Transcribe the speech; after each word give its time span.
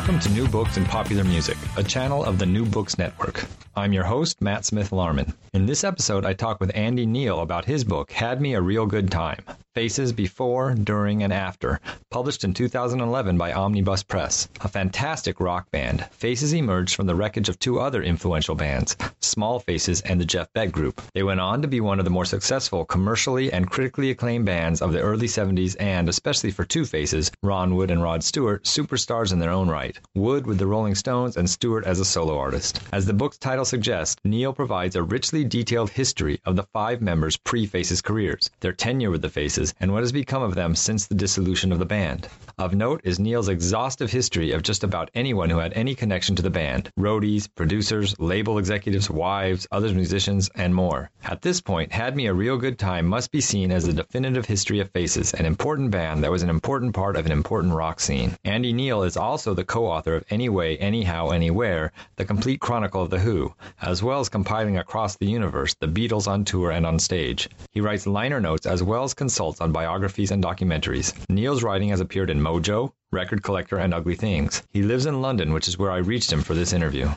Welcome 0.00 0.18
to 0.20 0.30
New 0.30 0.48
Books 0.48 0.78
and 0.78 0.86
Popular 0.86 1.24
Music, 1.24 1.58
a 1.76 1.84
channel 1.84 2.24
of 2.24 2.38
the 2.38 2.46
New 2.46 2.64
Books 2.64 2.96
Network. 2.96 3.44
I'm 3.76 3.92
your 3.92 4.04
host, 4.04 4.40
Matt 4.40 4.64
Smith 4.64 4.92
Larman. 4.92 5.34
In 5.52 5.66
this 5.66 5.84
episode, 5.84 6.24
I 6.24 6.32
talk 6.32 6.58
with 6.58 6.74
Andy 6.74 7.04
Neill 7.04 7.40
about 7.40 7.66
his 7.66 7.84
book, 7.84 8.10
Had 8.10 8.40
Me 8.40 8.54
a 8.54 8.62
Real 8.62 8.86
Good 8.86 9.10
Time 9.10 9.44
Faces 9.74 10.12
Before, 10.12 10.74
During, 10.74 11.22
and 11.22 11.32
After, 11.32 11.80
published 12.10 12.44
in 12.44 12.54
2011 12.54 13.38
by 13.38 13.52
Omnibus 13.52 14.02
Press. 14.02 14.48
A 14.62 14.68
fantastic 14.68 15.38
rock 15.38 15.70
band, 15.70 16.04
Faces 16.10 16.52
emerged 16.52 16.96
from 16.96 17.06
the 17.06 17.14
wreckage 17.14 17.48
of 17.48 17.58
two 17.58 17.78
other 17.78 18.02
influential 18.02 18.54
bands, 18.54 18.96
Small 19.20 19.60
Faces 19.60 20.00
and 20.00 20.20
the 20.20 20.24
Jeff 20.24 20.52
Beck 20.54 20.72
Group. 20.72 21.00
They 21.14 21.22
went 21.22 21.40
on 21.40 21.62
to 21.62 21.68
be 21.68 21.80
one 21.80 21.98
of 21.98 22.04
the 22.04 22.10
more 22.10 22.24
successful 22.24 22.84
commercially 22.84 23.52
and 23.52 23.70
critically 23.70 24.10
acclaimed 24.10 24.46
bands 24.46 24.82
of 24.82 24.92
the 24.92 25.00
early 25.00 25.28
70s 25.28 25.76
and, 25.78 26.08
especially 26.08 26.50
for 26.50 26.64
two 26.64 26.84
faces, 26.84 27.30
Ron 27.42 27.76
Wood 27.76 27.90
and 27.90 28.02
Rod 28.02 28.24
Stewart, 28.24 28.64
superstars 28.64 29.32
in 29.32 29.38
their 29.38 29.50
own 29.50 29.68
right. 29.68 29.89
Wood 30.14 30.46
with 30.46 30.58
the 30.58 30.66
Rolling 30.66 30.94
Stones 30.94 31.36
and 31.36 31.48
Stewart 31.48 31.84
as 31.84 32.00
a 32.00 32.04
solo 32.04 32.38
artist. 32.38 32.80
As 32.92 33.06
the 33.06 33.12
book's 33.12 33.38
title 33.38 33.64
suggests, 33.64 34.16
Neill 34.24 34.52
provides 34.52 34.96
a 34.96 35.02
richly 35.02 35.44
detailed 35.44 35.90
history 35.90 36.40
of 36.44 36.56
the 36.56 36.66
five 36.72 37.00
members' 37.00 37.36
pre-Faces 37.36 38.02
careers, 38.02 38.50
their 38.60 38.72
tenure 38.72 39.10
with 39.10 39.22
the 39.22 39.28
Faces, 39.28 39.74
and 39.80 39.92
what 39.92 40.02
has 40.02 40.12
become 40.12 40.42
of 40.42 40.54
them 40.54 40.74
since 40.74 41.06
the 41.06 41.14
dissolution 41.14 41.72
of 41.72 41.78
the 41.78 41.86
band. 41.86 42.28
Of 42.58 42.74
note 42.74 43.00
is 43.04 43.18
Neill's 43.18 43.48
exhaustive 43.48 44.10
history 44.10 44.52
of 44.52 44.62
just 44.62 44.84
about 44.84 45.10
anyone 45.14 45.50
who 45.50 45.58
had 45.58 45.72
any 45.72 45.94
connection 45.94 46.36
to 46.36 46.42
the 46.42 46.50
band 46.50 46.90
roadies, 46.98 47.48
producers, 47.54 48.14
label 48.18 48.58
executives, 48.58 49.08
wives, 49.10 49.66
other 49.72 49.92
musicians, 49.94 50.50
and 50.54 50.74
more. 50.74 51.10
At 51.24 51.42
this 51.42 51.60
point, 51.60 51.92
Had 51.92 52.16
Me 52.16 52.26
a 52.26 52.34
Real 52.34 52.56
Good 52.58 52.78
Time 52.78 53.06
must 53.06 53.30
be 53.30 53.40
seen 53.40 53.72
as 53.72 53.86
the 53.86 53.92
definitive 53.92 54.46
history 54.46 54.80
of 54.80 54.90
Faces, 54.90 55.32
an 55.34 55.46
important 55.46 55.90
band 55.90 56.22
that 56.22 56.30
was 56.30 56.42
an 56.42 56.50
important 56.50 56.94
part 56.94 57.16
of 57.16 57.26
an 57.26 57.32
important 57.32 57.74
rock 57.74 58.00
scene. 58.00 58.36
Andy 58.44 58.72
Neill 58.72 59.02
is 59.02 59.16
also 59.16 59.54
the 59.54 59.64
co 59.64 59.79
author 59.86 60.14
of 60.14 60.24
Anyway, 60.30 60.76
Anyhow, 60.76 61.30
Anywhere, 61.30 61.92
the 62.16 62.24
complete 62.24 62.60
chronicle 62.60 63.02
of 63.02 63.10
The 63.10 63.18
Who, 63.18 63.54
as 63.82 64.02
well 64.02 64.20
as 64.20 64.28
compiling 64.28 64.78
across 64.78 65.16
the 65.16 65.26
universe 65.26 65.74
the 65.80 65.86
Beatles 65.86 66.26
on 66.26 66.44
tour 66.44 66.70
and 66.70 66.86
on 66.86 66.98
stage. 66.98 67.48
He 67.72 67.80
writes 67.80 68.06
liner 68.06 68.40
notes 68.40 68.66
as 68.66 68.82
well 68.82 69.04
as 69.04 69.14
consults 69.14 69.60
on 69.60 69.72
biographies 69.72 70.30
and 70.30 70.42
documentaries. 70.42 71.14
Neill's 71.28 71.62
writing 71.62 71.88
has 71.90 72.00
appeared 72.00 72.30
in 72.30 72.40
Mojo, 72.40 72.92
Record 73.10 73.42
Collector, 73.42 73.78
and 73.78 73.92
Ugly 73.92 74.16
Things. 74.16 74.62
He 74.72 74.82
lives 74.82 75.06
in 75.06 75.20
London, 75.20 75.52
which 75.52 75.68
is 75.68 75.78
where 75.78 75.90
I 75.90 75.98
reached 75.98 76.32
him 76.32 76.42
for 76.42 76.54
this 76.54 76.72
interview. 76.72 77.08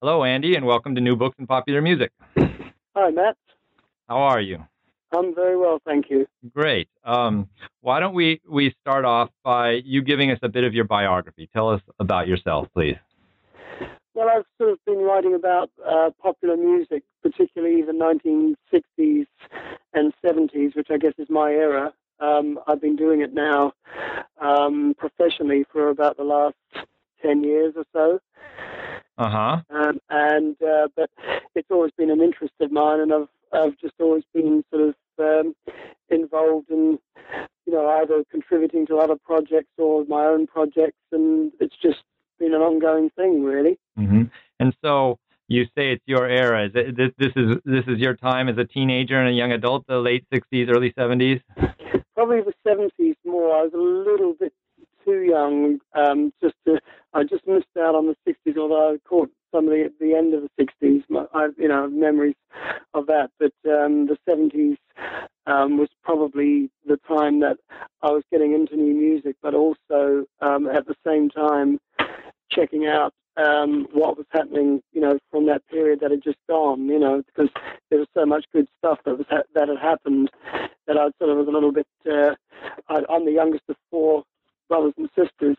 Hello, 0.00 0.24
Andy, 0.24 0.56
and 0.56 0.66
welcome 0.66 0.94
to 0.96 1.00
New 1.00 1.16
Books 1.16 1.36
in 1.38 1.46
Popular 1.46 1.80
Music. 1.80 2.10
Hi, 2.36 3.10
Matt. 3.10 3.36
How 4.08 4.18
are 4.18 4.40
you? 4.40 4.66
I'm 5.14 5.34
very 5.34 5.56
well, 5.56 5.78
thank 5.84 6.10
you. 6.10 6.26
Great. 6.54 6.88
Um, 7.04 7.48
why 7.82 7.98
don't 8.00 8.14
we, 8.14 8.40
we 8.48 8.74
start 8.80 9.04
off 9.04 9.28
by 9.44 9.72
you 9.84 10.02
giving 10.02 10.30
us 10.30 10.38
a 10.42 10.48
bit 10.48 10.64
of 10.64 10.72
your 10.72 10.84
biography? 10.84 11.50
Tell 11.52 11.68
us 11.68 11.82
about 11.98 12.28
yourself, 12.28 12.68
please. 12.74 12.96
Well, 14.14 14.28
I've 14.28 14.44
sort 14.56 14.70
of 14.70 14.78
been 14.86 14.98
writing 14.98 15.34
about 15.34 15.70
uh, 15.84 16.10
popular 16.22 16.56
music, 16.56 17.02
particularly 17.22 17.82
the 17.82 17.92
1960s 17.92 19.26
and 19.94 20.12
70s, 20.24 20.76
which 20.76 20.88
I 20.90 20.98
guess 20.98 21.14
is 21.18 21.28
my 21.28 21.50
era. 21.50 21.92
Um, 22.20 22.60
I've 22.68 22.80
been 22.80 22.94
doing 22.94 23.20
it 23.20 23.34
now 23.34 23.72
um, 24.40 24.94
professionally 24.96 25.64
for 25.72 25.88
about 25.88 26.16
the 26.16 26.24
last 26.24 26.54
10 27.22 27.42
years 27.42 27.74
or 27.76 27.84
so. 27.92 28.20
Uh-huh. 29.18 29.60
Um, 29.70 29.98
and 30.08 30.56
uh, 30.62 30.88
but 30.96 31.10
it's 31.54 31.70
always 31.70 31.92
been 31.98 32.10
an 32.10 32.22
interest 32.22 32.54
of 32.60 32.72
mine, 32.72 33.00
and 33.00 33.12
I've 33.12 33.28
I've 33.52 33.78
just 33.78 33.94
always 34.00 34.24
been 34.32 34.64
sort 34.72 34.88
of 34.88 34.94
um, 35.18 35.54
involved 36.08 36.70
in 36.70 36.98
you 37.66 37.72
know 37.72 37.88
either 37.88 38.24
contributing 38.30 38.86
to 38.86 38.98
other 38.98 39.16
projects 39.16 39.72
or 39.78 40.04
my 40.06 40.24
own 40.24 40.46
projects, 40.46 40.98
and 41.12 41.52
it's 41.60 41.76
just 41.82 42.02
been 42.38 42.54
an 42.54 42.60
ongoing 42.60 43.10
thing, 43.10 43.42
really. 43.42 43.78
Mm-hmm. 43.98 44.22
And 44.60 44.76
so 44.84 45.18
you 45.48 45.64
say 45.76 45.92
it's 45.92 46.02
your 46.06 46.26
era. 46.26 46.66
Is 46.66 46.72
it, 46.74 46.96
this, 46.96 47.10
this 47.18 47.32
is 47.36 47.56
this 47.64 47.84
is 47.86 47.98
your 47.98 48.14
time 48.16 48.48
as 48.48 48.58
a 48.58 48.64
teenager 48.64 49.18
and 49.18 49.28
a 49.28 49.32
young 49.32 49.52
adult, 49.52 49.86
the 49.86 49.98
late 49.98 50.24
'60s, 50.32 50.68
early 50.74 50.92
'70s. 50.92 51.40
Probably 52.14 52.40
the 52.40 52.54
'70s 52.66 53.16
more. 53.24 53.54
I 53.54 53.62
was 53.62 53.72
a 53.74 54.10
little 54.10 54.34
bit 54.38 54.52
too 55.04 55.22
young. 55.22 55.78
Um, 55.94 56.32
just 56.42 56.54
to, 56.66 56.80
I 57.14 57.24
just 57.24 57.46
missed 57.46 57.66
out 57.78 57.94
on 57.94 58.06
the 58.06 58.16
'60s, 58.26 58.56
although 58.56 58.94
I 58.94 58.98
caught 59.08 59.30
some 59.52 59.66
of 59.68 59.72
the 59.72 59.92
the 60.00 60.14
end 60.14 60.34
of 60.34 60.42
the 60.56 60.64
'60s. 60.82 61.28
I, 61.34 61.48
you 61.58 61.68
know, 61.68 61.88
memories 61.88 62.36
of 62.94 63.06
that. 63.06 63.30
But 63.38 63.52
um, 63.70 64.06
the 64.06 64.18
'70s 64.28 64.78
um, 65.46 65.78
was 65.78 65.88
probably 66.02 66.70
the 66.86 66.98
time 67.08 67.40
that 67.40 67.58
I 68.02 68.10
was 68.10 68.24
getting 68.30 68.54
into 68.54 68.76
new 68.76 68.94
music, 68.94 69.36
but 69.42 69.54
also 69.54 70.24
um, 70.40 70.68
at 70.68 70.86
the 70.86 70.96
same 71.06 71.30
time 71.30 71.78
checking 72.50 72.86
out 72.86 73.14
um, 73.36 73.86
what 73.92 74.16
was 74.16 74.26
happening, 74.30 74.82
you 74.92 75.00
know, 75.00 75.18
from 75.30 75.46
that 75.46 75.66
period 75.68 76.00
that 76.00 76.10
had 76.10 76.22
just 76.22 76.38
gone, 76.48 76.86
you 76.88 76.98
know, 76.98 77.22
because 77.26 77.50
there 77.90 77.98
was 77.98 78.08
so 78.14 78.26
much 78.26 78.44
good 78.52 78.68
stuff 78.78 78.98
that 79.04 79.16
was 79.16 79.26
ha- 79.30 79.42
that 79.54 79.68
had 79.68 79.78
happened 79.78 80.30
that 80.86 80.96
I 80.98 81.10
sort 81.18 81.30
of 81.30 81.38
was 81.38 81.48
a 81.48 81.50
little 81.50 81.72
bit. 81.72 81.86
Uh, 82.10 82.34
I, 82.88 83.02
I'm 83.10 83.24
the 83.24 83.32
youngest 83.32 83.64
of 83.68 83.76
four 83.90 84.24
brothers 84.68 84.94
and 84.98 85.08
sisters, 85.16 85.56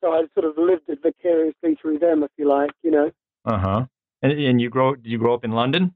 so 0.00 0.12
I 0.12 0.22
sort 0.34 0.46
of 0.46 0.58
lived 0.58 0.88
it 0.88 1.00
vicariously 1.02 1.76
through 1.80 1.98
them, 1.98 2.22
if 2.22 2.30
you 2.36 2.48
like, 2.48 2.70
you 2.82 2.90
know. 2.90 3.10
Uh 3.44 3.58
huh. 3.58 3.86
And, 4.22 4.32
and 4.32 4.60
you 4.60 4.70
grow? 4.70 4.94
Did 4.94 5.06
you 5.06 5.18
grow 5.18 5.34
up 5.34 5.44
in 5.44 5.52
London? 5.52 5.94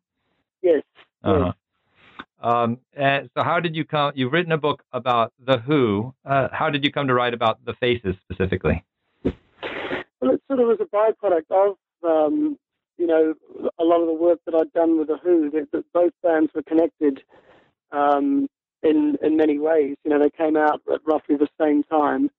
Yes. 0.63 0.83
Uh 1.25 1.39
huh. 1.39 1.53
Um, 2.41 2.79
and 2.93 3.29
so, 3.37 3.43
how 3.43 3.59
did 3.61 3.75
you 3.75 3.85
come? 3.85 4.13
You've 4.15 4.33
written 4.33 4.53
a 4.53 4.59
book 4.59 4.85
about 4.93 5.33
the 5.45 5.59
Who. 5.59 6.15
Uh, 6.25 6.49
how 6.53 6.71
did 6.71 6.85
you 6.85 6.93
come 6.93 7.09
to 7.09 7.15
write 7.15 7.35
about 7.35 7.65
the 7.65 7.75
Faces 7.75 8.15
specifically? 8.23 8.85
Well, 9.25 10.33
it 10.33 10.43
sort 10.47 10.61
of 10.61 10.69
was 10.69 10.79
a 10.81 10.85
byproduct 10.85 11.51
of, 11.51 11.77
um, 12.05 12.59
you 12.97 13.07
know, 13.07 13.35
a 13.79 13.85
lot 13.85 14.01
of 14.01 14.07
the 14.07 14.13
work 14.13 14.41
that 14.47 14.55
I'd 14.55 14.73
done 14.73 14.99
with 14.99 15.09
the 15.09 15.17
Who. 15.17 15.51
That, 15.51 15.69
that 15.73 15.93
both 15.93 16.13
bands 16.23 16.53
were 16.55 16.63
connected 16.63 17.23
um, 17.91 18.49
in 18.83 19.17
in 19.23 19.37
many 19.37 19.59
ways. 19.59 19.97
You 20.05 20.11
know, 20.11 20.21
they 20.21 20.31
came 20.31 20.57
out 20.57 20.81
at 20.93 21.01
roughly 21.05 21.37
the 21.37 21.49
same 21.61 21.83
time, 21.85 22.31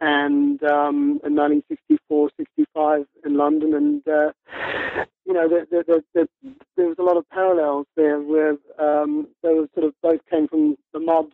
and 0.00 0.62
um, 0.62 1.20
in 1.24 1.34
1964, 1.34 2.30
65 2.36 3.06
in 3.24 3.36
London, 3.36 3.74
and 3.74 4.08
uh, 4.08 4.32
you 5.24 5.34
know, 5.34 5.48
there, 5.48 5.66
there, 5.70 6.86
was 6.86 6.96
a 6.98 7.02
lot 7.02 7.16
of 7.16 7.28
parallels 7.30 7.86
there 7.96 8.20
where 8.20 8.56
um, 8.78 9.28
they 9.42 9.52
were 9.52 9.68
sort 9.74 9.86
of 9.86 9.94
both 10.02 10.20
came 10.30 10.48
from 10.48 10.76
the 10.92 11.00
mod 11.00 11.26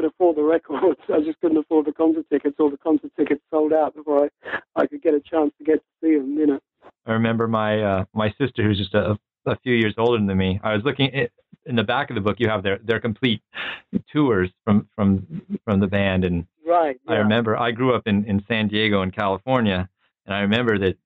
could 0.00 0.10
afford 0.10 0.36
the 0.36 0.42
records. 0.42 1.00
I 1.08 1.20
just 1.20 1.40
couldn't 1.40 1.58
afford 1.58 1.86
the 1.86 1.92
concert 1.92 2.26
tickets. 2.30 2.56
All 2.58 2.70
the 2.70 2.78
concert 2.78 3.12
tickets 3.18 3.42
sold 3.50 3.72
out 3.72 3.94
before 3.94 4.24
I, 4.24 4.58
I 4.76 4.86
could 4.86 5.02
get 5.02 5.14
a 5.14 5.20
chance 5.20 5.52
to 5.58 5.64
get 5.64 5.76
to 5.76 5.82
see 6.02 6.16
them. 6.16 6.36
You 6.38 6.46
know. 6.46 6.60
I 7.06 7.12
remember 7.12 7.48
my 7.48 7.82
uh, 7.82 8.04
my 8.14 8.32
sister, 8.40 8.62
who's 8.62 8.78
just 8.78 8.94
a, 8.94 9.18
a 9.46 9.58
few 9.58 9.74
years 9.74 9.94
older 9.98 10.24
than 10.24 10.36
me. 10.36 10.60
I 10.62 10.74
was 10.74 10.82
looking 10.84 11.14
at, 11.14 11.30
in 11.66 11.76
the 11.76 11.82
back 11.82 12.10
of 12.10 12.14
the 12.14 12.20
book. 12.20 12.36
You 12.38 12.48
have 12.48 12.62
their 12.62 12.78
their 12.78 13.00
complete 13.00 13.42
tours 14.12 14.50
from 14.64 14.88
from 14.94 15.42
from 15.64 15.80
the 15.80 15.86
band, 15.86 16.24
and 16.24 16.46
right. 16.66 16.98
Yeah. 17.06 17.14
I 17.14 17.16
remember 17.18 17.56
I 17.56 17.70
grew 17.70 17.94
up 17.94 18.06
in 18.06 18.24
in 18.24 18.42
San 18.48 18.68
Diego 18.68 19.02
in 19.02 19.10
California, 19.10 19.88
and 20.26 20.34
I 20.34 20.40
remember 20.40 20.78
that 20.78 20.96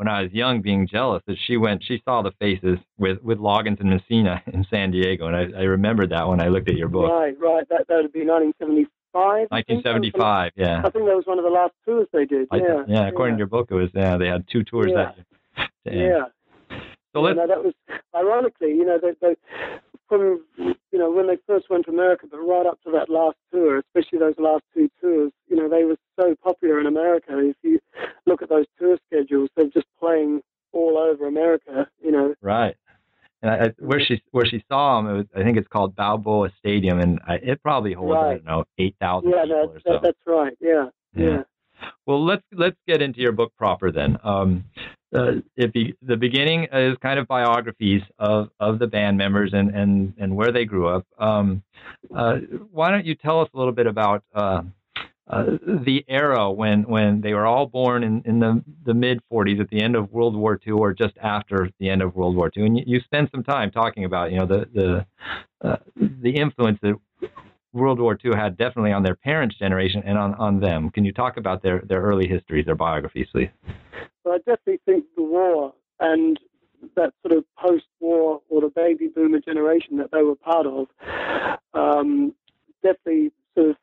when 0.00 0.08
I 0.08 0.22
was 0.22 0.32
young, 0.32 0.62
being 0.62 0.88
jealous 0.88 1.22
that 1.26 1.36
she 1.46 1.58
went, 1.58 1.84
she 1.84 2.00
saw 2.06 2.22
the 2.22 2.30
faces 2.40 2.78
with 2.96 3.22
with 3.22 3.36
Loggins 3.36 3.80
and 3.80 3.90
Messina 3.90 4.42
in 4.46 4.64
San 4.70 4.92
Diego, 4.92 5.26
and 5.26 5.36
I, 5.36 5.60
I 5.60 5.64
remembered 5.64 6.08
that 6.08 6.26
when 6.26 6.40
I 6.40 6.48
looked 6.48 6.70
at 6.70 6.76
your 6.76 6.88
book. 6.88 7.10
Right, 7.10 7.38
right. 7.38 7.68
That 7.68 7.84
that 7.88 7.96
would 7.96 8.12
be 8.12 8.24
1975. 8.24 9.50
1975, 9.50 10.52
yeah. 10.56 10.78
I 10.78 10.88
think 10.88 11.04
that 11.04 11.14
was 11.14 11.26
one 11.26 11.36
of 11.36 11.44
the 11.44 11.50
last 11.50 11.72
tours 11.84 12.06
they 12.14 12.24
did. 12.24 12.48
Yeah, 12.50 12.58
I, 12.58 12.84
yeah. 12.88 13.08
According 13.08 13.34
yeah. 13.34 13.36
to 13.36 13.38
your 13.40 13.46
book, 13.48 13.68
it 13.70 13.74
was 13.74 13.90
yeah. 13.92 14.16
They 14.16 14.28
had 14.28 14.46
two 14.50 14.64
tours 14.64 14.86
yeah. 14.88 15.12
that 15.84 15.92
year. 15.92 16.28
Yeah. 16.72 16.78
So 17.12 17.20
let's. 17.20 17.36
You 17.36 17.42
know, 17.42 17.48
that 17.48 17.62
was 17.62 17.74
ironically, 18.14 18.68
you 18.68 18.86
know, 18.86 18.98
they, 19.02 19.12
they 19.20 19.34
from 20.10 20.44
you 20.56 20.98
know 20.98 21.10
when 21.10 21.28
they 21.28 21.38
first 21.46 21.70
went 21.70 21.86
to 21.86 21.92
America, 21.92 22.26
but 22.30 22.38
right 22.38 22.66
up 22.66 22.78
to 22.82 22.90
that 22.90 23.08
last 23.08 23.36
tour, 23.50 23.78
especially 23.78 24.18
those 24.18 24.34
last 24.36 24.64
two 24.74 24.90
tours, 25.00 25.32
you 25.48 25.56
know, 25.56 25.68
they 25.70 25.84
were 25.84 25.96
so 26.20 26.34
popular 26.42 26.80
in 26.80 26.86
America. 26.86 27.38
If 27.38 27.56
you 27.62 27.78
look 28.26 28.42
at 28.42 28.50
those 28.50 28.66
tour 28.78 28.98
schedules, 29.06 29.48
they're 29.56 29.68
just 29.68 29.86
playing 29.98 30.42
all 30.72 30.98
over 30.98 31.26
America. 31.26 31.88
You 32.02 32.10
know. 32.10 32.34
Right. 32.42 32.76
And 33.42 33.50
I, 33.50 33.72
where 33.78 34.00
she 34.00 34.20
where 34.32 34.44
she 34.44 34.62
saw 34.68 34.98
him, 34.98 35.06
it 35.06 35.12
was, 35.14 35.26
I 35.34 35.42
think 35.42 35.56
it's 35.56 35.68
called 35.68 35.96
Balboa 35.96 36.50
Stadium, 36.58 36.98
and 37.00 37.20
I, 37.26 37.36
it 37.36 37.62
probably 37.62 37.94
holds 37.94 38.14
right. 38.14 38.32
I 38.32 38.34
don't 38.34 38.44
know 38.44 38.64
eight 38.78 38.96
thousand 39.00 39.30
yeah, 39.30 39.46
that, 39.46 39.80
so. 39.86 39.92
That, 39.92 40.02
that's 40.02 40.18
right. 40.26 40.52
Yeah. 40.60 40.86
yeah. 41.14 41.24
yeah. 41.24 41.42
Well, 42.06 42.24
let's 42.24 42.42
let's 42.52 42.76
get 42.86 43.02
into 43.02 43.20
your 43.20 43.32
book 43.32 43.52
proper 43.56 43.92
then. 43.92 44.18
Um, 44.24 44.64
uh, 45.14 45.32
be, 45.72 45.94
the 46.02 46.16
beginning 46.16 46.68
is 46.72 46.96
kind 47.02 47.18
of 47.18 47.26
biographies 47.26 48.02
of, 48.18 48.50
of 48.60 48.78
the 48.78 48.86
band 48.86 49.18
members 49.18 49.50
and, 49.52 49.74
and, 49.74 50.14
and 50.18 50.36
where 50.36 50.52
they 50.52 50.64
grew 50.64 50.88
up. 50.88 51.06
Um, 51.18 51.62
uh, 52.14 52.36
why 52.70 52.90
don't 52.90 53.04
you 53.04 53.14
tell 53.14 53.40
us 53.40 53.48
a 53.52 53.58
little 53.58 53.72
bit 53.72 53.86
about 53.86 54.22
uh, 54.34 54.62
uh 55.28 55.44
the 55.84 56.04
era 56.08 56.50
when, 56.50 56.82
when 56.84 57.20
they 57.20 57.34
were 57.34 57.46
all 57.46 57.66
born 57.66 58.04
in, 58.04 58.22
in 58.24 58.38
the, 58.38 58.62
the 58.84 58.94
mid 58.94 59.20
40s 59.32 59.60
at 59.60 59.68
the 59.70 59.82
end 59.82 59.96
of 59.96 60.12
World 60.12 60.36
War 60.36 60.60
II 60.64 60.74
or 60.74 60.92
just 60.92 61.16
after 61.20 61.68
the 61.78 61.90
end 61.90 62.02
of 62.02 62.14
World 62.14 62.36
War 62.36 62.50
II? 62.56 62.66
And 62.66 62.78
you, 62.78 62.84
you 62.86 63.00
spend 63.00 63.28
some 63.32 63.42
time 63.42 63.70
talking 63.70 64.04
about 64.04 64.30
you 64.32 64.38
know 64.38 64.46
the 64.46 64.68
the 64.72 65.06
uh, 65.62 65.76
the 65.96 66.30
influence 66.30 66.78
that 66.82 66.94
World 67.72 68.00
War 68.00 68.18
II 68.24 68.32
had 68.34 68.56
definitely 68.56 68.92
on 68.92 69.02
their 69.02 69.14
parents' 69.14 69.56
generation 69.58 70.02
and 70.04 70.18
on, 70.18 70.34
on 70.34 70.60
them. 70.60 70.90
Can 70.90 71.04
you 71.04 71.12
talk 71.12 71.36
about 71.36 71.62
their, 71.62 71.80
their 71.80 72.02
early 72.02 72.26
histories, 72.26 72.66
their 72.66 72.74
biographies, 72.74 73.28
please? 73.32 73.50
Well, 74.24 74.34
I 74.34 74.38
definitely 74.38 74.80
think 74.84 75.04
the 75.16 75.22
war 75.22 75.72
and 76.00 76.38
that 76.96 77.12
sort 77.22 77.36
of 77.36 77.44
post-war 77.58 78.40
or 78.48 78.60
the 78.60 78.72
baby 78.74 79.08
boomer 79.08 79.40
generation 79.40 79.98
that 79.98 80.10
they 80.10 80.22
were 80.22 80.34
part 80.34 80.66
of 80.66 80.88
um, 81.74 82.34
definitely 82.82 83.32
sort 83.54 83.70
of 83.70 83.76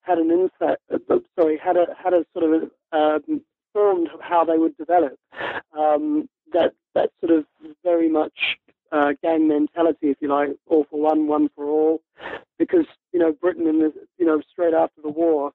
had 0.00 0.18
an 0.18 0.30
insight. 0.30 0.78
Uh, 0.92 1.18
sorry, 1.38 1.58
had 1.58 1.76
a 1.76 1.86
had 2.02 2.12
a 2.12 2.24
sort 2.36 2.52
of 2.52 2.70
um, 2.92 3.40
formed 3.72 4.08
how 4.20 4.44
they 4.44 4.58
would 4.58 4.76
develop. 4.76 5.18
Um, 5.78 6.28
that 6.52 6.74
that 6.94 7.10
sort 7.20 7.38
of 7.38 7.44
very 7.84 8.08
much 8.08 8.58
uh, 8.90 9.12
gang 9.22 9.48
mentality, 9.48 10.10
if 10.10 10.16
you 10.20 10.28
like, 10.28 10.50
all 10.66 10.86
for 10.90 11.00
one, 11.00 11.26
one 11.26 11.48
for 11.54 11.64
all, 11.64 12.02
because 12.58 12.86
know 13.22 13.32
Britain 13.32 13.66
in 13.66 13.78
the 13.78 13.92
you 14.18 14.26
know 14.26 14.40
straight 14.50 14.74
after 14.74 15.00
the 15.02 15.10
war, 15.10 15.52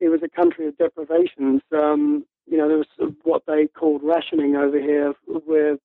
it 0.00 0.08
was 0.08 0.22
a 0.22 0.28
country 0.28 0.66
of 0.66 0.76
deprivations. 0.78 1.62
Um, 1.72 2.24
you 2.46 2.58
know 2.58 2.68
there 2.68 2.78
was 2.78 3.12
what 3.22 3.42
they 3.46 3.66
called 3.68 4.02
rationing 4.02 4.56
over 4.56 4.80
here, 4.80 5.14
where 5.46 5.76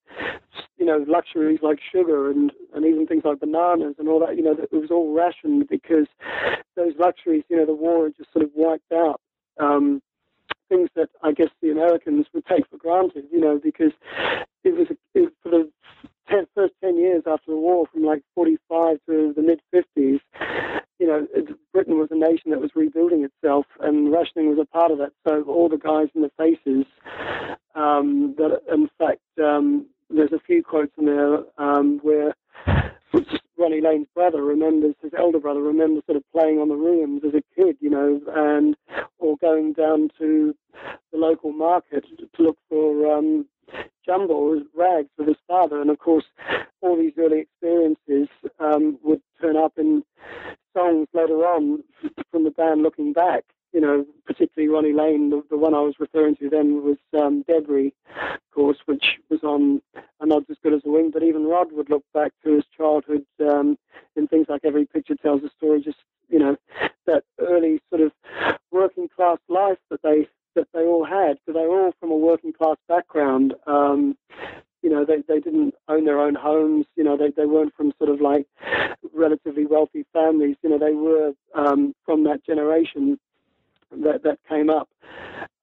you 0.78 0.86
know 0.86 1.06
luxuries 1.07 1.60
like 1.62 1.80
sugar 1.92 2.30
and 2.30 2.52
and 2.74 2.86
even 2.86 3.07
things 3.07 3.24
like 3.24 3.40
bananas 3.40 3.96
and 4.00 4.10
all 4.10 4.19
that. 4.25 4.36
You 4.38 4.44
know 4.44 4.52
it 4.52 4.72
was 4.74 4.92
all 4.92 5.13
rationed 5.13 5.68
because 5.69 6.07
those 6.75 6.94
luxuries, 7.00 7.44
you 7.50 7.58
know, 7.58 7.66
the 7.66 7.74
war 7.74 8.06
had 8.06 8.18
just 8.18 8.31
sort 8.34 8.44
of 8.44 8.51
wiped 8.54 8.92
out. 8.92 9.22
Um, 9.60 10.01
things 10.69 10.90
that 10.96 11.10
I 11.22 11.31
guess 11.31 11.50
the 11.62 11.72
Americans 11.72 12.25
would 12.34 12.46
take 12.46 12.68
for 12.69 12.78
granted, 12.78 13.25
you 13.31 13.40
know, 13.40 13.60
because 13.63 13.92
it 14.63 14.75
was, 14.75 14.88
it, 15.13 15.34
for 15.42 15.50
the 15.50 15.72
ten, 16.28 16.46
first 16.56 16.74
10 16.84 16.98
years 16.98 17.24
after 17.28 17.51
the 17.51 17.58
war, 17.58 17.86
from 17.92 18.04
like 18.04 18.24
45 18.34 18.98
to 19.08 19.34
the 19.36 19.42
mid 19.42 19.62
50s, 19.74 20.19
you 21.06 21.12
know, 21.12 21.28
Britain 21.72 22.00
was 22.00 22.10
a 22.10 22.16
nation 22.16 22.50
that 22.50 22.60
was 22.60 22.72
rebuilding 22.74 23.24
itself, 23.24 23.68
and 23.80 24.12
rationing 24.12 24.50
was 24.50 24.57
a 24.60 24.66
part 24.66 24.90
of 24.92 24.98
that. 24.98 25.12
So 25.28 25.44
all 25.44 25.69
the 25.69 25.78
guys 25.78 26.07
in 26.16 26.24
the 26.24 26.31
faces, 26.36 26.86
um, 27.75 28.34
that 28.38 28.62
in 28.74 28.90
fact, 28.98 29.22
um, 29.38 29.86
there's 30.10 30.34
a 30.34 30.40
few 30.40 30.63
quotes 30.63 30.94
in 30.98 31.06
there 31.06 31.44
um, 31.60 32.00
where 32.02 32.34
Ronnie 33.56 33.81
Lane's 33.81 34.07
brother 34.16 34.41
remembers, 34.41 34.96
his 35.03 35.12
elder 35.15 35.39
brother 35.39 35.62
remembers 35.62 36.03
sort 36.08 36.18
of 36.18 36.24
playing 36.32 36.58
on 36.58 36.70
the 36.70 36.75
ruins 36.75 37.22
as 37.24 37.36
a 37.36 37.44
kid, 37.56 37.77
you 37.79 37.91
know, 37.91 38.20
and 38.36 38.75
or 39.20 39.38
going 39.38 39.74
down 39.74 40.10
to 40.18 40.56
the 41.12 41.20
local 41.20 41.51
market 41.51 42.03
to 42.18 42.44
look 42.44 42.58
for 42.68 43.15
um, 43.15 43.46
jumble 44.03 44.60
rags 44.75 45.10
with 45.20 45.27
his 45.27 45.38
father. 45.48 45.82
And 45.82 45.91
of 45.91 46.00
course, 46.00 46.25
all 46.82 46.98
these 46.98 47.13
early 47.18 47.41
experiences 47.41 48.27
um, 48.60 48.98
would 49.03 49.22
turn 49.39 49.56
up 49.56 49.74
in 49.77 50.03
songs 50.86 51.08
later 51.13 51.46
on 51.46 51.84
from 52.32 52.44
the 52.44 52.51
band 52.51 52.84
looking 52.84 53.13
back. 53.13 53.44
You 53.74 53.82
know, 53.82 54.06
particularly 54.25 54.74
Ronnie 54.74 54.94
Lane, 54.94 55.30
the, 55.32 55.44
the 55.50 55.58
one 55.58 55.74
I 55.74 55.82
was 55.82 55.96
referring 56.00 56.38
to 56.38 56.50
then 56.50 56.82
was 56.82 56.98
um, 57.20 57.44
Debris, 57.46 57.94
of 58.22 58.39
course, 58.54 58.77
which 58.86 59.04
was 59.30 59.44
on 59.44 59.82
A 60.22 60.25
Nod's 60.25 60.46
as 60.50 60.56
Good 60.63 60.74
as 60.74 60.82
a 60.86 60.89
Wink. 60.89 61.13
But 61.13 61.24
even 61.24 61.46
Rod 61.46 61.74
would 61.74 61.89
look 61.89 62.06
back 62.13 62.32
to 62.46 62.56
his 62.56 62.63
childhood 62.77 63.25
um, 63.42 63.77
in 64.15 64.27
things 64.27 64.46
like 64.48 64.62
Every 64.63 64.86
Picture 64.86 65.15
Tells 65.15 65.44
a 65.44 65.50
Story, 65.58 65.82
just, 65.82 65.98
you 66.30 66.39
know, 66.39 66.56
that 67.06 67.25
early 67.38 67.82
sort 67.89 68.01
of 68.01 68.13
working 68.72 69.10
class 69.13 69.39
life 69.50 69.80
that 69.89 70.01
they 70.04 70.27
that 70.56 70.68
they 70.74 70.86
all 70.86 71.04
had, 71.04 71.38
because 71.46 71.60
they 71.60 71.68
were 71.68 71.82
all 71.88 71.94
from 72.00 72.12
a 72.12 72.18
working 72.18 72.54
class 72.54 72.77
background. 72.88 73.56
Um, 73.68 74.15
you 74.82 74.89
know, 74.89 75.04
they, 75.04 75.18
they 75.27 75.42
didn't 75.42 75.74
own 75.89 76.06
their 76.06 76.22
own 76.22 76.36
homes. 76.36 76.86
You 76.96 77.04
know, 77.04 77.18
they, 77.18 77.32
they 77.36 77.46
weren't 77.46 77.75
from 77.75 77.92
sort 77.98 78.10
of 78.10 78.22
like 78.22 78.45
relatively 79.15 79.65
wealthy 79.65 80.05
families. 80.13 80.57
You 80.62 80.72
know, 80.72 80.79
they 80.79 80.93
were 80.93 81.34
um, 81.53 81.95
from 82.05 82.24
that 82.25 82.45
generation 82.45 83.19
that, 83.91 84.24
that 84.24 84.39
came 84.48 84.69
up 84.69 84.89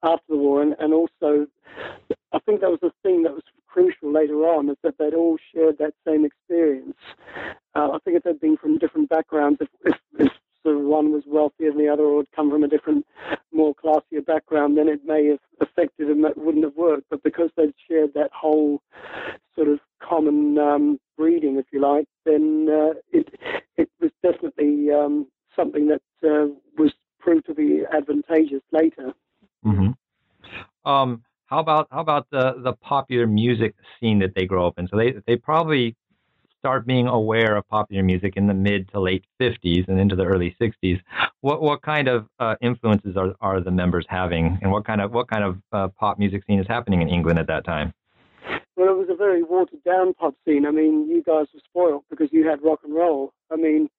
after 0.01 0.25
the 0.29 0.37
war. 0.37 0.61
And, 0.61 0.75
and 0.79 0.93
also, 0.93 1.47
I 2.31 2.39
think 2.39 2.61
that 2.61 2.69
was 2.69 2.79
the 2.81 2.91
thing 3.03 3.23
that 3.23 3.33
was 3.33 3.43
crucial 3.67 4.11
later 4.11 4.35
on, 4.47 4.69
is 4.69 4.77
that 4.83 4.97
they'd 4.97 5.13
all 5.13 5.37
shared 5.53 5.77
that 5.79 5.93
same 6.05 6.25
experience. 6.25 6.97
Uh, 7.75 7.91
I 7.91 7.97
think 8.03 8.17
if 8.17 8.23
they'd 8.23 8.39
been 8.39 8.57
from 8.57 8.77
different 8.77 9.09
backgrounds, 9.09 9.59
if, 9.61 9.69
if, 9.85 9.95
if 10.19 10.31
sort 10.63 10.77
of 10.77 10.83
one 10.83 11.11
was 11.11 11.23
wealthier 11.25 11.71
than 11.71 11.79
the 11.79 11.89
other 11.89 12.03
or 12.03 12.19
had 12.19 12.31
come 12.35 12.49
from 12.49 12.63
a 12.63 12.67
different, 12.67 13.05
more 13.51 13.75
classier 13.75 14.25
background, 14.25 14.77
then 14.77 14.87
it 14.87 15.01
may 15.05 15.27
have 15.27 15.39
affected 15.59 16.09
and 16.09 16.23
that 16.23 16.37
wouldn't 16.37 16.63
have 16.63 16.75
worked. 16.75 17.05
But 17.09 17.23
because 17.23 17.49
they'd 17.55 17.73
shared 17.87 18.13
that 18.13 18.31
whole 18.33 18.81
sort 19.55 19.67
of 19.67 19.79
common 19.99 20.57
um, 20.57 20.99
breeding, 21.17 21.57
if 21.57 21.65
you 21.71 21.79
like, 21.79 22.07
then 22.25 22.67
uh, 22.69 22.93
um, 24.93 25.27
something 25.55 25.87
that 25.87 26.01
uh, 26.23 26.47
was 26.77 26.93
proved 27.19 27.45
to 27.47 27.53
be 27.53 27.83
advantageous 27.91 28.61
later. 28.71 29.13
Mm-hmm. 29.65 30.89
Um, 30.89 31.23
how 31.45 31.59
about 31.59 31.87
how 31.91 32.01
about 32.01 32.27
the 32.31 32.55
the 32.63 32.73
popular 32.73 33.27
music 33.27 33.75
scene 33.99 34.19
that 34.19 34.33
they 34.35 34.45
grow 34.45 34.67
up 34.67 34.79
in? 34.79 34.87
So 34.87 34.97
they 34.97 35.13
they 35.27 35.35
probably 35.35 35.95
start 36.63 36.87
being 36.87 37.07
aware 37.07 37.57
of 37.57 37.67
popular 37.67 38.01
music 38.03 38.37
in 38.37 38.47
the 38.47 38.53
mid 38.53 38.89
to 38.89 38.99
late 38.99 39.25
50s 39.41 39.85
and 39.89 39.99
into 39.99 40.15
the 40.15 40.23
early 40.23 40.55
60s. 40.61 40.99
What 41.41 41.61
what 41.61 41.81
kind 41.81 42.07
of 42.07 42.27
uh, 42.39 42.55
influences 42.61 43.17
are, 43.17 43.33
are 43.41 43.59
the 43.61 43.71
members 43.71 44.05
having, 44.07 44.57
and 44.61 44.71
what 44.71 44.85
kind 44.85 45.01
of 45.01 45.11
what 45.11 45.27
kind 45.29 45.43
of 45.43 45.57
uh, 45.71 45.87
pop 45.89 46.17
music 46.17 46.43
scene 46.47 46.59
is 46.59 46.67
happening 46.67 47.01
in 47.01 47.09
England 47.09 47.37
at 47.37 47.47
that 47.47 47.65
time? 47.65 47.93
Well, 48.75 48.89
it 48.89 48.97
was 48.97 49.09
a 49.11 49.15
very 49.15 49.43
watered 49.43 49.83
down 49.83 50.13
pop 50.13 50.35
scene. 50.45 50.65
I 50.65 50.71
mean, 50.71 51.07
you 51.07 51.21
guys 51.21 51.47
were 51.53 51.61
spoiled 51.65 52.03
because 52.09 52.29
you 52.31 52.47
had 52.47 52.63
rock 52.63 52.79
and 52.83 52.95
roll. 52.95 53.33
I 53.51 53.57
mean, 53.57 53.89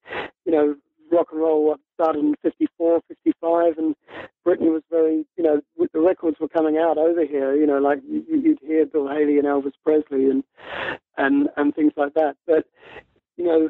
you 0.45 0.51
know, 0.51 0.75
rock 1.15 1.27
and 1.31 1.41
roll 1.41 1.75
started 1.93 2.19
in 2.19 2.35
54, 2.41 3.01
55, 3.07 3.77
and 3.77 3.95
Britain 4.43 4.73
was 4.73 4.83
very, 4.91 5.25
you 5.37 5.43
know, 5.43 5.61
the 5.93 5.99
records 5.99 6.37
were 6.39 6.47
coming 6.47 6.77
out 6.77 6.97
over 6.97 7.25
here, 7.25 7.55
you 7.55 7.65
know, 7.65 7.79
like 7.79 7.99
you'd 8.07 8.59
hear 8.61 8.85
Bill 8.85 9.07
Haley 9.07 9.37
and 9.37 9.47
Elvis 9.47 9.73
Presley 9.83 10.29
and, 10.29 10.43
and, 11.17 11.49
and 11.57 11.73
things 11.73 11.93
like 11.95 12.13
that. 12.13 12.35
But, 12.45 12.65
you 13.37 13.45
know, 13.45 13.69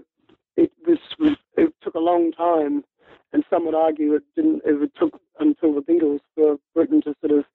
it 0.58 0.72
was, 0.88 0.98
it 1.58 1.74
took 1.84 1.96
a 1.96 2.00
long 2.00 2.32
time 2.32 2.84
and 3.34 3.44
some 3.50 3.66
would 3.66 3.76
argue 3.76 4.14
it 4.16 4.24
didn't, 4.36 4.62
it 4.66 4.92
took 5.00 5.20
until 5.40 5.76
the 5.76 5.82
Beatles 5.82 6.22
for 6.36 6.58
Britain 6.74 7.02
to 7.02 7.14
sort 7.22 7.40
of 7.40 7.46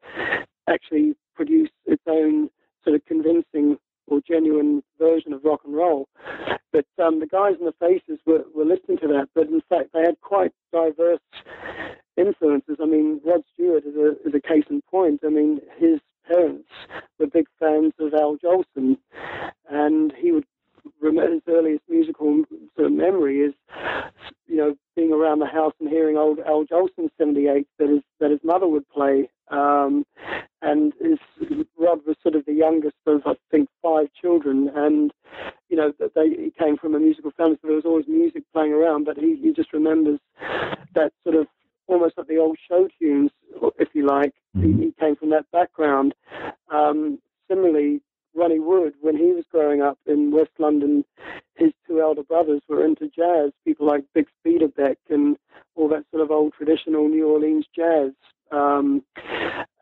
actually 0.69 1.15
produce 1.35 1.71
its 1.87 2.03
own 2.07 2.51
sort 2.85 2.97
of 2.97 3.05
convincing 3.07 3.79
or 4.11 4.21
genuine 4.27 4.83
version 4.99 5.33
of 5.33 5.45
rock 5.45 5.61
and 5.65 5.75
roll. 5.75 6.09
But 6.73 6.87
um, 7.03 7.21
the 7.21 7.27
guys 7.27 7.55
in 7.59 7.67
the 7.67 7.75
faces 7.81 8.19
were, 8.27 8.45
were 8.55 8.65
listening 8.65 8.99
to 8.99 9.09
that. 9.09 9.29
But 9.35 9.49
in 9.49 9.63
fact, 9.69 9.91
they 9.93 10.01
had 10.01 10.21
quite 10.21 10.53
diverse 10.73 11.21
influences. 12.17 12.77
I 12.81 12.87
mean, 12.87 13.21
Rod 13.25 13.43
Stewart 13.55 13.85
is 13.85 13.97
a, 13.97 14.11
is 14.29 14.35
a 14.35 14.41
case 14.41 14.65
in 14.71 14.83
point. 14.91 15.21
I 15.25 15.31
mean, 15.31 15.61
his 15.79 16.01
parents 16.29 16.69
were 17.19 17.27
big 17.27 17.47
fans 17.59 17.93
of 17.99 18.15
Al 18.15 18.37
Jolson, 18.37 18.99
and 19.69 20.13
he 20.17 20.33
would 20.33 20.45
remember 21.01 21.35
his 21.35 21.43
earliest 21.49 21.83
musical 21.89 22.45
sort 22.77 22.87
of 22.87 22.93
memory 22.93 23.41
is, 23.41 23.55
you 24.47 24.57
know, 24.57 24.75
being 24.97 25.13
around 25.13 25.39
the 25.41 25.47
house 25.47 25.75
and 25.81 25.89
hearing 25.89 26.17
old 26.17 26.39
Al 26.41 26.65
Jolson 26.65 27.09
78 27.19 27.67
that 27.79 27.89
his 27.89 28.01
that 28.21 28.31
his 28.31 28.41
mother 28.45 28.69
would 28.69 28.89
play. 28.89 29.29
Um, 29.51 30.05
and 30.63 30.93
his 31.01 31.19
Rod 31.79 32.01
was 32.07 32.17
sort 32.23 32.35
of 32.35 32.45
the 32.45 32.53
youngest 32.53 32.97
of 33.07 33.23
I 33.27 33.35
think 33.51 33.69
five 33.83 34.09
children, 34.21 34.71
and 34.75 35.13
you 35.69 35.77
know 35.77 35.93
they 35.99 36.29
he 36.29 36.53
came 36.59 36.77
from 36.77 36.95
a 36.95 37.01
musical 37.01 37.33
family, 37.33 37.57
so 37.61 37.69
there 37.69 37.77
was 37.77 37.85
always 37.85 38.07
music 38.09 38.45
playing 38.53 38.73
around. 38.73 39.05
But 39.05 39.17
he 39.17 39.37
he 39.37 39.53
just 39.53 39.73
remembers 39.73 40.21
that 40.95 41.13
sort 41.25 41.37
of 41.37 41.47
almost 41.87 42.17
like 42.17 42.29
the 42.29 42.39
old 42.39 42.57
show 42.69 42.89
tunes, 43.01 43.31
if 43.79 43.89
you 43.95 44.07
like. 44.07 44.33
Mm-hmm. 44.57 44.79
He, 44.81 44.85
he, 44.87 44.95
came 44.99 45.17
from 45.17 45.31
that 45.31 45.51
background. 45.51 46.15
Um, 46.73 47.19
similarly, 47.49 48.01
Ronnie 48.35 48.61
Wood, 48.61 48.95
when 49.01 49.17
he 49.17 49.33
was 49.33 49.45
growing 49.51 49.83
up 49.83 49.99
in 50.07 50.31
West 50.31 50.53
London, 50.59 51.05
his 51.57 51.73
two 51.87 52.01
elder 52.01 52.23
brothers 52.23 52.63
were 52.69 52.85
into 52.85 53.09
jazz, 53.09 53.51
people 53.65 53.87
like 53.87 54.05
Bix 54.17 54.27
Beiderbecke 54.47 54.97
and 55.09 55.37
all 55.75 55.89
that 55.89 56.05
sort 56.11 56.23
of 56.23 56.31
old 56.31 56.53
traditional 56.55 57.09
New 57.09 57.29
Orleans 57.29 57.67
jazz. 57.75 58.13
Um, 58.51 59.03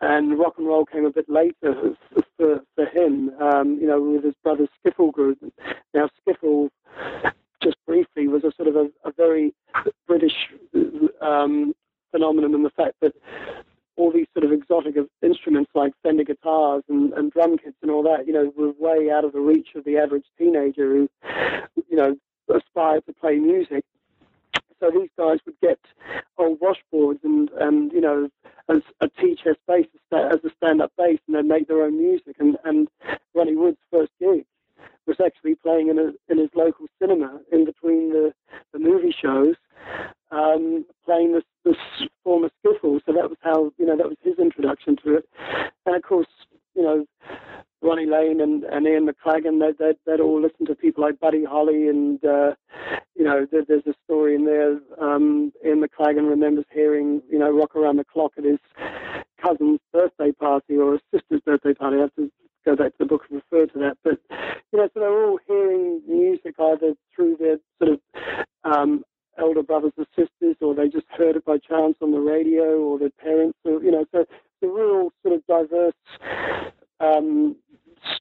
and 0.01 0.39
rock 0.39 0.55
and 0.59 0.67
roll 0.67 0.85
came 0.85 1.05
a 1.05 1.11
bit 1.11 1.29
later 1.29 1.97
for, 2.37 2.61
for 2.75 2.87
him, 2.87 3.31
um, 3.41 3.79
you 3.81 3.87
know, 3.87 4.01
with 4.01 4.25
his 4.25 4.35
brother's 4.43 4.69
skiffle 4.85 5.13
group. 5.13 5.39
Now, 5.95 6.09
skiffle, 6.21 6.69
just 7.63 7.77
briefly, 7.87 8.29
was 8.29 8.45
a 8.45 8.53
sort 8.53 8.69
of 8.69 8.77
a, 8.77 8.91
a 9.05 9.13
very 9.17 9.55
British 10.07 10.49
um, 11.21 11.75
phenomenon 12.11 12.55
in 12.55 12.63
the 12.63 12.71
fact 12.71 12.95
that 13.01 13.15
all 13.97 14.13
these 14.13 14.27
sort 14.33 14.45
of 14.45 14.53
exotic 14.53 14.95
instruments 15.23 15.71
like 15.75 15.93
Fender 16.03 16.23
guitars 16.25 16.85
and, 16.89 17.13
and 17.15 17.33
drum 17.33 17.59
kits 17.59 17.77
and 17.83 17.91
all 17.91 18.03
that, 18.05 18.27
you 18.27 18.33
know, 18.33 18.53
were 18.57 18.73
way 18.79 19.11
out 19.11 19.25
of 19.25 19.33
the 19.33 19.41
reach 19.41 19.71
of 19.75 19.85
the 19.85 19.99
average 19.99 20.27
teenager 20.39 20.95
who, 20.95 21.09
you 21.91 21.97
know, 21.97 22.17
aspired 22.55 23.05
to 23.07 23.13
play 23.13 23.37
music. 23.37 23.85
So 24.81 24.93
these 24.93 25.11
guys 25.19 25.39
would 25.45 25.59
get 25.61 25.81
old 26.39 26.61
washboards 26.61 27.25
and, 27.25 27.51
and 27.59 27.93
you 27.93 28.01
know, 28.01 28.29
as 28.69 28.83
a 29.01 29.09
tea-chest 29.21 29.59
bass 29.67 29.87
as 30.13 30.45
a 30.45 30.51
stand-up 30.57 30.93
bass, 30.97 31.19
and 31.27 31.37
they'd 31.37 31.45
make 31.45 31.69
their 31.69 31.83
own 31.83 31.99
music. 31.99 32.37
And, 32.39 32.57
and 32.65 32.89
Ronnie 33.35 33.57
Wood's 33.57 33.79
first 33.91 34.13
gig 34.21 34.45
was 35.07 35.17
actually 35.25 35.55
playing 35.55 35.89
in, 35.89 35.99
a, 35.99 36.13
in 36.31 36.39
his 36.39 36.51
local 36.55 36.87
cinema 37.01 37.41
in 37.51 37.65
between 37.65 38.11
the, 38.11 38.33
the 38.73 38.79
movie 38.79 39.15
shows, 39.23 39.55
um, 40.31 40.85
playing 41.05 41.33
this, 41.33 41.45
this 41.65 41.77
former 42.23 42.51
skiffle. 42.61 43.01
So 43.07 43.13
that 43.13 43.29
was 43.31 43.39
how, 43.43 43.73
you 43.79 43.87
know, 43.87 43.97
that 43.97 44.07
was 44.07 44.19
his 44.23 44.39
introduction 44.39 44.97
to 45.05 45.17
it. 45.17 45.29
And 45.87 45.97
of 45.97 46.03
course, 46.03 46.27
Ronnie 47.89 48.07
Lane 48.07 48.41
and, 48.41 48.65
and 48.65 48.87
Ian 48.87 49.09
McLagan, 49.09 49.61
they'd, 49.61 49.79
they'd, 49.79 49.97
they'd 50.05 50.21
all 50.21 50.41
listen 50.41 50.67
to 50.67 50.75
people 50.75 51.03
like 51.03 51.19
Buddy 51.19 51.45
Holly. 51.45 51.89
And, 51.89 52.23
uh, 52.25 52.55
you 53.15 53.25
know, 53.25 53.47
there, 53.51 53.65
there's 53.67 53.87
a 53.87 53.95
story 54.05 54.35
in 54.35 54.45
there. 54.45 54.79
Um, 55.01 55.53
Ian 55.65 55.81
remembers 55.81 56.67
hearing, 56.73 57.23
you 57.31 57.39
know, 57.39 57.51
Rock 57.51 57.75
Around 57.75 57.97
the 57.97 58.05
Clock 58.05 58.33
at 58.37 58.45
his 58.45 58.59
cousin's 59.43 59.81
birthday 59.93 60.33
party 60.33 60.77
or 60.77 60.93
his 60.93 61.01
sister's 61.13 61.41
birthday 61.41 61.73
party. 61.73 61.97
I 61.97 62.01
have 62.03 62.15
to 62.17 62.31
go 62.67 62.77
back 62.77 62.93
to 62.93 62.99
the 63.01 63.07
book 63.07 63.23
and 63.31 63.41
refer 63.51 63.67
to 63.73 63.79
that. 63.79 63.97
But, 64.05 64.19
you 64.73 64.79
know, 64.79 64.89
so 64.93 65.01
they're 65.01 65.25
all 65.25 65.39
hearing 65.47 66.03
music 66.07 66.57
either 66.59 66.93
through 67.15 67.37
their 67.41 67.57
sort 67.79 67.95
of 67.95 68.01
um, 68.65 69.03
elder 69.39 69.63
brothers 69.63 69.93
or 69.97 70.05
sisters, 70.15 70.57
or 70.61 70.75
they 70.75 70.89
just 70.89 71.07
heard 71.17 71.37
it 71.37 71.45
by 71.45 71.57
chance 71.57 71.97
on 72.03 72.11
the 72.13 72.19
radio, 72.19 72.79
or 72.81 72.99
their 72.99 73.11
parents, 73.11 73.59
or, 73.65 73.83
you 73.83 73.91
know, 73.91 74.05
so 74.13 74.27
the 74.61 74.69
real 74.69 75.11
sort 75.23 75.37
of 75.37 75.47
diverse 75.47 75.95
um, 77.01 77.57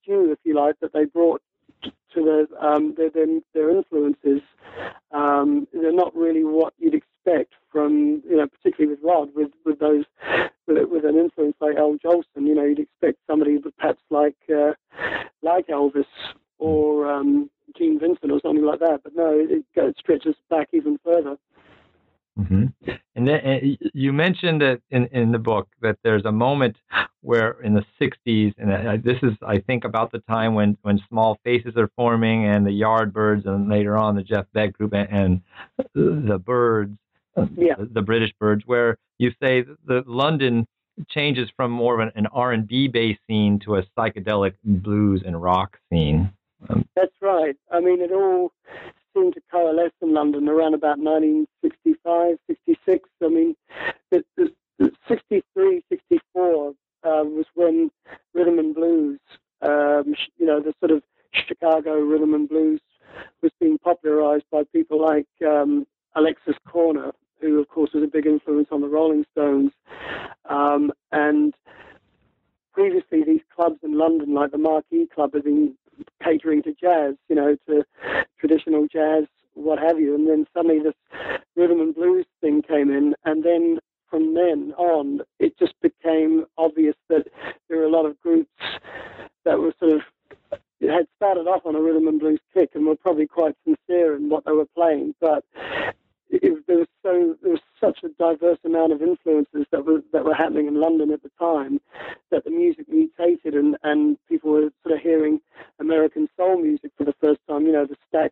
if 0.07 0.39
you 0.43 0.55
like, 0.55 0.79
that 0.81 0.93
they 0.93 1.05
brought 1.05 1.41
to 1.83 2.23
their 2.23 2.65
um, 2.65 2.95
their, 2.97 3.09
their, 3.09 3.27
their 3.53 3.69
influences. 3.69 4.41
Um, 5.11 5.67
they're 5.73 5.91
not 5.91 6.15
really 6.15 6.43
what 6.43 6.73
you'd 6.77 6.93
expect 6.93 7.53
from 7.71 8.23
you 8.27 8.37
know, 8.37 8.47
particularly 8.47 8.95
with 8.95 9.03
Rod, 9.03 9.29
with 9.35 9.51
with 9.65 9.79
those 9.79 10.05
with, 10.67 10.89
with 10.89 11.05
an 11.05 11.17
influence 11.17 11.55
like 11.59 11.77
Al 11.77 11.97
Jolson. 12.03 12.47
You 12.47 12.55
know, 12.55 12.63
you'd 12.63 12.79
expect 12.79 13.19
somebody 13.27 13.57
with 13.57 13.75
perhaps 13.77 14.01
like 14.09 14.37
uh, 14.49 14.73
like 15.41 15.67
Elvis 15.67 16.05
or 16.57 17.11
um, 17.11 17.49
Gene 17.77 17.99
Vincent 17.99 18.31
or 18.31 18.39
something 18.41 18.65
like 18.65 18.79
that. 18.79 19.01
But 19.03 19.15
no, 19.15 19.31
it, 19.31 19.63
it 19.75 19.95
stretches 19.97 20.35
back 20.49 20.69
even 20.73 20.99
further. 21.03 21.37
Mm-hmm. 22.39 22.91
And 23.17 23.27
then 23.27 23.39
and 23.39 23.77
you 23.95 24.13
mentioned 24.13 24.61
that 24.61 24.79
in, 24.91 25.07
in 25.07 25.31
the 25.31 25.39
book 25.39 25.67
that 25.81 25.97
there's 26.03 26.23
a 26.25 26.31
moment 26.31 26.77
where 27.21 27.59
in 27.63 27.73
the 27.73 27.83
60s, 27.99 28.53
and 28.59 29.03
this 29.03 29.17
is, 29.23 29.33
I 29.45 29.57
think, 29.57 29.85
about 29.85 30.11
the 30.11 30.19
time 30.19 30.53
when, 30.53 30.77
when 30.83 31.01
Small 31.09 31.39
Faces 31.43 31.73
are 31.77 31.89
forming 31.95 32.45
and 32.45 32.63
the 32.63 32.69
Yardbirds, 32.69 33.47
and 33.47 33.67
later 33.67 33.97
on 33.97 34.15
the 34.15 34.21
Jeff 34.21 34.45
Beck 34.53 34.71
group 34.73 34.93
and, 34.93 35.09
and 35.11 35.41
the 35.95 36.37
birds, 36.37 36.95
yeah. 37.57 37.73
the, 37.79 37.89
the, 37.91 38.01
British 38.03 38.31
birds, 38.39 38.63
where 38.67 38.99
you 39.17 39.31
say 39.41 39.65
that 39.87 40.07
London 40.07 40.67
changes 41.09 41.49
from 41.57 41.71
more 41.71 41.99
of 41.99 42.07
an, 42.07 42.11
an 42.15 42.27
R&B 42.27 42.87
based 42.87 43.19
scene 43.27 43.59
to 43.65 43.77
a 43.77 43.83
psychedelic 43.97 44.53
blues 44.63 45.23
and 45.25 45.41
rock 45.41 45.79
scene. 45.91 46.31
Um, 46.69 46.87
That's 46.95 47.15
right. 47.19 47.55
I 47.71 47.79
mean, 47.79 47.99
it 47.99 48.11
all 48.11 48.51
seemed 49.17 49.33
to 49.33 49.41
coalesce 49.51 49.91
in 50.01 50.13
London 50.13 50.47
around 50.47 50.73
about 50.73 50.99
1965, 50.99 52.37
66. 52.47 53.09
I 53.23 53.27
mean, 53.27 53.55
the, 54.11 54.23
the 54.37 54.91
63, 55.07 55.83
64 55.89 56.69
uh, 56.69 56.73
was 57.03 57.45
when 57.55 57.89
rhythm 58.33 58.59
and 58.59 58.75
blues, 58.75 59.19
um, 59.61 60.13
you 60.37 60.45
know, 60.45 60.59
the 60.59 60.73
sort 60.79 60.91
of 60.91 61.03
Chicago 61.47 61.95
rhythm 61.99 62.33
and 62.33 62.47
blues 62.47 62.81
was 63.41 63.51
being 63.59 63.77
popularized 63.79 64.45
by 64.51 64.63
people 64.73 65.01
like 65.01 65.27
um, 65.45 65.87
Alexis 66.15 66.55
Korner, 66.67 67.11
who, 67.41 67.59
of 67.59 67.67
course, 67.69 67.91
was 67.93 68.03
a 68.03 68.07
big 68.07 68.25
influence 68.25 68.67
on 68.71 68.81
the 68.81 68.87
Rolling 68.87 69.25
Stones. 69.31 69.71
Um, 70.49 70.91
and 71.11 71.53
previously, 72.73 73.23
these 73.23 73.41
clubs 73.55 73.79
in 73.83 73.97
London, 73.97 74.33
like 74.33 74.51
the 74.51 74.57
Marquee 74.57 75.07
Club, 75.13 75.33
had 75.33 75.43
been 75.43 75.75
catering 76.23 76.63
to 76.63 76.73
jazz, 76.73 77.15
you 77.29 77.35
know, 77.35 77.55
to 77.67 77.83
traditional 78.39 78.87
jazz, 78.87 79.25
what 79.53 79.79
have 79.79 79.99
you. 79.99 80.15
And 80.15 80.27
then 80.27 80.45
suddenly 80.53 80.79
this 80.79 80.93
rhythm 81.55 81.81
and 81.81 81.95
blues 81.95 82.25
thing 82.41 82.61
came 82.61 82.89
in, 82.91 83.15
and 83.25 83.43
then 83.43 83.79
from 84.09 84.33
then 84.33 84.73
on, 84.77 85.21
it 85.39 85.57
just 85.57 85.73
became 85.81 86.45
obvious 86.57 86.95
that 87.09 87.27
there 87.67 87.79
were 87.79 87.85
a 87.85 87.89
lot 87.89 88.05
of 88.05 88.19
groups 88.21 88.49
that 89.43 89.59
were 89.59 89.73
sort 89.79 89.93
of 89.93 90.01
it 90.79 90.91
had 90.91 91.07
started 91.15 91.47
off 91.47 91.65
on 91.65 91.75
a 91.75 91.81
rhythm 91.81 92.07
and 92.07 92.19
blues 92.19 92.39
kick 92.53 92.69
and 92.75 92.85
were 92.85 92.95
probably 92.95 93.25
quite 93.25 93.55
sincere 93.65 94.15
in 94.15 94.29
what 94.29 94.45
they 94.45 94.51
were 94.51 94.67
playing, 94.75 95.15
but 95.19 95.43
it, 96.29 96.67
there 96.67 96.77
was 96.77 96.87
so 97.03 97.35
there 97.41 97.51
was 97.51 97.61
such 97.79 97.99
a 98.03 98.09
diverse 98.19 98.59
amount 98.65 98.91
of 98.91 99.01
influences 99.01 99.65
that 99.71 99.85
were 99.85 100.01
that 100.13 100.25
were 100.25 100.33
happening 100.33 100.67
in 100.67 100.79
London 100.79 101.11
at 101.11 101.23
the 101.23 101.31
time 101.39 101.79
that 102.31 102.43
the 102.43 102.49
music 102.51 102.87
mutated 102.89 103.53
and 103.53 103.77
and 103.83 104.17
people 104.27 104.51
were 104.51 104.69
sort 104.83 104.95
of 104.95 105.01
hearing 105.01 105.39
American 105.79 106.27
soul 106.37 106.61
music 106.61 106.91
for 106.97 107.05
the 107.05 107.15
first 107.21 107.39
time. 107.49 107.65
You 107.65 107.73
know, 107.73 107.85
the 107.85 107.97
Stax 108.11 108.31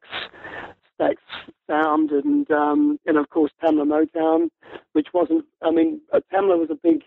Stax 0.99 1.15
sound 1.67 2.11
and 2.11 2.49
um, 2.51 2.99
and 3.05 3.17
of 3.17 3.29
course 3.29 3.51
Tamla 3.63 3.85
Motown, 3.85 4.49
which 4.93 5.07
wasn't. 5.13 5.45
I 5.61 5.71
mean, 5.71 6.01
uh, 6.13 6.19
Tamla 6.33 6.59
was 6.59 6.69
a 6.69 6.75
big 6.75 7.03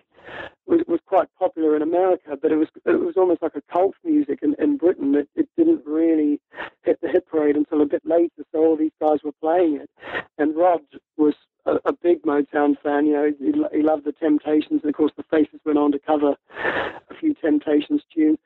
was, 0.66 0.80
was 0.87 1.00
quite 1.07 1.28
popular 1.38 1.76
in 1.76 1.83
America, 1.83 2.37
but 2.40 2.52
it 2.52 2.57
was 2.57 2.68
it 2.87 3.00
was 3.00 3.16
almost 3.16 3.42
like 3.42 3.54
a 3.54 3.73
cult 3.73 3.95
music 4.04 4.40
in, 4.42 4.54
in 4.59 4.76
Britain. 4.76 5.14
It, 5.14 5.28
it 5.35 5.49
didn't 5.57 5.83
really 5.87 6.40
hit 6.85 7.00
the 7.00 7.09
hit 7.09 7.26
parade 7.28 7.57
until 7.57 7.83
a 7.83 7.87
bit 7.87 7.99
bit 7.99 8.11
later, 8.11 8.45
so 8.52 8.59
all 8.59 8.76
these 8.76 8.92
guys 9.00 9.18
were 9.25 9.33
playing 9.40 9.76
it. 9.76 9.90
And 10.38 10.57
Rod 10.57 10.80
was 11.16 11.35
a, 11.66 11.76
a 11.85 11.92
big 11.92 12.23
Motown 12.23 12.76
fan. 12.83 13.07
You 13.07 13.12
know, 13.12 13.33
he, 13.38 13.76
he 13.76 13.83
loved 13.83 14.04
the 14.04 14.12
Temptations, 14.12 14.80
and 14.83 14.90
of 14.90 14.95
course, 14.95 15.12
the 15.16 15.25
Faces 15.25 15.61
went 15.64 15.78
on 15.78 15.92
to 15.92 15.99
cover 15.99 16.35
a 17.11 17.14
few 17.18 17.35
Temptations 17.35 18.02
tunes. 18.14 18.38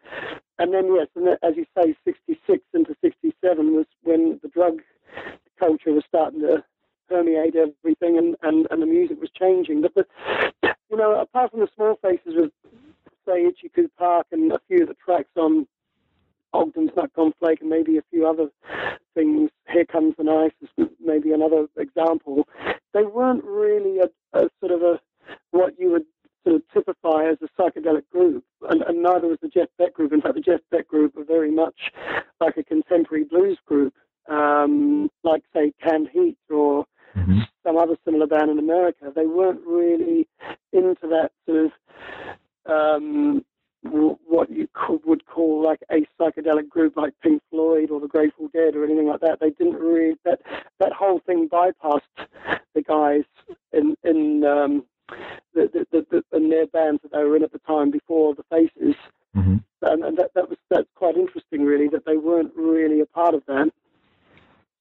And 0.59 0.73
then, 0.73 0.95
yes, 0.95 1.09
and 1.17 1.29
as 1.43 1.57
you 1.57 1.67
say, 1.77 1.95
'66 2.05 2.63
into 2.75 2.95
'67 3.01 3.75
was 3.75 3.87
when 4.03 4.39
the 4.43 4.49
drug 4.49 4.81
culture 5.59 5.93
was 5.93 6.05
starting 6.09 6.41
to 6.41 6.65
permeate 7.09 7.55
everything, 7.57 8.19
and, 8.19 8.37
and, 8.43 8.67
and 8.71 8.83
the 8.83 8.87
music 8.87 9.21
was 9.21 9.31
changing. 9.39 9.83
But 9.83 9.95
the, 9.95 10.07
you 10.91 10.97
know, 10.97 11.21
apart 11.21 11.51
from 11.51 11.61
the 11.61 11.69
small 11.75 11.97
faces 12.03 12.35
with 12.37 12.51
say 13.27 13.51
Coo 13.75 13.89
Park 13.99 14.27
and 14.33 14.53
a 14.53 14.61
few 14.69 14.83
of 14.83 14.89
the 14.89 14.95
tracks 14.95 15.31
on 15.37 15.67
Ogden's 16.53 16.91
Nut 16.97 17.11
Flake 17.39 17.61
and 17.61 17.71
maybe 17.71 17.97
a 17.97 18.03
few 18.11 18.27
other 18.27 18.49
things. 19.15 19.51
Here 19.73 19.85
Come 19.85 20.15
the 20.19 20.25
Nice 20.25 20.53
is 20.61 20.89
maybe 21.01 21.33
another 21.33 21.67
example. 21.77 22.47
They 22.93 23.05
weren't 23.05 23.45
really 23.45 24.01
a, 24.01 24.39
a 24.39 24.51
sort 24.61 24.73
of 24.73 24.83
a 24.83 25.01
what 25.51 25.75
you 25.79 25.91
would 25.93 26.05
sort 26.45 26.57
of 26.57 26.63
typify 26.75 27.31
as 27.31 27.39
a 27.43 27.61
psychedelic 27.61 28.09
group, 28.11 28.45
and, 28.69 28.83
and, 28.83 29.03
neither 29.03 29.29
was 29.29 29.39
the 29.41 29.49
Jeff 29.49 29.69
Beck 29.79 29.95
group. 29.95 30.13
In 30.13 30.21
fact, 30.21 30.35
the 30.35 30.41
Jeff 30.41 30.61
Beck 30.71 30.89
group 30.89 31.15
were 31.15 31.25
very 31.25 31.53
much 31.53 31.93
like 32.41 32.57
a 32.57 32.65
contemporary 32.65 33.25
blues 33.25 33.59
group, 33.65 33.92
say 35.63 35.73
Canned 35.83 36.09
Heat 36.13 36.39
or 36.51 36.87
mm-hmm. 37.17 37.41
some 37.67 37.77
other 37.77 37.97
similar 38.05 38.27
band 38.27 38.51
in 38.51 38.59
America. 38.59 39.13
They 39.15 39.27
weren't 39.27 39.61
really 39.67 40.29
into 40.73 41.07
that 41.09 41.31
sort 41.47 41.67
of 41.67 41.73
um, 42.67 43.45
what 43.83 44.51
you 44.51 44.69
could, 44.75 45.01
would 45.05 45.27
call 45.27 45.63
like 45.63 45.81
a 45.91 46.07
psychedelic 46.19 46.69
group 46.69 46.97
like 46.97 47.15
Pink 47.23 47.43
Floyd 47.51 47.91
or 47.91 48.01
the 48.01 48.09
Grateful 48.09 48.49
Dead 48.53 48.77
or 48.77 48.85
anything 48.85 49.09
like 49.09 49.21
that. 49.21 49.39
They 49.41 49.51
didn't 49.51 49.81
really 49.81 50.15
that 50.25 50.41
that 50.79 50.93
whole 50.93 51.21
thing 51.27 51.49
bypassed 51.49 52.01
the 52.75 52.83
guys 52.83 53.25
in 53.73 53.97
in 54.05 54.45
um, 54.45 54.85
the, 55.55 55.69
the, 55.73 55.87
the, 55.91 56.07
the, 56.11 56.37
in 56.37 56.49
their 56.49 56.67
bands 56.69 57.03
that 57.03 57.13
they 57.13 57.25
were 57.25 57.37
in 57.37 57.43
at 57.43 57.53
the 57.53 57.59
time 57.61 57.91
before 57.91 58.35
the 58.35 58.45
Faces, 58.51 58.95
mm-hmm. 59.37 59.57
and, 59.83 60.05
and 60.05 60.17
that 60.17 60.31
that 60.35 60.49
was 60.49 60.59
that's 60.71 60.89
quite 60.95 61.17
interesting 61.17 61.65
really 61.65 61.89
that 61.89 62.05
they 62.07 62.17
weren't 62.17 62.53
really 62.55 63.01
a 63.01 63.07
part 63.07 63.35
of 63.35 63.43
that. 63.47 63.71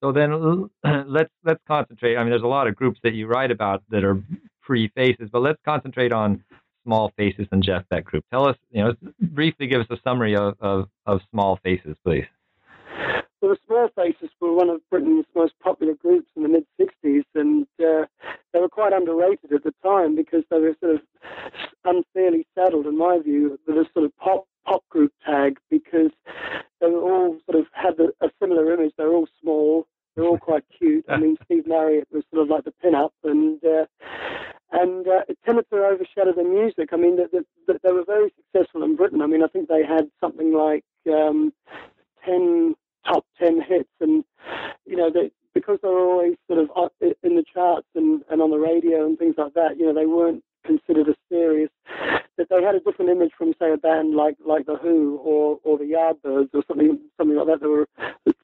So 0.01 0.11
then 0.11 0.69
let's 1.07 1.29
let's 1.43 1.61
concentrate. 1.67 2.17
I 2.17 2.20
mean, 2.20 2.20
there's 2.31 2.43
a 2.43 2.47
lot 2.47 2.67
of 2.67 2.75
groups 2.75 2.99
that 3.03 3.13
you 3.13 3.27
write 3.27 3.51
about 3.51 3.83
that 3.89 4.03
are 4.03 4.21
pre 4.61 4.87
Faces, 4.89 5.29
but 5.31 5.41
let's 5.41 5.59
concentrate 5.65 6.11
on 6.11 6.43
Small 6.83 7.11
Faces 7.17 7.47
and 7.51 7.63
Jeff 7.63 7.83
Beck 7.89 8.05
Group. 8.05 8.25
Tell 8.31 8.47
us, 8.47 8.57
you 8.71 8.83
know, 8.83 8.93
briefly 9.19 9.67
give 9.67 9.81
us 9.81 9.87
a 9.89 9.97
summary 10.03 10.35
of, 10.35 10.55
of, 10.59 10.89
of 11.05 11.21
Small 11.31 11.59
Faces, 11.63 11.95
please. 12.03 12.25
Well, 13.41 13.51
the 13.51 13.57
Small 13.65 13.89
Faces 13.95 14.29
were 14.39 14.53
one 14.53 14.69
of 14.69 14.81
Britain's 14.89 15.25
most 15.35 15.53
popular 15.61 15.93
groups 15.95 16.29
in 16.35 16.43
the 16.43 16.49
mid 16.49 16.65
60s, 16.79 17.23
and 17.35 17.67
uh, 17.79 18.05
they 18.53 18.59
were 18.59 18.69
quite 18.69 18.93
underrated 18.93 19.51
at 19.51 19.63
the 19.63 19.73
time 19.83 20.15
because 20.15 20.43
they 20.49 20.59
were 20.59 20.75
sort 20.79 20.95
of 20.95 21.01
unfairly 21.85 22.45
saddled, 22.55 22.85
in 22.85 22.97
my 22.97 23.19
view, 23.19 23.59
with 23.67 23.77
a 23.77 23.85
sort 23.93 24.05
of 24.05 24.15
pop 24.17 24.45
pop 24.65 24.87
group 24.89 25.11
tag 25.25 25.57
because 25.71 26.11
they 26.79 26.87
were 26.87 27.01
all 27.01 27.37
sort 27.49 27.59
of 27.59 27.65
had 27.73 27.99
a 27.99 28.29
similar 28.39 28.71
image. 28.73 28.93
They're 28.97 29.09
all 29.09 29.27
small, 29.41 29.87
they're 30.15 30.25
all 30.25 30.37
quite 30.37 30.63
I 31.09 31.17
mean, 31.17 31.37
Steve 31.45 31.67
Marriott 31.67 32.07
was 32.11 32.23
sort 32.33 32.43
of 32.43 32.49
like 32.49 32.63
the 32.65 32.71
pin-up, 32.81 33.13
and 33.23 33.63
uh, 33.63 33.85
and 34.71 35.07
uh, 35.07 35.21
it 35.27 35.37
tended 35.45 35.65
to 35.69 35.77
overshadow 35.77 36.33
the 36.33 36.43
music. 36.43 36.89
I 36.93 36.97
mean, 36.97 37.17
the, 37.17 37.43
the, 37.67 37.79
they 37.83 37.91
were 37.91 38.05
very 38.05 38.33
successful 38.37 38.83
in 38.83 38.95
Britain. 38.95 39.21
I 39.21 39.27
mean, 39.27 39.43
I 39.43 39.47
think 39.47 39.67
they 39.67 39.83
had 39.83 40.09
something 40.19 40.53
like 40.53 40.83
um, 41.07 41.53
ten 42.25 42.75
top 43.05 43.25
ten 43.39 43.61
hits, 43.61 43.89
and 43.99 44.23
you 44.85 44.95
know, 44.95 45.09
they, 45.13 45.31
because 45.53 45.79
they 45.81 45.89
were 45.89 46.05
always 46.05 46.35
sort 46.47 46.59
of 46.59 46.69
in 47.01 47.35
the 47.35 47.43
charts 47.53 47.87
and, 47.95 48.21
and 48.29 48.41
on 48.41 48.51
the 48.51 48.57
radio 48.57 49.05
and 49.05 49.17
things 49.17 49.35
like 49.37 49.53
that. 49.53 49.77
You 49.77 49.87
know, 49.87 49.93
they 49.93 50.05
weren't 50.05 50.43
considered 50.65 51.09
as 51.09 51.15
serious. 51.29 51.69
That 52.37 52.47
they 52.49 52.63
had 52.63 52.75
a 52.75 52.79
different 52.79 53.11
image 53.11 53.31
from, 53.37 53.53
say, 53.59 53.71
a 53.73 53.77
band 53.77 54.15
like 54.15 54.35
like 54.45 54.65
the 54.65 54.77
Who 54.77 55.17
or 55.17 55.59
or 55.63 55.77
the 55.77 55.83
Yardbirds 55.83 56.49
or 56.53 56.63
something 56.67 56.99
something 57.17 57.37
like 57.37 57.47
that. 57.47 57.61
They 57.61 57.67
were 57.67 57.87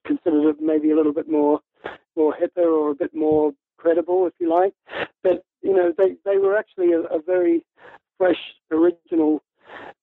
considered 0.05 0.55
maybe 0.59 0.91
a 0.91 0.95
little 0.95 1.13
bit 1.13 1.29
more 1.29 1.61
more 2.17 2.35
hipper 2.35 2.65
or 2.65 2.91
a 2.91 2.95
bit 2.95 3.15
more 3.15 3.53
credible, 3.77 4.27
if 4.27 4.33
you 4.39 4.49
like. 4.49 4.73
But 5.23 5.43
you 5.61 5.73
know, 5.73 5.93
they 5.97 6.15
they 6.25 6.37
were 6.37 6.57
actually 6.57 6.91
a, 6.91 7.01
a 7.01 7.21
very 7.21 7.65
fresh, 8.17 8.39
original 8.71 9.43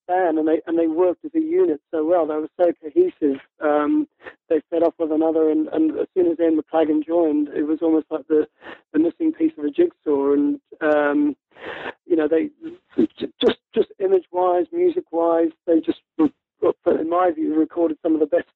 band, 0.07 0.39
and 0.39 0.47
they 0.47 0.61
and 0.67 0.79
they 0.79 0.87
worked 0.87 1.25
as 1.25 1.33
a 1.35 1.41
unit 1.41 1.81
so 1.91 2.05
well. 2.05 2.27
They 2.27 2.35
were 2.35 2.49
so 2.57 2.73
cohesive. 2.83 3.41
Um, 3.61 4.07
they 4.49 4.61
fed 4.71 4.83
off 4.83 4.95
with 4.99 5.11
another, 5.11 5.51
and, 5.51 5.69
and 5.69 5.99
as 5.99 6.07
soon 6.15 6.31
as 6.31 6.39
Ian 6.39 6.61
McLagan 6.61 7.05
joined, 7.05 7.49
it 7.49 7.65
was 7.65 7.79
almost 7.83 8.07
like 8.11 8.27
the 8.29 8.47
the 8.93 8.99
missing 8.99 9.33
piece 9.33 9.53
of 9.59 9.65
a 9.65 9.71
jigsaw. 9.71 10.33
And 10.33 10.61
um, 10.81 11.37
you 12.07 12.17
know, 12.17 12.29
they 12.29 12.51
just 13.19 13.59
just 13.75 13.89
image 13.99 14.27
wise, 14.31 14.67
music 14.73 15.05
wise, 15.11 15.51
they 15.67 15.81
just 15.81 16.01
in 16.87 17.09
my 17.09 17.31
view, 17.31 17.55
recorded 17.55 17.99
some 18.03 18.15
of 18.15 18.21
the 18.21 18.27
best 18.27 18.49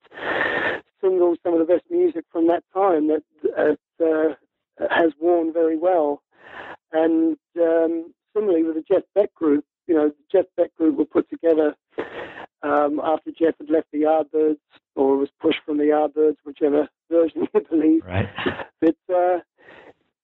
singles, 1.01 1.39
some 1.43 1.53
of 1.55 1.59
the 1.59 1.73
best 1.73 1.85
music 1.91 2.25
from 2.33 2.47
that 2.49 2.65
time 2.73 3.09
that 3.09 3.23
has 4.99 5.13
worn 5.21 5.53
very 5.53 5.79
well. 5.79 6.23
And 6.93 7.37
um, 7.61 8.13
similarly 8.35 8.65
with 8.65 8.77
the 8.77 8.85
Jeff 8.91 9.05
Beck 9.15 9.35
group, 9.35 9.65
you 9.87 9.95
know, 9.95 10.09
the 10.09 10.15
Jeff 10.31 10.47
Beck 10.57 10.75
group 10.77 10.97
were 10.97 11.05
put 11.05 11.29
together 11.31 11.75
um, 12.63 13.01
after 13.03 13.31
Jeff 13.31 13.55
had 13.59 13.71
left 13.71 13.89
the 13.93 14.03
Yardbirds 14.03 14.59
or 14.95 15.17
was 15.17 15.29
pushed 15.41 15.61
from 15.65 15.79
the 15.79 15.85
Yardbirds, 15.85 16.37
whichever 16.45 16.89
version 17.11 17.47
you 17.55 17.61
believe. 17.71 18.05
Right. 18.05 18.29
But 18.81 18.97
uh, 19.15 19.39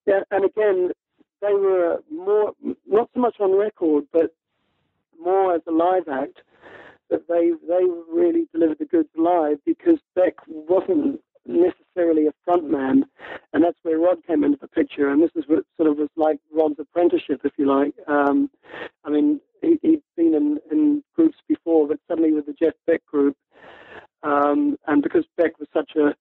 yeah, 0.05 0.21
and 0.31 0.45
again, 0.45 0.91
they 1.41 1.53
were 1.53 1.97
more 2.11 2.53
not 2.87 3.09
so 3.13 3.19
much 3.19 3.35
on 3.39 3.57
record, 3.57 4.05
but 4.11 4.33
more 5.19 5.55
as 5.55 5.61
a 5.67 5.71
live 5.71 6.07
act 6.11 6.41
that 7.09 7.27
they 7.27 7.51
they 7.67 7.83
really 8.11 8.47
delivered 8.53 8.79
the 8.79 8.85
goods 8.85 9.09
live 9.15 9.57
because 9.65 9.99
Beck 10.15 10.35
wasn't 10.47 11.21
necessarily 11.45 12.27
a 12.27 12.33
front 12.43 12.69
man, 12.69 13.05
and 13.53 13.63
that's 13.63 13.77
where 13.83 13.99
Rod 13.99 14.25
came 14.25 14.43
into 14.43 14.57
the 14.59 14.67
picture. 14.67 15.09
And 15.09 15.21
this 15.21 15.31
is 15.35 15.43
what 15.47 15.63
sort 15.77 15.89
of 15.89 15.97
was 15.97 16.09
like 16.15 16.39
Rod's 16.51 16.79
apprenticeship, 16.79 17.34
if 17.45 17.53
you 17.57 17.65
like. 17.67 17.93
Um, 18.07 18.49
I 19.03 19.09
mean, 19.09 19.39
he, 19.61 19.79
had 19.83 20.01
been 20.15 20.33
in, 20.33 20.59
in 20.71 21.03
groups 21.15 21.37
before, 21.47 21.87
but 21.87 21.99
suddenly 22.07 22.33
with 22.33 22.45
the 22.45 22.53
Jeff 22.53 22.73
Beck 22.85 23.05
group, 23.05 23.35
um, 24.23 24.77
and 24.87 25.03
because 25.03 25.23
Beck 25.37 25.59
was 25.59 25.67
such 25.73 25.91
a, 25.95 26.15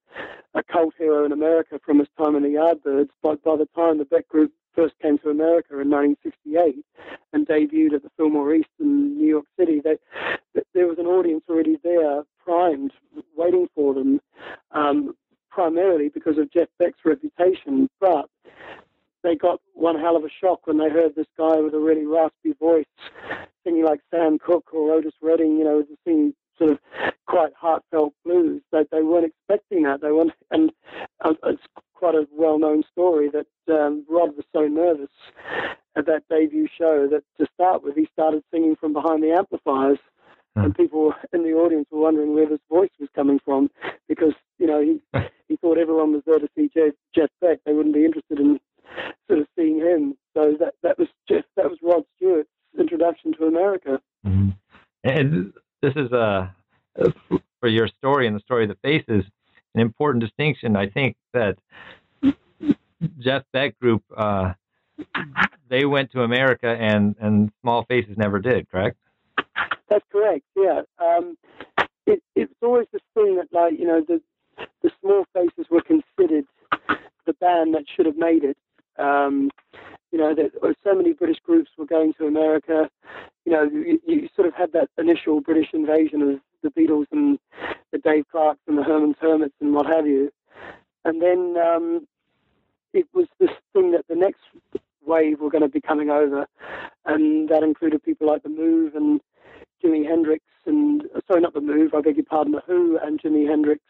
a 0.59 0.63
cult 0.63 0.95
hero 0.99 1.25
in 1.25 1.33
America 1.33 1.81
from 1.85 1.99
his 1.99 2.09
time 2.19 2.37
in 2.37 2.43
the 2.43 2.51
Yardbirds, 2.51 3.09
by, 3.23 3.35
by 3.37 3.57
the 3.57 3.69
time 3.75 3.99
the 3.99 4.05
Beck 4.05 4.29
group 4.29 4.53
first 4.75 4.95
came 5.01 5.19
to 5.19 5.31
America 5.31 5.81
in 5.81 5.89
1968 5.91 6.85
and 7.33 7.47
debuted 7.47 7.95
at 7.95 8.03
the 8.03 8.11
Fillmore 8.17 8.55
East 8.55 8.69
in 8.79 9.17
New 9.17 9.27
York 9.27 9.47
City, 9.59 9.81
they, 9.83 9.97
there 10.75 10.87
was 10.87 10.99
an 10.99 11.07
audience 11.07 11.45
already 11.49 11.79
there, 11.83 12.25
primed, 12.45 12.93
waiting 13.37 13.69
for 13.75 13.95
them, 13.95 14.21
um, 14.73 15.15
primarily 15.51 16.09
because 16.09 16.37
of 16.37 16.53
Jeff 16.53 16.69
Beck's 16.79 16.99
reputation. 17.05 17.89
But 18.01 18.29
they 19.23 19.35
got 19.35 19.61
one 19.73 19.99
hell 19.99 20.17
of 20.17 20.25
a 20.25 20.29
shock 20.41 20.67
when 20.67 20.79
they 20.79 20.91
heard 20.91 21.15
this 21.15 21.27
guy 21.39 21.61
with 21.61 21.75
a 21.75 21.79
really 21.79 22.05
raspy 22.05 22.53
voice 22.59 22.85
singing 23.65 23.85
like 23.85 24.01
Sam 24.11 24.39
Cooke 24.39 24.75
or 24.75 24.93
Otis 24.93 25.15
Redding, 25.23 25.57
you 25.57 25.65
know, 25.65 25.85
singing 26.05 26.35
sort 26.59 26.73
of 26.73 26.79
quite 27.27 27.53
heartfelt 27.59 28.15
blues. 28.25 28.63
They 28.71 28.85
they 28.93 29.03
weren't 29.03 29.27
expecting 29.27 29.83
that. 29.85 30.01
They 30.01 30.13
weren't, 30.13 30.33
and 30.51 30.71
uh, 31.25 31.33
it's 31.45 31.63
quite 31.95 32.15
a 32.15 32.27
well-known 32.33 32.83
story 32.93 33.31
that 33.31 33.47
um, 33.75 34.05
Rod 34.09 34.37
was 34.37 34.45
so 34.53 34.67
nervous 34.67 35.09
at 35.97 36.07
that 36.07 36.23
debut 36.29 36.69
show 36.77 37.09
that 37.11 37.23
to 37.39 37.47
start 37.55 37.83
with, 37.83 37.97
he 37.97 38.07
started 38.13 38.43
singing 38.51 38.77
from 38.77 38.93
behind 38.93 39.23
the 39.23 39.33
amplifiers. 39.33 39.99
Mm. 40.57 40.65
And 40.67 40.75
people 40.77 41.15
in 41.33 41.43
the 41.45 41.53
audience 41.53 41.87
were 41.91 42.01
wondering 42.01 42.35
where 42.35 42.49
this 42.49 42.61
voice 42.71 42.91
was 43.01 43.09
coming 43.15 43.41
from 43.45 43.71
because, 44.09 44.35
you 44.59 44.67
know, 44.67 44.81
he, 44.81 45.01
he 45.49 45.57
thought 45.57 45.79
everyone 45.79 46.13
was 46.13 46.23
there 46.27 46.39
to 46.39 46.49
see 46.57 46.71
Jeff, 46.75 46.93
Jeff 47.15 47.31
Beck. 47.41 47.59
They 47.65 47.73
wouldn't 47.73 47.95
be 47.95 48.05
interested 48.05 48.39
in 48.39 48.61
sort 49.29 49.41
of 49.41 49.47
seeing 49.57 49.79
him. 49.79 50.17
So 50.35 50.57
that, 50.61 50.75
that 50.83 50.99
was 50.99 51.09
Jeff, 51.29 51.45
that 51.57 51.71
was 51.71 51.79
Rod 51.83 52.05
Stewart's 52.17 52.51
introduction 52.79 53.33
to 53.35 53.47
America. 53.47 54.01
Mm-hmm. 54.27 54.51
And 55.05 55.53
this 55.83 55.95
is 55.97 56.13
a, 56.13 56.55
for 57.61 57.69
your 57.69 57.89
story 57.89 58.27
and 58.27 58.37
the 58.37 58.41
story 58.41 58.65
of 58.65 58.71
the 58.71 58.77
faces, 58.83 59.25
an 59.75 59.81
important 59.81 60.23
distinction. 60.23 60.77
I 60.77 60.89
think 60.89 61.17
that 61.33 61.57
Jeff 63.19 63.43
Beck 63.53 63.79
Group, 63.79 64.03
uh, 64.17 64.53
they 65.69 65.85
went 65.85 66.13
to 66.13 66.23
America 66.23 66.69
and, 66.69 67.17
and 67.21 67.51
Small 67.61 67.85
Faces 67.85 68.17
never 68.17 68.39
did, 68.39 68.71
correct? 68.71 68.97
That's 69.89 70.05
correct. 70.11 70.45
Yeah. 70.57 70.83
Um, 70.99 71.37
it, 72.07 72.23
it's 72.35 72.53
always 72.63 72.87
this 72.93 73.03
thing 73.15 73.37
that, 73.37 73.49
like, 73.53 73.79
you 73.79 73.87
know, 73.87 74.05
the 74.07 74.21
the 74.83 74.91
Small 75.01 75.25
Faces 75.35 75.67
were 75.71 75.83
considered 75.83 76.45
the 77.27 77.33
band 77.35 77.75
that 77.75 77.85
should 77.95 78.07
have 78.07 78.17
made 78.17 78.45
it. 78.45 78.57
Um, 78.99 79.51
you 80.13 80.19
know, 80.19 80.35
that 80.35 80.53
so 80.85 80.95
many 80.95 81.13
British 81.13 81.39
groups 81.45 81.71
were 81.77 81.87
going 81.87 82.13
to 82.19 82.27
America. 82.27 82.89
You 83.45 83.53
know, 83.53 83.63
you, 83.65 84.01
you, 84.07 84.29
sort 84.37 84.47
of 84.47 84.55
had 84.55 84.73
that 84.73 84.89
initial 84.97 85.41
British 85.41 85.69
invasion 85.73 86.23
of 86.23 86.41
the 86.65 86.71
Beatles 86.71 87.07
and 87.13 87.39
the 87.93 87.99
Dave 87.99 88.25
Clarks 88.33 88.61
and 88.67 88.77
the 88.77 88.83
Herman's 88.83 89.17
Hermits 89.21 89.55
and 89.61 89.73
what 89.75 89.87
have 89.87 90.07
you. 90.07 90.33
and 91.05 91.23
then 91.23 91.55
um, 91.63 92.07
it 92.93 93.07
was 93.13 93.27
this 93.39 93.51
thing 93.73 93.93
that 93.93 94.07
the 94.09 94.15
next 94.15 94.41
wave 95.07 95.41
were 95.41 95.51
going 95.51 95.63
to 95.63 95.69
be 95.69 95.81
coming 95.81 96.11
over, 96.11 96.47
and 97.05 97.49
that 97.51 97.63
included 97.63 98.03
people 98.03 98.27
like 98.27 98.43
the 98.43 98.49
Move 98.49 98.95
and 98.95 99.21
Jimi 99.83 100.07
Hendrix, 100.07 100.45
and 100.67 101.03
sorry, 101.27 101.43
not 101.43 101.55
the 101.55 101.61
Move, 101.61 101.93
I 101.95 102.01
beg 102.01 102.17
your 102.17 102.25
pardon, 102.25 102.53
the 102.53 102.63
Who 102.67 102.99
and 103.03 103.21
Jimi 103.21 103.47
Hendrix. 103.47 103.83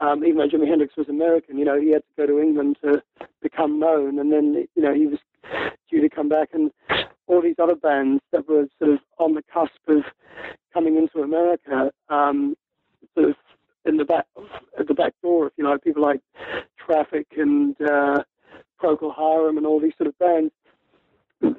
Um, 0.00 0.24
even 0.24 0.38
though 0.38 0.48
Jimi 0.48 0.66
Hendrix 0.68 0.96
was 0.96 1.08
American, 1.08 1.56
you 1.56 1.64
know, 1.64 1.80
he 1.80 1.92
had 1.92 2.02
to 2.02 2.14
go 2.16 2.26
to 2.26 2.40
England 2.40 2.78
to 2.82 3.00
become 3.40 3.78
known, 3.78 4.18
and 4.18 4.32
then 4.32 4.66
you 4.74 4.82
know 4.82 4.92
he 4.92 5.06
was 5.06 5.20
due 5.90 6.00
to 6.00 6.08
come 6.08 6.28
back, 6.28 6.50
and 6.52 6.70
all 7.26 7.40
these 7.40 7.56
other 7.62 7.74
bands 7.74 8.22
that 8.32 8.48
were 8.48 8.66
sort 8.78 8.92
of 8.92 8.98
on 9.18 9.34
the 9.34 9.42
cusp 9.52 9.72
of 9.88 10.04
coming 10.72 10.96
into 10.96 11.22
America, 11.22 11.90
um, 12.08 12.54
sort 13.14 13.30
of 13.30 13.36
in 13.84 13.96
the 13.96 14.04
back 14.04 14.26
at 14.78 14.88
the 14.88 14.94
back 14.94 15.12
door, 15.22 15.46
if 15.46 15.52
you 15.56 15.68
like, 15.68 15.82
people 15.82 16.02
like 16.02 16.20
Traffic 16.76 17.26
and 17.36 17.76
uh, 17.80 18.22
Procol 18.82 19.14
Harum 19.14 19.56
and 19.56 19.66
all 19.66 19.80
these 19.80 19.92
sort 19.96 20.08
of 20.08 20.18
bands. 20.18 20.52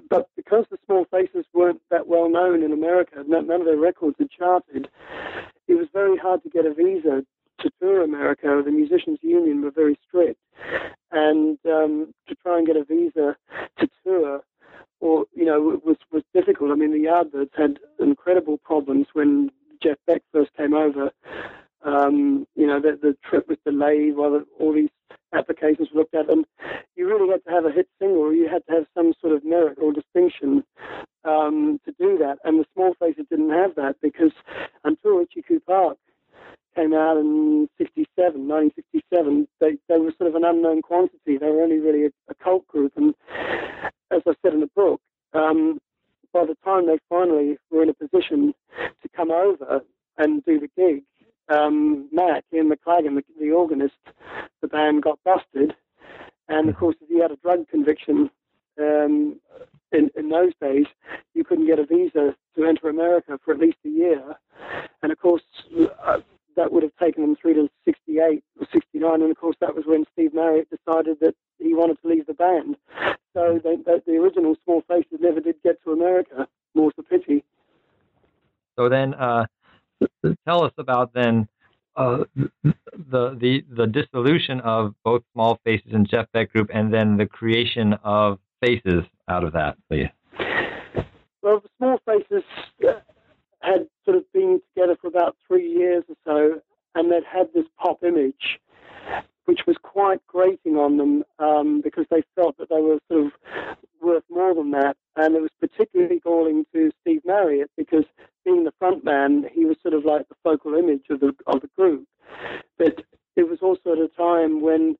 But 0.10 0.30
because 0.36 0.65
the 0.71 0.78
Small 0.86 1.06
Faces 1.06 1.45
weren't 1.54 1.82
that 1.91 2.08
well 2.08 2.30
known 2.30 2.63
in 2.63 2.71
America, 2.71 3.24
none 3.28 3.50
of 3.50 3.65
their 3.65 3.78
records 3.78 4.15
had 4.17 4.32
charted, 4.32 4.88
it 5.67 5.76
was 5.76 5.88
very 5.93 6.17
hard 6.17 6.43
to 6.43 6.50
get 6.50 6.65
a 6.65 6.74
visa 6.74 7.24
to 7.59 7.69
tour 7.79 8.03
America. 8.03 8.61
The 8.63 8.71
Musicians 8.71 9.19
Union 9.21 9.61
were 9.61 9.71
very 9.71 9.97
strict, 10.07 10.39
and 11.11 11.57
um, 11.65 12.13
to 12.27 12.35
try 12.35 12.57
and 12.57 12.67
get 12.67 12.75
a 12.75 12.83
visa 12.83 13.35
to 13.79 13.89
tour, 14.03 14.41
or 14.99 15.25
you 15.33 15.45
know, 15.45 15.79
was 15.83 15.97
was 16.11 16.23
difficult. 16.33 16.71
I 16.71 16.75
mean, 16.75 16.91
the 16.91 17.07
Yardbirds 17.07 17.51
had 17.57 17.79
incredible 17.99 18.57
problems 18.57 19.07
when 19.13 19.51
Jeff 19.81 19.97
Beck 20.07 20.21
first 20.31 20.51
came 20.55 20.73
over. 20.73 21.11
Um, 21.83 22.47
you 22.55 22.65
know, 22.65 22.81
the, 22.81 22.97
the 22.99 23.15
trip 23.29 23.47
was 23.47 23.59
delayed 23.63 24.15
while 24.15 24.41
all 24.59 24.73
these 24.73 24.89
applications 25.33 25.89
were 25.93 25.99
looked 25.99 26.15
at, 26.15 26.29
and 26.29 26.45
you 26.95 27.07
really 27.07 27.29
had 27.29 27.43
to 27.45 27.51
have 27.51 27.65
a 27.65 27.71
hit 27.71 27.87
single, 27.99 28.21
or 28.21 28.33
you 28.33 28.49
had 28.49 28.65
to 28.65 28.71
have 28.73 28.85
some 28.95 29.13
sort 29.21 29.33
of 29.33 29.45
merit 29.45 29.77
or 29.79 29.93
distinction 29.93 30.63
um, 31.25 31.79
to 31.85 31.91
do 31.99 32.17
that. 32.17 32.37
And 32.43 32.59
the 32.59 32.65
Small 32.73 32.95
Faces 32.99 33.25
didn't 33.29 33.51
have 33.51 33.75
that 33.75 33.97
because 34.01 34.31
until 34.83 35.19
Itchy 35.21 35.59
Park 35.59 35.97
came 36.75 36.93
out 36.93 37.17
in 37.17 37.69
67, 37.77 38.47
1967, 38.47 39.47
they, 39.59 39.77
they 39.88 39.97
were 39.99 40.13
sort 40.17 40.29
of 40.29 40.35
an 40.35 40.43
unknown 40.43 40.81
quantity. 40.81 41.38
They 41.38 41.49
were 41.49 41.63
only 41.63 41.79
really 41.79 42.05
a, 42.05 42.09
a 42.29 42.35
cult 42.35 42.67
group. 42.67 42.93
And 42.95 43.13
as 44.11 44.21
I 44.27 44.33
said 44.41 44.53
in 44.53 44.59
the 44.59 44.69
book, 44.75 45.01
um, 45.33 45.79
by 46.33 46.45
the 46.45 46.57
time 46.63 46.88
they 46.88 46.99
finally 47.09 47.57
were 47.71 47.83
in 47.83 47.89
a 47.89 47.93
position 47.93 48.53
to 48.77 49.09
come 49.15 49.31
over 49.31 49.81
and 50.17 50.43
do 50.43 50.59
the 50.59 50.69
gig, 50.75 51.03
um, 51.49 52.09
Mac, 52.11 52.43
Ian 52.53 52.69
McLagan, 52.69 53.15
the, 53.15 53.23
the 53.39 53.51
organist, 53.51 53.95
the 54.61 54.67
band 54.67 55.03
got 55.03 55.19
busted. 55.23 55.73
And 56.47 56.69
of 56.69 56.75
course, 56.75 56.95
if 57.01 57.09
you 57.09 57.21
had 57.21 57.31
a 57.31 57.38
drug 57.38 57.67
conviction 57.69 58.29
um, 58.79 59.39
in, 59.91 60.09
in 60.15 60.29
those 60.29 60.53
days, 60.61 60.85
you 61.33 61.43
couldn't 61.43 61.67
get 61.67 61.79
a 61.79 61.85
visa 61.85 62.35
to 62.55 62.65
enter 62.65 62.89
America 62.89 63.39
for 63.43 63.53
at 63.53 63.59
least 63.59 63.77
a 63.85 63.89
year. 63.89 64.35
And 65.01 65.11
of 65.11 65.19
course, 65.19 65.43
uh, 66.05 66.19
that 66.55 66.71
would 66.71 66.83
have 66.83 66.95
taken 67.01 67.21
them 67.23 67.35
through 67.35 67.55
to 67.55 67.69
68 67.85 68.43
or 68.59 68.67
69. 68.71 69.21
And 69.21 69.31
of 69.31 69.37
course, 69.37 69.55
that 69.61 69.75
was 69.75 69.85
when 69.85 70.05
Steve 70.13 70.33
Marriott 70.33 70.67
decided 70.69 71.17
that 71.21 71.35
he 71.59 71.73
wanted 71.73 72.01
to 72.01 72.07
leave 72.07 72.25
the 72.25 72.33
band. 72.33 72.77
So 73.33 73.59
they, 73.63 73.75
they, 73.75 74.01
the 74.05 74.17
original 74.17 74.55
Small 74.63 74.81
Faces 74.87 75.19
never 75.19 75.39
did 75.39 75.55
get 75.63 75.81
to 75.83 75.91
America. 75.91 76.47
More's 76.73 76.93
the 76.97 77.03
pity. 77.03 77.43
So 78.77 78.89
then, 78.89 79.13
uh, 79.13 79.45
tell 80.47 80.63
us 80.63 80.73
about 80.77 81.13
then 81.13 81.47
uh, 81.95 82.23
the 82.63 83.37
the 83.39 83.63
the 83.69 83.87
dissolution 83.87 84.59
of 84.61 84.93
both 85.03 85.23
Small 85.33 85.59
Faces 85.63 85.91
and 85.93 86.07
Jeff 86.07 86.25
Beck 86.33 86.51
Group, 86.51 86.69
and 86.73 86.93
then 86.93 87.17
the 87.17 87.25
creation 87.25 87.93
of 88.03 88.39
Faces 88.61 89.03
out 89.29 89.43
of 89.43 89.53
that, 89.53 89.77
please. 89.89 90.07
Well, 91.41 91.61
Small 91.77 91.99
Faces 92.05 92.43
had 93.65 93.88
sort 94.04 94.17
of 94.17 94.32
been 94.34 94.62
together 94.73 94.95
for 94.99 95.08
about 95.08 95.36
three 95.47 95.67
years 95.67 96.04
or 96.10 96.15
so, 96.25 96.62
and 96.93 97.12
they'd 97.12 97.23
had 97.23 97.47
this 97.54 97.65
pop 97.78 98.04
image, 98.04 98.60
which 99.45 99.62
was 99.67 99.75
quite 99.82 100.25
grating 100.28 100.75
on 100.75 100.97
them 100.97 101.23
um, 101.39 101.82
because 101.82 102.06
they 102.10 102.23
felt 102.36 102.58
that 102.58 102.69
they 102.69 102.82
were 102.82 102.99
sort 103.12 103.25
of 103.25 103.32
worth 104.01 104.23
more 104.30 104.54
than 104.54 104.71
that. 104.71 104.95
And 105.15 105.36
it 105.36 105.41
was 105.41 105.51
particularly 105.60 106.19
galling 106.19 106.65
to 106.73 106.91
Steve 107.01 107.21
Marriott 107.25 107.71
because 107.78 108.06
being 108.43 108.63
the 108.63 108.73
front 108.80 109.04
man, 109.04 109.45
he 109.54 109.65
was 109.65 109.78
sort 109.82 109.93
of 109.93 110.06
like 110.06 110.28
the 110.30 110.36
focal 110.43 110.75
image 110.75 111.06
of 111.10 111.19
the 111.19 111.34
of 111.47 111.62
the 111.62 111.69
group. 111.75 112.08
But 112.78 113.04
it 113.36 113.49
was 113.49 113.60
also 113.62 113.93
at 113.93 113.97
a 113.97 114.08
time 114.10 114.62
when, 114.62 114.95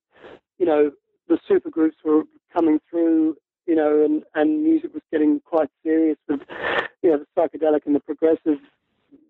you 0.58 0.66
know, 0.66 0.92
the 1.28 1.40
supergroups 1.50 2.04
were 2.04 2.24
coming 2.54 2.80
through, 2.90 3.36
you 3.66 3.76
know, 3.76 4.04
and, 4.04 4.24
and 4.36 4.64
music 4.64 4.94
was 4.94 5.04
getting 5.12 5.42
quite 5.46 5.70
serious 5.84 6.18
with, 6.28 6.42
you 7.02 7.12
know, 7.12 7.20
the 7.20 7.42
psychedelic 7.42 7.86
and 7.86 7.96
the 7.96 8.00
progressive 8.00 8.60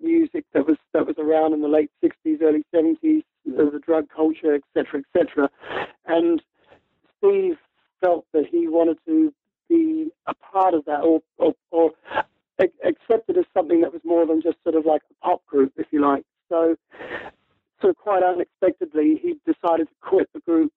music 0.01 0.45
that 0.53 0.67
was 0.67 0.77
that 0.93 1.05
was 1.05 1.15
around 1.17 1.53
in 1.53 1.61
the 1.61 1.67
late 1.67 1.91
60s, 2.03 2.41
early 2.41 2.63
70s, 2.73 3.23
the 3.45 3.79
drug 3.85 4.07
culture, 4.15 4.55
etc., 4.55 5.01
etc. 5.15 5.49
And 6.05 6.41
Steve 7.17 7.57
felt 8.01 8.25
that 8.33 8.45
he 8.49 8.67
wanted 8.67 8.97
to 9.05 9.33
be 9.69 10.09
a 10.27 10.33
part 10.33 10.73
of 10.73 10.85
that, 10.85 11.01
or, 11.01 11.21
or, 11.37 11.53
or 11.71 11.91
accepted 12.59 13.37
as 13.37 13.45
something 13.53 13.81
that 13.81 13.91
was 13.91 14.01
more 14.03 14.25
than 14.25 14.41
just 14.41 14.57
sort 14.63 14.75
of 14.75 14.85
like 14.85 15.01
a 15.09 15.25
pop 15.25 15.45
group, 15.45 15.73
if 15.77 15.87
you 15.91 16.01
like. 16.01 16.23
So, 16.49 16.75
so 17.81 17.93
quite 17.93 18.23
unexpectedly, 18.23 19.19
he 19.21 19.35
decided 19.45 19.87
to 19.87 19.95
quit 20.01 20.29
the 20.33 20.39
group. 20.41 20.71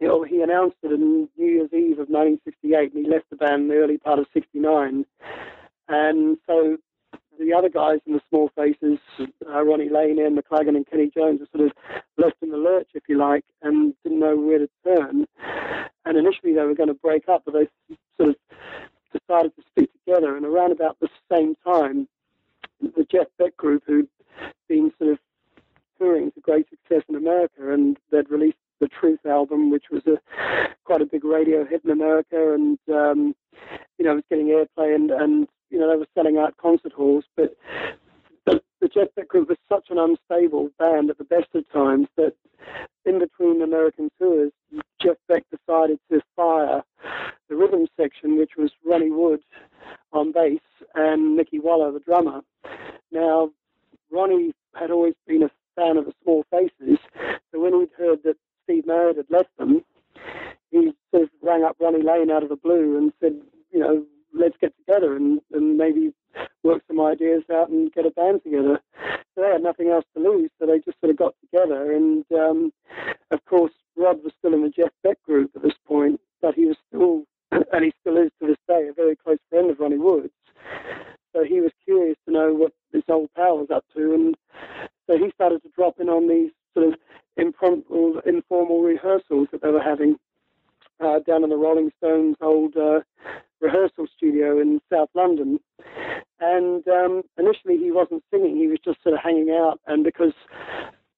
You 0.00 0.08
know, 0.08 0.22
he 0.22 0.42
announced 0.42 0.76
it 0.82 0.92
on 0.92 1.28
New 1.36 1.46
Year's 1.46 1.72
Eve 1.72 1.98
of 1.98 2.08
1968, 2.08 2.92
and 2.92 3.04
he 3.04 3.10
left 3.10 3.30
the 3.30 3.36
band 3.36 3.62
in 3.62 3.68
the 3.68 3.76
early 3.76 3.98
part 3.98 4.18
of 4.18 4.26
'69. 4.34 5.06
And 5.88 6.38
so 6.46 6.76
the 7.38 7.52
other 7.52 7.68
guys 7.68 8.00
in 8.06 8.14
the 8.14 8.20
small 8.28 8.50
faces, 8.56 8.98
uh, 9.20 9.62
Ronnie 9.62 9.88
Lane, 9.88 10.18
Ian 10.18 10.36
McLagan, 10.36 10.76
and 10.76 10.86
Kenny 10.86 11.10
Jones, 11.14 11.40
were 11.40 11.46
sort 11.56 11.70
of 11.70 11.76
left 12.18 12.36
in 12.42 12.50
the 12.50 12.56
lurch, 12.56 12.88
if 12.94 13.04
you 13.08 13.18
like, 13.18 13.44
and 13.62 13.94
didn't 14.02 14.20
know 14.20 14.36
where 14.36 14.58
to 14.58 14.68
turn. 14.84 15.26
And 16.04 16.16
initially 16.16 16.54
they 16.54 16.62
were 16.62 16.74
going 16.74 16.88
to 16.88 16.94
break 16.94 17.28
up, 17.28 17.42
but 17.44 17.54
they 17.54 17.68
sort 18.16 18.30
of 18.30 18.36
decided 19.12 19.52
to 19.56 19.62
stick 19.72 19.90
together. 20.04 20.36
And 20.36 20.46
around 20.46 20.72
about 20.72 20.98
the 21.00 21.08
same 21.30 21.56
time, 21.64 22.08
the 22.80 23.06
Jeff 23.10 23.26
Beck 23.38 23.56
group, 23.56 23.82
who'd 23.86 24.08
been 24.68 24.92
sort 24.98 25.12
of 25.12 25.18
touring 25.98 26.30
to 26.32 26.40
great 26.40 26.68
success 26.68 27.02
in 27.08 27.16
America, 27.16 27.72
and 27.72 27.96
they'd 28.10 28.30
released 28.30 28.58
the 28.80 28.88
Truth 28.88 29.24
album, 29.26 29.70
which 29.70 29.86
was 29.90 30.02
a 30.06 30.18
quite 30.84 31.00
a 31.00 31.06
big 31.06 31.24
radio 31.24 31.64
hit 31.64 31.82
in 31.84 31.90
America, 31.90 32.54
and 32.54 32.78
um, 32.88 33.34
you 33.98 34.04
know, 34.04 34.12
it 34.12 34.16
was 34.16 34.24
getting 34.30 34.46
airplay, 34.48 34.94
and 34.94 35.10
and 35.10 35.48
you 35.70 35.78
know, 35.78 35.90
they 35.90 35.96
were 35.96 36.06
selling 36.14 36.38
out 36.38 36.56
concert 36.58 36.92
halls. 36.92 37.24
But 37.36 37.56
the, 38.46 38.60
the 38.80 38.88
Jeff 38.88 39.08
Beck 39.16 39.28
group 39.28 39.48
was 39.48 39.58
such 39.68 39.86
an 39.90 39.98
unstable 39.98 40.70
band 40.78 41.10
at 41.10 41.18
the 41.18 41.24
best 41.24 41.48
of 41.54 41.70
times 41.72 42.06
that 42.16 42.34
in 43.04 43.18
between 43.18 43.62
American 43.62 44.10
tours, 44.18 44.52
Jeff 45.00 45.16
Beck 45.28 45.44
decided 45.50 45.98
to 46.10 46.20
fire 46.34 46.82
the 47.48 47.56
rhythm 47.56 47.86
section, 47.96 48.38
which 48.38 48.52
was 48.56 48.72
Ronnie 48.84 49.10
Wood 49.10 49.40
on 50.12 50.32
bass 50.32 50.60
and 50.94 51.36
Mickey 51.36 51.58
Waller, 51.58 51.92
the 51.92 52.00
drummer. 52.00 52.40
Now, 53.12 53.50
Ronnie 54.10 54.52
had 54.74 54.90
always 54.90 55.14
been 55.26 55.42
a 55.42 55.50
fan 55.76 55.96
of 55.96 56.06
the 56.06 56.12
Small 56.22 56.44
Faces, 56.50 56.98
so 57.52 57.60
when 57.60 57.78
he'd 57.78 57.90
heard 57.96 58.22
that 58.24 58.36
Steve 58.66 58.86
Marriott 58.86 59.16
had 59.16 59.30
left 59.30 59.56
them, 59.58 59.82
he 60.70 60.92
sort 61.10 61.24
of 61.24 61.30
rang 61.42 61.64
up 61.64 61.76
Ronnie 61.80 62.02
Lane 62.02 62.30
out 62.30 62.42
of 62.42 62.48
the 62.48 62.56
blue 62.56 62.98
and 62.98 63.12
said, 63.20 63.40
you 63.72 63.78
know, 63.78 64.04
let's 64.34 64.56
get 64.60 64.76
together 64.76 65.16
and, 65.16 65.40
and 65.52 65.78
maybe 65.78 66.12
work 66.62 66.82
some 66.88 67.00
ideas 67.00 67.44
out 67.52 67.70
and 67.70 67.92
get 67.92 68.06
a 68.06 68.10
band 68.10 68.42
together. 68.42 68.80
So 69.34 69.42
they 69.42 69.48
had 69.48 69.62
nothing 69.62 69.88
else 69.88 70.04
to 70.16 70.22
lose, 70.22 70.50
so 70.58 70.66
they 70.66 70.78
just 70.80 70.98
sort 71.00 71.10
of 71.10 71.16
got 71.16 71.34
together. 71.40 71.92
And 71.92 72.24
um, 72.32 72.72
of 73.30 73.44
course, 73.44 73.72
Rod 73.96 74.22
was 74.24 74.32
still 74.38 74.54
in 74.54 74.62
the 74.62 74.70
Jeff 74.70 74.90
Beck 75.02 75.22
group 75.22 75.52
at 75.54 75.62
this 75.62 75.78
point, 75.86 76.20
but 76.42 76.54
he 76.54 76.66
was 76.66 76.76
still, 76.88 77.22
and 77.72 77.84
he 77.84 77.92
still 78.00 78.16
is 78.16 78.30
to 78.40 78.48
this 78.48 78.56
day, 78.66 78.88
a 78.88 78.92
very 78.92 79.16
close 79.16 79.38
friend 79.48 79.70
of 79.70 79.78
Ronnie 79.78 79.98
Wood's. 79.98 80.32
So 81.34 81.44
he 81.44 81.60
was 81.60 81.72
curious 81.84 82.16
to 82.26 82.32
know 82.32 82.54
what 82.54 82.72
this 82.92 83.04
old 83.08 83.28
pal 83.36 83.58
was 83.58 83.70
up 83.70 83.84
to, 83.94 84.14
and 84.14 84.34
so 85.06 85.18
he 85.18 85.30
started 85.34 85.62
to 85.62 85.68
drop 85.76 86.00
in 86.00 86.08
on 86.08 86.28
these 86.28 86.50
sort 86.74 86.88
of 86.88 86.94
impromptu, 87.36 88.20
informal 88.26 88.82
rehearsals 88.82 89.48
that 89.52 89.62
they 89.62 89.70
were 89.70 89.82
having 89.82 90.16
uh, 91.00 91.18
down 91.20 91.44
in 91.44 91.50
the 91.50 91.56
Rolling 91.56 91.90
Stones' 91.98 92.36
old 92.40 92.76
uh, 92.76 93.00
rehearsal 93.60 94.06
studio 94.16 94.60
in 94.60 94.80
South 94.92 95.10
London. 95.14 95.58
And 96.40 96.86
um, 96.88 97.22
initially, 97.38 97.78
he 97.78 97.90
wasn't 97.90 98.22
singing; 98.30 98.56
he 98.56 98.66
was 98.66 98.78
just 98.84 99.02
sort 99.02 99.14
of 99.14 99.20
hanging 99.22 99.50
out. 99.50 99.80
And 99.86 100.04
because 100.04 100.32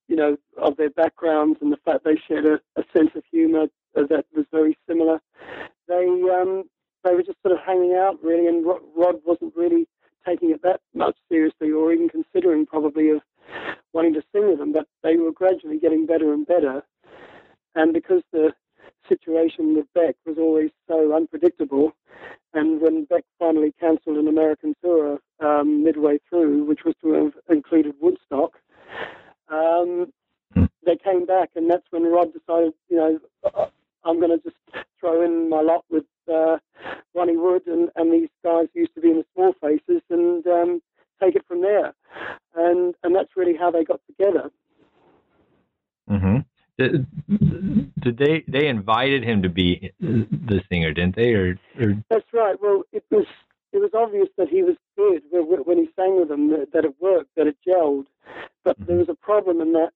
you 0.09 0.17
know 0.17 0.37
of 0.57 0.77
their 0.77 0.91
backgrounds 0.91 1.59
and 1.61 1.73
the 1.73 1.79
fact 1.85 2.05
they 2.05 2.17
shared 2.29 2.47
a, 2.47 2.81
a 2.81 2.85
sense 2.97 3.11
of 3.15 3.23
humour 3.31 3.67
that 3.95 4.25
was 4.35 4.47
very 4.53 4.77
similar, 4.89 5.21
they 5.89 6.07
um, 6.31 6.65
they 7.05 7.15
were 7.15 7.23
just 7.23 7.41
sort 7.43 7.53
of 7.53 7.65
hanging 7.65 7.95
out 7.95 8.23
really. 8.23 8.47
And 8.47 8.65
Rod 8.65 9.17
wasn't 9.25 9.57
really 9.57 9.89
taking 10.27 10.51
it 10.51 10.63
that 10.63 10.81
much 10.95 11.17
seriously, 11.29 11.71
or 11.71 11.93
even 11.93 12.09
considering 12.09 12.67
probably 12.67 13.11
of 13.11 13.21
wanting 13.93 14.15
to 14.15 14.23
sing 14.33 14.49
with 14.49 14.59
them. 14.59 14.73
But 14.73 14.87
they 15.03 15.17
were 15.17 15.33
gradually 15.33 15.79
getting 15.79 16.07
better 16.07 16.33
and 16.33 16.47
better. 16.47 16.83
and 17.75 17.93
because 17.93 18.23
the 18.33 18.53
situation 19.09 19.75
with 19.77 19.87
Beck 19.95 20.17
was 20.27 20.37
always 20.39 20.71
so 20.87 21.15
unpredictable, 21.15 21.93
and 22.55 22.81
when 22.81 23.05
Beck 23.05 23.25
finally 23.39 23.73
cancelled 23.79 24.17
an 24.17 24.29
American 24.29 24.75
tour 24.83 25.19
um, 25.41 25.85
midway 25.85 26.19
through, 26.29 26.65
which 26.65 26.81
was 26.85 26.95
to 27.03 27.13
have 27.13 27.33
included 27.49 27.95
Woodstock, 28.01 28.53
um, 29.49 30.13
hmm. 30.55 30.65
they 30.85 30.97
came 30.97 31.25
back, 31.27 31.51
and 31.55 31.71
that's 31.71 31.87
when 31.91 32.05
Rod 32.05 32.33
decided, 32.33 32.73
you 32.89 32.97
know, 32.97 33.19
I'm 34.05 34.21
going 34.21 34.31
to 34.31 34.43
just 34.43 34.57
throw 35.01 35.25
in 35.25 35.49
my 35.49 35.61
lot 35.61 35.85
with 35.91 36.05
uh, 36.33 36.59
Ronnie 37.15 37.37
Wood 37.37 37.63
and, 37.67 37.91
and 37.97 38.13
these 38.13 38.29
guys 38.45 38.67
who 38.73 38.81
used 38.81 38.95
to 38.95 39.01
be 39.01 39.11
in 39.11 39.19
the 39.19 39.25
small 39.35 39.55
faces 39.61 40.03
and 40.11 40.47
um, 40.47 40.81
take 41.23 41.37
it 41.37 41.45
from 41.47 41.63
there. 41.63 41.95
And 42.59 42.95
and 43.03 43.15
that's 43.15 43.37
really 43.37 43.57
how 43.57 43.71
they 43.71 43.85
got 43.85 44.01
together. 44.09 44.51
Mm-hmm. 46.11 46.39
Did, 46.79 47.07
did 48.01 48.19
they 48.19 48.45
they 48.49 48.67
invited 48.67 49.23
him 49.25 49.43
to 49.43 49.49
be 49.49 49.93
the 50.01 50.61
singer, 50.69 50.93
didn't 50.93 51.17
they? 51.17 51.35
Or, 51.35 51.59
or... 51.81 51.95
that's 52.11 52.33
right. 52.33 52.57
Well, 52.61 52.83
it 52.93 53.05
was 53.11 53.27
it 53.73 53.79
was 53.79 53.91
obvious 53.95 54.29
that 54.39 54.49
he 54.49 54.63
was 54.63 54.77
good 54.97 55.23
when 55.31 55.79
he 55.79 55.89
sang 55.95 56.19
with 56.19 56.29
them, 56.29 56.51
that, 56.51 56.73
that 56.73 56.85
it 56.85 56.95
worked, 57.01 57.31
that 57.37 57.47
it 57.47 57.57
gelled. 57.67 58.07
But 58.65 58.77
mm-hmm. 58.77 58.87
there 58.87 58.97
was 58.97 59.09
a 59.09 59.15
problem 59.15 59.61
in 59.61 59.73
that 59.73 59.93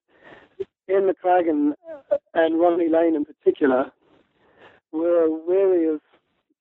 Ian 0.89 1.11
McLagan 1.11 1.73
and 2.35 2.61
Ronnie 2.61 2.89
Lane 2.89 3.17
in 3.17 3.25
particular 3.25 3.91
were 4.93 5.29
wary 5.31 5.89
of 5.89 6.01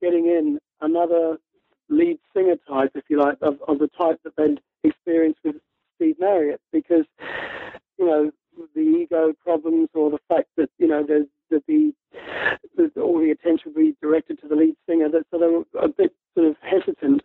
getting 0.02 0.26
in 0.26 0.60
another 0.80 1.38
lead 1.90 2.18
singer 2.34 2.56
type, 2.68 2.92
if 2.96 3.04
you 3.10 3.20
like, 3.20 3.38
of, 3.42 3.58
of 3.68 3.80
the 3.80 3.90
type 3.90 4.20
that 4.24 4.36
they'd 4.38 4.62
experienced 4.84 5.40
with 5.44 5.58
Steve 6.02 6.16
Marriott, 6.20 6.60
because 6.74 7.06
you 8.00 8.06
know 8.08 8.32
the 8.74 8.82
ego 8.82 9.34
problems 9.44 9.90
or 9.94 10.10
the 10.10 10.18
fact 10.28 10.48
that 10.58 10.70
you 10.80 10.88
know 10.88 11.06
there's 11.08 11.28
that 11.52 11.62
the, 11.68 11.94
all 13.00 13.20
the 13.20 13.30
attention 13.30 13.74
would 13.76 13.76
be 13.76 13.96
directed 14.02 14.42
to 14.42 14.48
the 14.48 14.56
lead 14.56 14.76
singer. 14.90 15.10
That 15.10 15.26
so 15.30 15.38
they 15.38 15.46
were 15.46 15.64
a 15.80 15.90
bit 15.90 16.12
sort 16.34 16.48
of 16.48 16.56
hesitant 16.62 17.22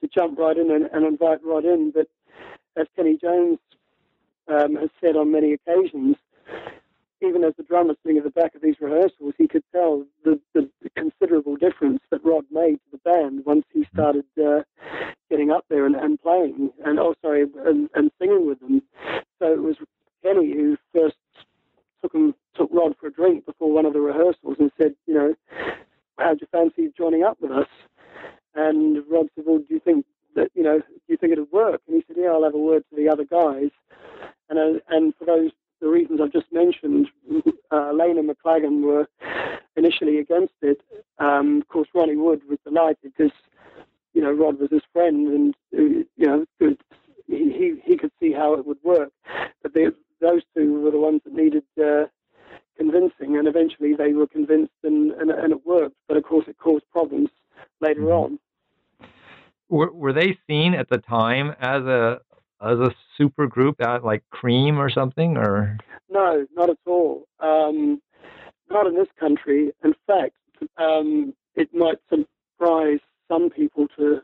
to 0.00 0.08
jump 0.14 0.38
right 0.38 0.56
in 0.56 0.70
and, 0.70 0.84
and 0.92 1.04
invite 1.04 1.40
right 1.44 1.64
in. 1.64 1.90
But 1.92 2.06
as 2.76 2.86
Kenny 2.94 3.18
Jones 3.20 3.58
um, 4.46 4.76
has 4.76 4.90
said 5.00 5.16
on 5.16 5.32
many 5.32 5.54
occasions, 5.54 6.14
even 7.22 7.44
as 7.44 7.54
the 7.56 7.62
drummer 7.62 7.94
sitting 8.02 8.18
at 8.18 8.24
the 8.24 8.30
back 8.30 8.54
of 8.54 8.62
these 8.62 8.76
rehearsals, 8.80 9.34
he 9.38 9.48
could 9.48 9.64
tell 9.72 10.04
the, 10.24 10.40
the, 10.54 10.68
the 10.82 10.90
considerable 10.90 11.56
difference 11.56 12.00
that 12.10 12.24
Rod 12.24 12.44
made 12.50 12.76
to 12.76 12.90
the 12.92 12.98
band 12.98 13.44
once 13.46 13.64
he 13.72 13.86
started 13.92 14.24
uh, 14.42 14.62
getting 15.30 15.50
up 15.50 15.64
there 15.70 15.86
and, 15.86 15.96
and 15.96 16.20
playing, 16.20 16.70
and 16.84 16.98
oh 16.98 17.14
sorry, 17.22 17.46
and, 17.64 17.88
and 17.94 18.10
singing 18.20 18.46
with 18.46 18.60
them. 18.60 18.82
So 19.40 19.52
it 19.52 19.62
was 19.62 19.76
Kenny 20.22 20.52
who 20.52 20.76
first 20.94 21.16
took 22.02 22.14
him 22.14 22.34
took 22.56 22.70
Rod 22.72 22.94
for 23.00 23.06
a 23.06 23.12
drink 23.12 23.46
before 23.46 23.72
one 23.72 23.86
of 23.86 23.92
the 23.92 24.00
rehearsals 24.00 24.56
and 24.58 24.70
said, 24.80 24.94
you 25.06 25.14
know, 25.14 25.34
how'd 26.18 26.40
you 26.40 26.46
fancy 26.52 26.92
joining 26.96 27.22
up 27.24 27.38
with 27.40 27.50
us? 27.52 27.68
And 28.54 29.02
Rod 29.10 29.28
said, 29.34 29.44
well, 29.46 29.58
do 29.58 29.74
you 29.74 29.80
think 29.80 30.04
that 30.34 30.50
you 30.54 30.62
know, 30.62 30.78
do 30.78 30.84
you 31.08 31.16
think 31.16 31.32
it'd 31.32 31.50
work? 31.52 31.80
And 31.86 31.96
he 31.96 32.04
said, 32.06 32.16
yeah, 32.20 32.30
I'll 32.30 32.44
have 32.44 32.54
a 32.54 32.58
word 32.58 32.84
to 32.90 32.96
the 32.96 33.08
other 33.08 33.24
guys. 33.24 33.70
And 34.50 34.58
uh, 34.58 34.80
and 34.90 35.14
for 35.18 35.24
those 35.24 35.50
the 35.82 35.88
reasons 35.88 36.20
I've 36.22 36.32
just 36.32 36.50
mentioned, 36.52 37.08
uh, 37.70 37.92
Lane 37.92 38.16
and 38.16 38.30
McLagan 38.30 38.82
were 38.82 39.08
initially 39.76 40.18
against 40.18 40.54
it. 40.62 40.80
Um, 41.18 41.58
of 41.60 41.68
course, 41.68 41.88
Ronnie 41.92 42.16
Wood 42.16 42.40
was 42.48 42.58
delighted 42.64 43.12
because 43.16 43.32
you 44.14 44.22
know 44.22 44.32
Rod 44.32 44.58
was 44.60 44.70
his 44.70 44.82
friend, 44.92 45.26
and 45.28 45.54
uh, 45.76 46.04
you 46.16 46.26
know 46.26 46.46
he 47.26 47.80
he 47.84 47.96
could 47.96 48.12
see 48.20 48.32
how 48.32 48.54
it 48.54 48.64
would 48.64 48.78
work. 48.82 49.10
But 49.62 49.74
they, 49.74 49.86
those 50.20 50.42
two 50.56 50.80
were 50.80 50.92
the 50.92 51.00
ones 51.00 51.20
that 51.24 51.34
needed 51.34 51.64
uh, 51.82 52.04
convincing, 52.78 53.36
and 53.36 53.48
eventually 53.48 53.94
they 53.94 54.12
were 54.12 54.28
convinced, 54.28 54.72
and, 54.84 55.10
and, 55.12 55.30
and 55.30 55.52
it 55.52 55.66
worked. 55.66 55.96
But 56.06 56.16
of 56.16 56.22
course, 56.22 56.46
it 56.46 56.58
caused 56.58 56.84
problems 56.92 57.28
later 57.80 58.02
mm-hmm. 58.02 58.34
on. 58.34 58.38
Were, 59.68 59.90
were 59.90 60.12
they 60.12 60.38
seen 60.46 60.74
at 60.74 60.88
the 60.90 60.98
time 60.98 61.54
as 61.58 61.82
a 61.82 62.20
as 62.64 62.78
a 62.78 62.94
super 63.16 63.46
group 63.46 63.76
like 64.02 64.22
Cream 64.30 64.78
or 64.78 64.90
something, 64.90 65.36
or 65.36 65.78
no, 66.08 66.46
not 66.54 66.70
at 66.70 66.78
all. 66.86 67.26
Um, 67.40 68.00
not 68.70 68.86
in 68.86 68.94
this 68.94 69.08
country. 69.18 69.72
In 69.84 69.94
fact, 70.06 70.34
um, 70.78 71.34
it 71.54 71.74
might 71.74 71.98
surprise 72.08 73.00
some 73.28 73.50
people 73.50 73.86
to 73.98 74.20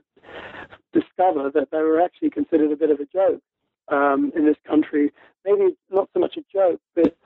discover 0.93 1.51
that 1.51 1.69
they 1.71 1.79
were 1.79 2.01
actually 2.01 2.31
considered 2.31 2.73
a 2.73 2.77
bit 2.77 2.91
of 2.91 3.01
a 3.01 3.07
joke 3.07 3.43
um, 3.89 4.33
in 4.35 4.47
this 4.47 4.57
country. 4.67 5.13
Maybe 5.45 5.77
not 5.91 6.09
so 6.13 6.21
much 6.21 6.37
a 6.37 6.45
joke, 6.53 6.81
but 6.95 7.17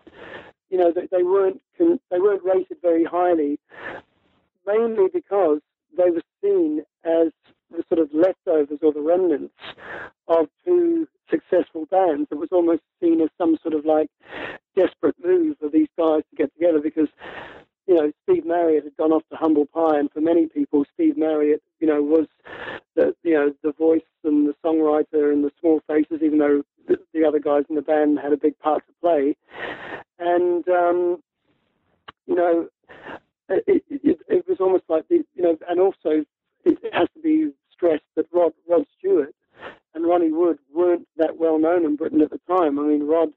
you 0.70 0.78
know 0.78 0.92
they, 0.92 1.08
they 1.10 1.22
weren't 1.22 1.60
they 1.78 2.18
weren't 2.18 2.44
rated 2.44 2.78
very 2.82 3.04
highly, 3.04 3.58
mainly 4.66 5.08
because 5.12 5.60
they 5.96 6.10
were 6.10 6.22
seen 6.42 6.82
as 7.04 7.28
the 7.72 7.84
sort 7.88 8.00
of 8.00 8.10
leftovers 8.12 8.78
or 8.82 8.92
the 8.92 9.00
remnants 9.00 9.54
of 10.28 10.46
two 10.64 11.08
successful 11.30 11.86
bands. 11.86 12.28
It 12.30 12.36
was 12.36 12.50
almost 12.52 12.82
seen 13.00 13.20
as 13.20 13.28
some 13.38 13.56
sort 13.62 13.74
of 13.74 13.84
like 13.84 14.08
desperate 14.76 15.16
move 15.22 15.56
of 15.62 15.72
these 15.72 15.88
guys 15.98 16.22
to 16.30 16.36
get 16.36 16.52
together 16.54 16.80
because, 16.80 17.08
you 17.86 17.94
know, 17.94 18.12
Steve 18.22 18.44
Marriott 18.44 18.84
had 18.84 18.96
gone 18.96 19.12
off 19.12 19.22
to 19.30 19.36
Humble 19.36 19.66
Pie, 19.66 19.98
and 19.98 20.10
for 20.12 20.20
many 20.20 20.46
people, 20.46 20.84
Steve 20.94 21.16
Marriott, 21.16 21.62
you 21.80 21.86
know, 21.86 22.02
was 22.02 22.26
the 22.94 23.14
you 23.22 23.34
know 23.34 23.52
the 23.62 23.72
voice 23.72 24.02
and 24.24 24.46
the 24.46 24.54
songwriter 24.64 25.32
and 25.32 25.42
the 25.44 25.50
Small 25.60 25.80
Faces, 25.88 26.22
even 26.22 26.38
though 26.38 26.62
the, 26.86 26.98
the 27.12 27.24
other 27.24 27.40
guys 27.40 27.64
in 27.68 27.76
the 27.76 27.82
band 27.82 28.18
had 28.18 28.32
a 28.32 28.36
big 28.36 28.58
part 28.58 28.82
to 28.86 28.92
play, 29.00 29.36
and 30.18 30.68
um, 30.68 31.22
you 32.26 32.34
know. 32.34 32.68
It, 33.48 33.84
it, 33.90 34.18
it 34.28 34.48
was 34.48 34.60
almost 34.60 34.84
like 34.88 35.06
the, 35.08 35.16
you 35.34 35.42
know, 35.42 35.58
and 35.68 35.78
also 35.78 36.24
it 36.64 36.78
has 36.94 37.08
to 37.14 37.20
be 37.22 37.50
stressed 37.82 38.04
that 38.16 38.26
Rod, 38.32 38.52
Rod 38.68 38.84
Stewart 38.98 39.34
and 39.94 40.06
Ronnie 40.06 40.32
Wood 40.32 40.58
weren't 40.72 41.06
that 41.16 41.38
well 41.38 41.58
known 41.58 41.84
in 41.84 41.96
Britain 41.96 42.22
at 42.22 42.30
the 42.30 42.40
time. 42.48 42.78
I 42.78 42.82
mean, 42.82 43.06
Rod 43.06 43.30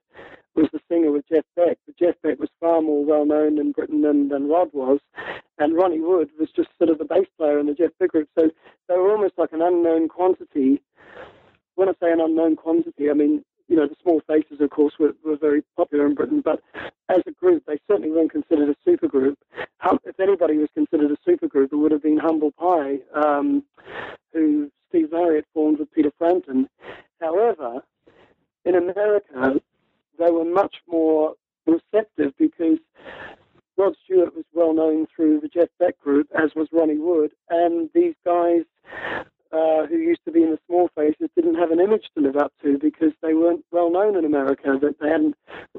was 0.55 0.67
the 0.71 0.79
singer 0.89 1.11
with 1.11 1.27
Jeff 1.27 1.43
Beck, 1.55 1.77
but 1.85 1.97
Jeff 1.97 2.15
Beck 2.23 2.39
was 2.39 2.49
far 2.59 2.81
more 2.81 3.03
well 3.03 3.25
known 3.25 3.59
in 3.59 3.71
Britain 3.71 4.01
than, 4.01 4.29
than 4.29 4.47
Rod 4.47 4.69
was. 4.73 4.99
And 5.57 5.75
Ronnie 5.75 5.99
Wood 5.99 6.29
was 6.39 6.49
just 6.55 6.69
sort 6.77 6.89
of 6.89 6.97
the 6.97 7.05
bass 7.05 7.27
player 7.37 7.59
in 7.59 7.67
the 7.67 7.73
Jeff 7.73 7.91
Beck 7.99 8.09
group. 8.09 8.29
So 8.37 8.49
they 8.87 8.95
were 8.95 9.11
almost 9.11 9.33
like 9.37 9.51
an 9.51 9.61
unknown 9.61 10.07
quantity. 10.07 10.81
When 11.75 11.89
I 11.89 11.93
say 12.01 12.11
an 12.11 12.21
unknown 12.21 12.55
quantity, 12.55 13.09
I 13.09 13.13
mean 13.13 13.43
you 13.67 13.75
know, 13.75 13.87
the 13.87 13.95
Small 14.01 14.21
Faces, 14.27 14.61
of 14.61 14.69
course, 14.69 14.93
were, 14.99 15.13
were 15.23 15.37
very 15.37 15.63
popular 15.75 16.05
in 16.05 16.13
Britain, 16.15 16.41
but 16.43 16.61
as 17.09 17.21
a 17.27 17.31
group, 17.31 17.63
they 17.65 17.79
certainly 17.87 18.11
weren't 18.11 18.31
considered 18.31 18.69
a 18.69 18.89
supergroup. 18.89 19.35
If 20.03 20.19
anybody 20.19 20.57
was 20.57 20.69
considered 20.73 21.11
a 21.11 21.29
supergroup, 21.29 21.71
it 21.71 21.75
would 21.75 21.91
have 21.91 22.03
been 22.03 22.17
Humble 22.17 22.51
Pie, 22.51 22.99
um, 23.13 23.63
who 24.33 24.71
Steve 24.89 25.11
Marriott 25.11 25.45
formed 25.53 25.79
with 25.79 25.91
Peter 25.91 26.11
Frampton. 26.17 26.69
However, 27.21 27.81
in 28.65 28.75
America, 28.75 29.61
they 30.17 30.31
were 30.31 30.45
much 30.45 30.75
more 30.87 31.33
receptive 31.65 32.33
because 32.37 32.77
Rod 33.77 33.95
Stewart 34.03 34.35
was 34.35 34.45
well 34.53 34.73
known 34.73 35.05
through 35.15 35.41
the 35.41 35.47
Jeff 35.49 35.69
Beck 35.79 35.99
group, 35.99 36.27
as 36.35 36.51
was 36.55 36.67
Ronnie 36.71 36.97
Wood, 36.97 37.31
and 37.49 37.89
these 37.93 38.15
guys 38.25 38.63
uh, 39.55 39.85
who 39.87 39.97
used 39.97 40.19
to 40.25 40.31
be 40.31 40.43
in 40.43 40.51
the 40.51 40.59
small 40.67 40.89
faces 40.95 41.29
didn't 41.35 41.55
have 41.55 41.71
an 41.71 41.79
image 41.79 42.05
to 42.13 42.21
live 42.21 42.35
up 42.35 42.51
to 42.61 42.77
because 42.77 43.13
they 43.21 43.33
weren't 43.33 43.63
well 43.71 43.89
known 43.89 44.17
in 44.17 44.25
America. 44.25 44.77
That 44.81 44.99
they 44.99 45.09
hadn't, 45.09 45.35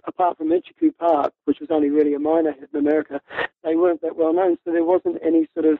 apart 0.06 0.38
from 0.38 0.48
Itchycoo 0.48 0.96
Park, 0.98 1.32
which 1.44 1.60
was 1.60 1.70
only 1.70 1.90
really 1.90 2.14
a 2.14 2.18
minor 2.18 2.52
hit 2.52 2.70
in 2.72 2.78
America, 2.78 3.20
they 3.62 3.76
weren't 3.76 4.00
that 4.02 4.16
well 4.16 4.32
known. 4.32 4.56
So 4.64 4.72
there 4.72 4.84
wasn't 4.84 5.18
any 5.22 5.46
sort 5.52 5.66
of 5.66 5.78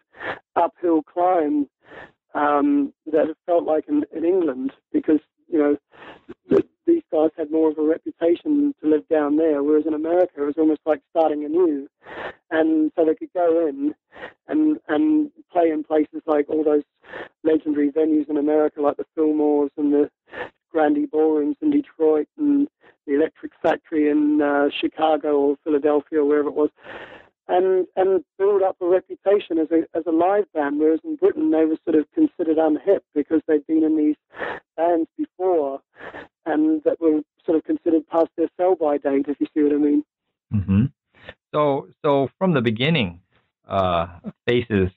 uphill 0.57 1.03
climb 1.03 1.69
um, 2.35 2.93
that 3.11 3.31
it 3.31 3.37
felt 3.47 3.65
like 3.65 3.85
in, 3.89 4.05
in 4.15 4.25
England 4.25 4.73
because 4.93 5.21
you 5.49 5.59
know 5.59 5.77
the, 6.49 6.65
these 6.87 7.03
guys 7.11 7.31
had 7.39 7.51
more 7.51 7.71
of 7.71 7.79
a 7.79 7.83
reputation 7.83 8.75
to 8.83 8.91
live 8.91 9.09
down 9.09 9.37
there, 9.37 9.63
whereas 9.63 9.87
in 9.87 9.95
America 9.95 10.43
it 10.43 10.47
was 10.47 10.59
almost 10.59 10.81
like 10.85 11.01
starting 11.11 11.45
anew, 11.45 11.89
and 12.51 12.93
so 12.95 13.05
they 13.05 13.15
could 13.15 13.33
go 13.33 13.67
in 13.67 13.95
and 14.49 14.79
and 14.89 15.31
play 15.51 15.71
in 15.71 15.83
places 15.83 16.23
like 16.27 16.49
all 16.49 16.63
those 16.63 16.83
legendary 17.45 17.91
venues 17.91 18.29
in 18.29 18.37
America, 18.37 18.81
like 18.81 18.97
the 18.97 19.07
Fillmores 19.17 19.71
and 19.77 19.93
the 19.93 20.11
Grande 20.71 21.11
Ballrooms 21.11 21.57
in 21.63 21.71
Detroit 21.71 22.29
and 22.37 22.69
the 23.07 23.15
Electric 23.15 23.53
Factory 23.63 24.11
in 24.11 24.43
uh, 24.43 24.69
Chicago 24.79 25.37
or 25.39 25.57
Philadelphia, 25.65 26.21
or 26.21 26.25
wherever 26.25 26.49
it 26.49 26.55
was, 26.55 26.71
and 27.49 27.87
and 27.97 28.25
build 28.39 28.63
up 28.63 28.77
a 28.81 28.87
reputation 28.87 29.59
as 29.59 29.69
a 29.71 29.87
as 29.97 30.05
a 30.07 30.13
live 30.13 30.51
band. 30.53 30.79
Whereas 30.79 31.01
in 31.05 31.17
Britain 31.17 31.51
they 31.51 31.65
were 31.65 31.79
sort 31.85 31.97
of 31.97 32.07
considered 32.13 32.59
unhip 32.59 33.01
because 33.15 33.41
they'd 33.47 33.67
been 33.67 33.85
in 33.85 33.97
these 33.97 34.17
bands 34.77 35.09
before, 35.17 35.81
and 36.45 36.83
that 36.85 37.01
were 37.01 37.21
sort 37.45 37.57
of 37.57 37.65
considered 37.65 38.07
past 38.09 38.29
their 38.37 38.49
sell-by 38.57 38.99
date, 38.99 39.27
if 39.29 39.41
you 39.41 39.47
see 39.55 39.63
what 39.63 39.73
I 39.73 39.77
mean. 39.77 40.05
Mm-hmm. 40.53 40.85
So 41.55 41.89
so 42.05 42.29
from 42.39 42.46
the 42.57 42.63
beginning, 42.63 43.21
uh, 43.69 44.07
Faces 44.47 44.91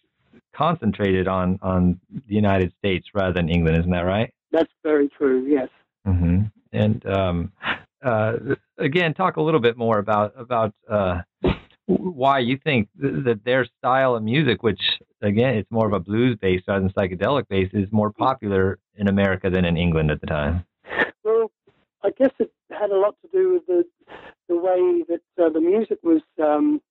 concentrated 0.56 1.28
on 1.28 1.60
on 1.62 2.00
the 2.28 2.36
United 2.36 2.74
States 2.78 3.08
rather 3.14 3.34
than 3.34 3.50
England, 3.50 3.78
isn't 3.78 3.92
that 3.92 4.02
right? 4.02 4.34
That's 4.52 4.72
very 4.84 5.10
true. 5.10 5.46
Yes. 5.48 5.70
Mm-hmm. 6.08 6.44
And 6.72 7.06
um, 7.06 7.52
uh, 8.04 8.34
again, 8.78 9.14
talk 9.14 9.38
a 9.38 9.42
little 9.42 9.60
bit 9.60 9.78
more 9.78 10.00
about 10.00 10.34
about 10.38 10.74
uh, 10.90 11.22
why 11.86 12.40
you 12.40 12.58
think 12.64 12.90
that 12.96 13.42
their 13.44 13.66
style 13.78 14.16
of 14.16 14.24
music, 14.24 14.64
which 14.64 14.82
again 15.22 15.56
it's 15.56 15.72
more 15.72 15.88
of 15.88 15.94
a 15.94 16.00
blues 16.00 16.38
based 16.42 16.68
rather 16.68 16.82
than 16.82 16.94
psychedelic 16.94 17.48
based, 17.50 17.74
is 17.74 17.92
more 17.92 18.12
popular 18.12 18.80
in 18.96 19.08
America 19.08 19.50
than 19.50 19.66
in 19.66 19.78
England 19.78 20.12
at 20.12 20.22
the 20.22 20.28
time. 20.28 20.66
Well, 21.24 21.52
I 22.04 22.12
guess 22.12 22.32
it 22.40 22.52
had 22.72 22.92
a 22.92 22.98
lot 22.98 23.16
to 23.22 23.28
do 23.32 23.54
with 23.54 23.66
the 23.68 23.84
the 24.48 24.58
way 24.58 25.04
that 25.10 25.44
uh, 25.44 25.50
the 25.50 25.62
music 25.62 26.00
was 26.04 26.22
um, 26.42 26.82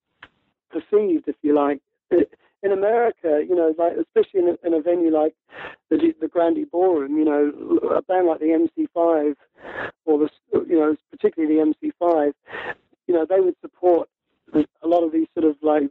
perceived, 0.81 1.29
if 1.29 1.37
you 1.43 1.55
like. 1.55 1.81
in 2.63 2.73
America, 2.73 3.45
you 3.49 3.55
know, 3.55 3.75
like 3.79 3.93
especially 3.97 4.41
in 4.41 4.49
a, 4.49 4.67
in 4.67 4.75
a 4.75 4.83
venue 4.83 5.13
like 5.13 5.35
the 5.91 6.15
the 6.21 6.29
Grande 6.29 6.71
Ballroom, 6.71 7.17
you 7.17 7.25
know, 7.25 7.53
a 7.97 8.03
band 8.03 8.27
like 8.27 8.41
the 8.41 8.69
MC5 8.97 9.35
or 10.07 10.19
the 10.19 10.31
you 10.69 10.79
know 10.79 10.97
particularly 11.11 11.57
the 11.57 11.75
MC5, 12.03 12.33
you 13.07 13.15
know, 13.15 13.27
they 13.29 13.41
would 13.41 13.55
support 13.61 14.09
a 14.55 14.89
lot 14.89 15.05
of 15.05 15.13
these 15.13 15.27
sort 15.39 15.47
of 15.51 15.57
like 15.63 15.85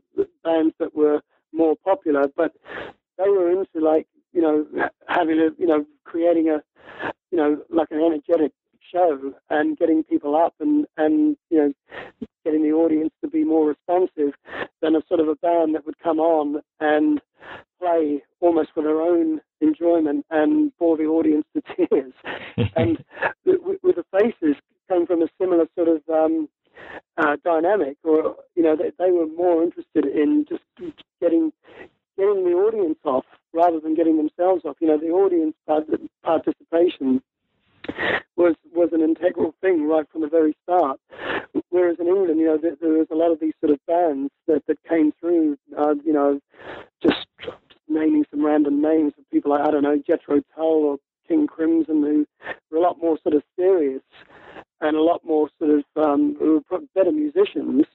bands 0.44 0.74
that 0.80 0.96
were 0.96 1.22
more 1.54 1.76
popular, 1.86 2.26
but 2.36 2.54
they 3.18 3.30
were 3.30 3.52
into 3.52 3.80
like 3.80 4.08
you 4.34 4.42
know 4.42 4.66
having 5.08 5.40
a 5.40 5.50
you 5.58 5.68
know 5.68 5.86
creating 6.04 6.50
a 6.50 6.62
you 7.32 7.38
know 7.38 7.62
like 7.70 7.88
an 7.92 8.02
energetic 8.02 8.52
show 8.92 9.34
and 9.50 9.78
getting 9.78 10.04
people 10.04 10.36
up 10.36 10.54
and 10.60 10.86
and 10.98 11.38
you 11.50 11.58
know 11.58 11.74
getting 12.48 12.64
the 12.64 12.72
audience 12.72 13.12
to 13.20 13.28
be 13.30 13.44
more 13.44 13.68
responsive 13.68 14.34
than 14.82 14.96
a 14.96 15.02
sort 15.10 15.20
of 15.20 15.28
a 15.28 15.36
band 15.36 15.76
that 15.76 15.86
would 15.86 16.00
come 16.00 16.18
on 16.18 16.62
and 16.80 17.20
play 17.78 18.24
almost 18.40 18.70
for 18.74 18.82
their 18.82 19.02
own 19.02 19.42
enjoyment 19.60 20.26
and 20.32 20.72
bore 20.80 20.96
the 20.96 21.04
audience 21.04 21.46
to 21.54 21.62
tears. 21.76 22.14
and 22.78 23.04
with, 23.46 23.80
with 23.84 23.96
the 23.98 24.06
faces 24.18 24.56
came 24.90 25.06
from 25.06 25.22
a 25.22 25.28
similar 25.42 25.66
sort 25.76 25.90
of 25.90 26.02
um, 26.08 26.48
uh, 27.18 27.36
dynamic, 27.44 27.98
or 28.06 28.38
you 28.56 28.64
know, 28.64 28.78
they, 28.78 28.92
they 28.98 29.12
were 29.12 29.28
more 29.28 29.62
interested 29.62 30.06
in 30.06 30.46
just 30.48 30.64
getting 31.20 31.52
getting 32.18 32.46
the 32.46 32.52
audience 32.52 32.98
off 33.04 33.26
rather 33.54 33.82
than 33.82 33.94
getting 33.94 34.16
themselves 34.16 34.64
off. 34.64 34.78
You 34.80 34.88
know, 34.88 34.98
the 34.98 35.10
audience 35.10 35.56
participation 36.24 37.22
was 38.38 38.56
was 38.74 38.90
an 38.94 39.02
integral 39.02 39.54
thing 39.60 39.86
right 39.86 40.06
from 40.14 40.22
the 40.22 40.28
very 40.30 40.56
start. 40.64 40.98
Whereas 41.78 41.98
in 42.00 42.08
England, 42.08 42.40
you 42.40 42.48
know, 42.48 42.58
there, 42.58 42.76
there 42.82 42.94
was 42.94 43.08
a 43.12 43.16
lot 43.16 43.32
of 43.32 43.40
these 43.40 43.54
sort 43.60 43.72
of 43.72 43.80
bands 43.86 44.32
that, 44.48 44.64
that 44.68 44.78
came 44.90 45.12
through, 45.20 45.58
uh, 45.78 45.94
you 46.04 46.12
know, 46.12 46.40
just, 47.04 47.28
naming 47.90 48.26
some 48.30 48.46
random 48.46 48.82
names 48.82 49.14
of 49.18 49.30
people 49.32 49.52
like 49.52 49.66
I 49.66 49.72
don't 49.72 49.84
know 49.84 50.02
Jethro 50.06 50.42
Tull 50.54 50.84
or 50.84 50.98
King 51.26 51.48
Crimson, 51.48 52.04
who 52.04 52.26
were 52.70 52.78
a 52.78 52.82
lot 52.82 52.98
more 53.00 53.18
sort 53.24 53.34
of 53.34 53.44
serious 53.56 54.02
and 54.82 54.96
a 54.96 55.02
lot 55.02 55.22
more 55.26 55.50
sort 55.60 55.72
of 55.72 55.84
um, 56.04 56.36
better 56.94 57.12
musicians, 57.12 57.86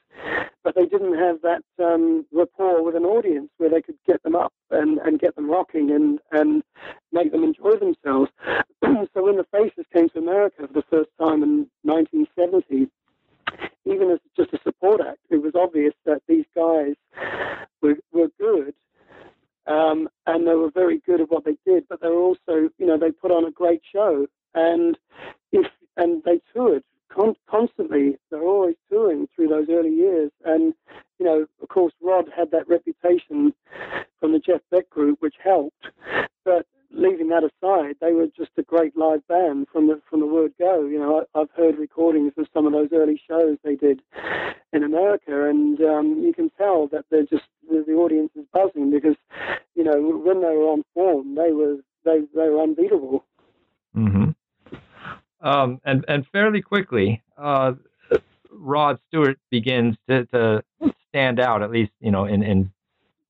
but 0.64 0.75
they 0.75 0.87
didn't 0.87 1.16
have 1.16 1.40
that 1.42 1.62
um, 1.83 2.27
rapport 2.33 2.83
with 2.83 2.97
an 2.97 3.05
audience 3.05 3.51
where 3.59 3.71
they 3.71 3.81
could 3.81 3.99
get 4.07 4.23
them 4.23 4.35
up 4.35 4.53
and, 4.71 4.99
and 4.99 5.21
get 5.21 5.37
them 5.37 5.49
rocking 5.49 5.90
and, 5.92 6.18
and 6.33 6.62
make 7.12 7.31
them 7.31 7.45
enjoy 7.45 7.77
themselves. 7.77 8.31
so 8.83 9.23
when 9.23 9.37
the 9.37 9.47
Faces 9.53 9.87
came 9.92 10.09
to 10.11 10.18
America 10.18 10.66
for 10.66 10.73
the 10.73 10.85
first 10.90 11.11
time 11.21 11.42
in 11.42 11.66
1970, 11.83 12.88
even 13.85 14.11
as 14.11 14.18
just 14.37 14.53
a 14.53 14.59
support 14.64 15.01
act, 15.01 15.18
it 15.31 15.42
was 15.42 15.53
obvious 15.55 15.95
that 16.05 16.23
these 16.27 16.47
guys 16.55 16.95
were, 17.81 17.97
were 18.12 18.29
good 18.40 18.75
um, 19.66 20.09
and 20.27 20.49
they 20.49 20.55
were 20.55 20.71
very 20.73 21.01
good 21.07 21.21
at 21.21 21.31
what 21.31 21.45
they 21.45 21.57
did, 21.64 21.85
but 21.88 22.01
they 22.01 22.09
were 22.09 22.21
also, 22.21 22.71
you 22.79 22.87
know, 22.87 22.99
they 22.99 23.12
put 23.12 23.31
on 23.31 23.45
a 23.45 23.53
great 23.53 23.83
show. 23.92 24.27
And 24.55 24.99
if 25.53 25.66
and 25.97 26.23
they 26.25 26.40
toured 26.55 26.83
con- 27.09 27.37
constantly. 27.49 28.18
They're 28.31 28.42
always 28.42 28.77
touring 28.90 29.29
through 29.35 29.49
those 29.49 29.66
early 29.71 29.95
years, 29.95 30.31
and 30.45 30.75
you 31.18 31.27
know, 31.27 31.47
of 31.61 31.68
course, 31.68 31.92
Rod 32.01 32.27
had 32.35 32.51
that 32.51 32.68
reputation 32.68 33.53
from 34.21 34.33
the 34.33 34.38
Jeff 34.38 34.61
Beck 34.71 34.88
group, 34.90 35.21
which 35.21 35.35
helped. 35.42 35.87
But 36.45 36.66
leaving 36.90 37.29
that 37.29 37.45
aside, 37.45 37.97
they 38.01 38.12
were 38.12 38.27
just 38.37 38.51
a 38.59 38.62
great 38.62 38.97
live 38.97 39.27
band 39.29 39.68
from 39.73 39.88
the 39.88 40.01
from 40.09 40.21
the 40.21 40.27
word 40.27 40.53
go. 40.59 40.87
You 40.87 40.99
know, 40.99 41.25
I, 41.35 41.38
have 41.38 41.51
heard 41.57 41.79
recordings 41.79 42.33
of 42.37 42.47
some 42.53 42.66
of 42.66 42.73
those 42.73 42.88
early 42.92 43.21
shows 43.29 43.59
they 43.62 43.77
did 43.77 44.03
in 44.73 44.83
America, 44.83 45.49
and 45.49 45.81
um, 45.83 46.23
you 46.23 46.33
can 46.33 46.51
tell 46.51 46.88
that 46.88 47.05
they're 47.11 47.27
just 47.27 47.45
the, 47.68 47.85
the 47.87 47.95
audience 47.95 48.31
is 48.35 48.45
buzzing 48.53 48.90
because 48.90 49.16
you 49.75 49.85
know 49.85 50.01
when 50.25 50.40
they 50.40 50.57
were 50.57 50.71
on 50.71 50.83
form, 50.95 51.35
they 51.35 51.53
were 51.53 51.77
they 52.05 52.21
they 52.35 52.49
were 52.49 52.62
unbeatable. 52.62 53.25
Mm-hmm. 53.97 54.31
Um, 55.42 55.81
and 55.85 56.05
and 56.07 56.25
fairly 56.29 56.62
quickly, 56.62 57.21
uh, 57.37 57.73
Rod 58.51 58.99
Stewart 59.09 59.38
begins 59.51 59.97
to, 60.09 60.25
to 60.27 60.62
stand 61.09 61.40
out, 61.40 61.62
at 61.62 61.71
least 61.71 61.90
you 62.01 62.12
know 62.12 62.27
in 62.27 62.42
in 62.42 62.73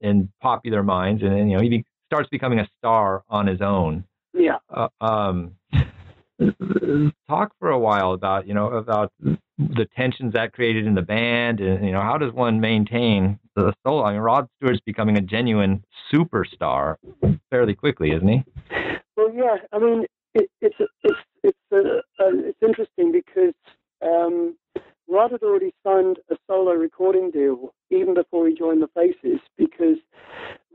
in 0.01 0.31
popular 0.41 0.83
minds, 1.03 1.23
and, 1.23 1.33
then 1.33 1.49
you 1.49 1.57
know 1.57 1.63
he 1.63 1.69
be, 1.69 1.85
starts 2.07 2.29
becoming 2.31 2.59
a 2.59 2.69
star 2.79 3.25
on 3.29 3.47
his 3.47 3.61
own. 3.61 4.05
Yeah. 4.35 4.59
Uh, 4.71 4.89
um, 5.01 5.57
talk 7.29 7.53
for 7.59 7.71
a 7.71 7.79
while 7.79 8.13
about 8.13 8.47
you 8.47 8.55
know 8.55 8.69
about 8.69 9.13
the 9.59 9.87
tensions 9.97 10.33
that 10.33 10.53
created 10.53 10.87
in 10.87 10.95
the 10.95 11.03
band, 11.03 11.61
and 11.61 11.85
you 11.85 11.93
know 11.93 12.01
how 12.01 12.19
does 12.19 12.33
one 12.33 12.61
maintain 12.61 13.39
the 13.57 13.73
solo? 13.85 14.05
I 14.05 14.13
mean, 14.13 14.21
Rod 14.21 14.49
Stewart's 14.57 14.81
becoming 14.85 15.17
a 15.17 15.21
genuine 15.21 15.85
superstar 16.13 16.97
fairly 17.51 17.75
quickly, 17.75 18.11
isn't 18.13 18.29
he? 18.29 18.45
Well, 19.17 19.31
yeah. 19.35 19.57
I 19.73 19.79
mean, 19.79 20.07
it, 20.35 20.51
it's 20.61 20.77
it's 21.03 21.19
it's 21.43 21.59
uh, 21.73 22.01
uh, 22.23 22.49
it's 22.49 22.59
interesting 22.63 23.13
because 23.13 23.55
um, 24.03 24.57
Rod 25.09 25.33
had 25.33 25.43
already 25.43 25.73
signed 25.85 26.19
a 26.31 26.37
solo 26.47 26.73
recording 26.73 27.31
deal 27.31 27.75
even 27.91 28.15
before 28.15 28.49
he 28.49 28.55
joined 28.55 28.83
the 28.83 28.89
Faces 28.95 29.41
because 29.59 29.99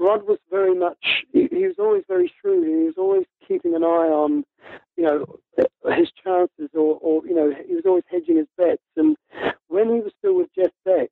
Rod 0.07 0.25
was 0.25 0.39
very 0.49 0.73
much 0.73 1.25
he, 1.33 1.49
he 1.51 1.67
was 1.67 1.75
always 1.77 2.03
very 2.07 2.31
shrewd 2.39 2.65
and 2.65 2.79
he 2.79 2.85
was 2.85 2.97
always 2.97 3.25
keeping 3.45 3.75
an 3.75 3.83
eye 3.83 4.07
on 4.07 4.45
you 4.95 5.03
know 5.03 5.25
his 5.93 6.09
chances 6.23 6.69
or, 6.73 6.97
or 7.01 7.27
you 7.27 7.35
know 7.35 7.53
he 7.67 7.75
was 7.75 7.83
always 7.85 8.05
hedging 8.09 8.37
his 8.37 8.47
bets 8.57 8.81
and 8.95 9.17
when 9.67 9.93
he 9.93 9.99
was 9.99 10.13
still 10.17 10.35
with 10.35 10.47
Jeff 10.55 10.71
Beck 10.85 11.09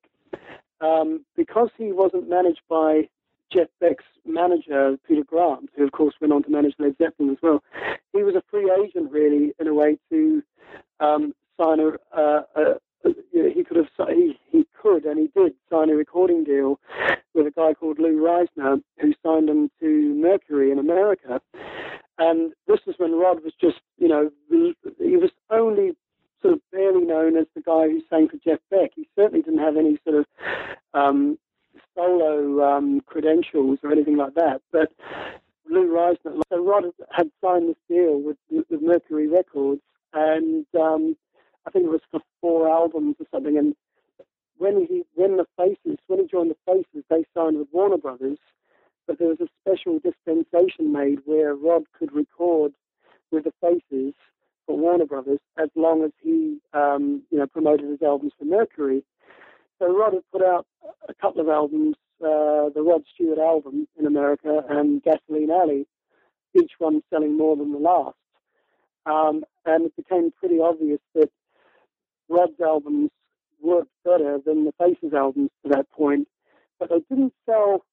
um, 0.80 1.26
because 1.36 1.70
he 1.78 1.92
wasn't 1.92 2.30
managed 2.30 2.62
by 2.70 3.10
Jeff 3.52 3.68
Beck's 3.80 4.06
manager, 4.26 4.98
Peter 5.08 5.24
Grant, 5.26 5.70
who 5.76 5.84
of 5.84 5.92
course 5.92 6.16
went 6.22 6.34
on 6.34 6.44
to 6.44 6.50
manage 6.50 6.76
Led 6.80 6.96
Zeppelin 6.98 7.32
as 7.32 7.38
well, 7.42 7.64
he 8.14 8.24
was 8.24 8.36
a 8.36 8.44
free 8.50 8.72
agent 8.82 9.12
really 9.12 9.54
in 9.60 9.68
a 9.68 9.74
way 9.74 9.98
to 10.10 10.42
um, 11.02 11.34
sign 11.60 11.80
a, 11.80 11.90
uh, 12.18 12.42
a, 12.56 12.62
a, 13.08 13.14
he 13.54 13.64
could 13.64 13.78
have 13.78 13.90
he, 14.10 14.40
he 14.52 14.66
could 14.82 15.06
and 15.06 15.20
he 15.20 15.30
did 15.40 15.54
sign 15.70 15.90
a 15.90 15.96
recording 15.96 16.44
deal 16.44 16.80
with 17.36 17.46
a 17.46 17.52
guy 17.52 17.74
called 17.74 18.00
Lou 18.00 18.18
Reizner 18.20 18.82
who 19.00 19.14
signed 19.24 19.50
him 19.50 19.70
to 19.80 20.16
Mercury 20.16 20.72
in 20.72 20.80
America. 20.80 21.42
And 22.18 22.54
this 22.68 22.80
was 22.88 22.96
when 22.98 23.14
Rod 23.14 23.44
was 23.44 23.54
just, 23.60 23.82
you 23.98 24.08
know, 24.08 24.32
he 24.50 25.18
was 25.18 25.32
only 25.50 25.92
sort 26.42 26.54
of 26.54 26.62
barely 26.72 27.04
known 27.04 27.36
as 27.36 27.46
the 27.54 27.62
guy 27.62 27.90
who 27.90 28.02
sang 28.10 28.30
for 28.30 28.38
Jeff 28.38 28.60
Beck. 28.72 28.92
He 28.96 29.08
certainly 29.16 29.42
didn't 29.42 29.60
have 29.60 29.76
any 29.76 30.00
sort 30.04 30.20
of 30.20 30.26
um, 30.94 31.38
solo 31.94 32.64
um, 32.64 33.02
credentials 33.06 33.80
or 33.84 33.92
anything 33.92 34.16
like 34.16 34.36
that. 34.36 34.62
But 34.72 34.94
Lou 35.70 35.88
Reizner, 35.88 36.42
so 36.50 36.64
Rod 36.64 36.86
had 37.12 37.30
signed 37.44 37.70
this 37.70 37.76
deal 37.90 38.22
with, 38.22 38.38
with 38.70 38.82
Mercury 38.82 39.28
Records, 39.28 39.82
and 40.14 40.66
um, 40.80 41.18
I 41.68 41.72
think 41.72 41.86
it 41.86 41.92
was 41.92 42.02
for 42.12 42.22
four 42.40 42.70
albums 42.70 43.18
or 43.20 43.26
something. 43.32 43.58
And 43.58 43.76
when 44.58 44.86
he, 44.86 45.04
when 45.16 45.38
the 45.38 45.46
Faces, 45.58 46.00
when 46.08 46.20
he 46.20 46.28
joined 46.28 46.52
the 46.52 46.58
Faces, 46.66 47.04
they 47.10 47.26
signed 47.34 47.58
with 47.58 47.68
Warner 47.72 47.98
Brothers. 47.98 48.38
But 49.08 49.20
there 49.20 49.28
was 49.28 49.40
a 49.40 49.48
special 49.62 50.00
dispensation 50.00 50.92
made 50.92 51.20
where 51.26 51.54
Rod 51.54 51.84
could 51.98 52.12
record 52.14 52.74
with 53.32 53.44
the 53.44 53.54
Faces 53.62 54.14
for 54.66 54.78
Warner 54.78 55.06
Brothers 55.06 55.40
as 55.60 55.70
long 55.76 56.04
as 56.04 56.12
he, 56.24 56.58
um, 56.74 57.22
you 57.30 57.38
know, 57.38 57.46
promoted 57.46 57.90
his 57.90 58.02
albums 58.02 58.34
for 58.38 58.46
Mercury. 58.46 59.04
So 59.78 59.96
Rod 59.96 60.14
had 60.14 60.24
put 60.32 60.42
out 60.42 60.66
a 61.08 61.14
couple 61.14 61.42
of 61.42 61.50
albums, 61.50 61.96
uh, 62.22 62.70
the 62.74 62.82
Rod 62.82 63.04
Stewart 63.14 63.38
album 63.38 63.88
in 64.00 64.08
America 64.08 64.64
and 64.70 65.04
Gasoline 65.04 65.52
Alley, 65.52 65.86
each 66.56 66.72
one 66.80 67.04
selling 67.12 67.38
more 67.38 67.56
than 67.56 67.74
the 67.74 67.78
last. 67.78 68.16
Um, 69.06 69.44
and 69.66 69.86
it 69.86 69.96
became 69.96 70.32
pretty 70.40 70.60
obvious 70.60 71.02
that 71.14 71.30
Rod's 72.28 72.60
albums 72.60 73.12
worked 73.62 73.92
better 74.04 74.38
than 74.46 74.66
the 74.66 74.74
Faces 74.80 75.14
albums 75.14 75.50
to 75.64 75.70
that 75.70 75.90
point, 75.92 76.28
but 76.80 76.90
they 76.90 77.02
didn't 77.10 77.34
sell. 77.46 77.84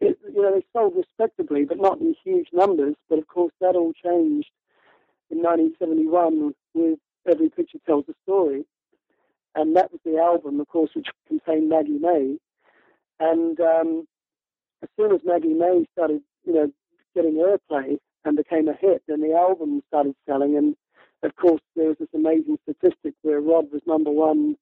It, 0.00 0.18
you 0.32 0.42
know, 0.42 0.54
they 0.54 0.64
sold 0.72 0.94
respectably, 0.96 1.64
but 1.64 1.78
not 1.78 2.00
in 2.00 2.14
huge 2.24 2.48
numbers. 2.52 2.94
But 3.08 3.18
of 3.18 3.26
course, 3.26 3.52
that 3.60 3.76
all 3.76 3.92
changed 3.92 4.50
in 5.30 5.38
1971 5.38 6.54
with 6.74 6.98
Every 7.26 7.48
Picture 7.48 7.78
Tells 7.86 8.04
a 8.08 8.14
Story, 8.22 8.64
and 9.54 9.76
that 9.76 9.90
was 9.92 10.00
the 10.04 10.18
album, 10.18 10.60
of 10.60 10.68
course, 10.68 10.90
which 10.94 11.08
contained 11.26 11.68
Maggie 11.68 11.98
May. 11.98 12.36
And 13.20 13.58
um, 13.60 14.06
as 14.82 14.88
soon 14.96 15.12
as 15.12 15.20
Maggie 15.24 15.54
May 15.54 15.86
started, 15.92 16.22
you 16.44 16.52
know, 16.52 16.72
getting 17.14 17.34
airplay 17.34 17.98
and 18.24 18.36
became 18.36 18.68
a 18.68 18.74
hit, 18.74 19.02
then 19.06 19.20
the 19.20 19.34
album 19.34 19.82
started 19.88 20.16
selling. 20.26 20.56
And 20.56 20.74
of 21.22 21.36
course, 21.36 21.62
there 21.76 21.88
was 21.88 21.96
this 22.00 22.08
amazing 22.14 22.58
statistic 22.64 23.14
where 23.22 23.40
Rod 23.40 23.70
was 23.72 23.80
number 23.86 24.10
one 24.10 24.56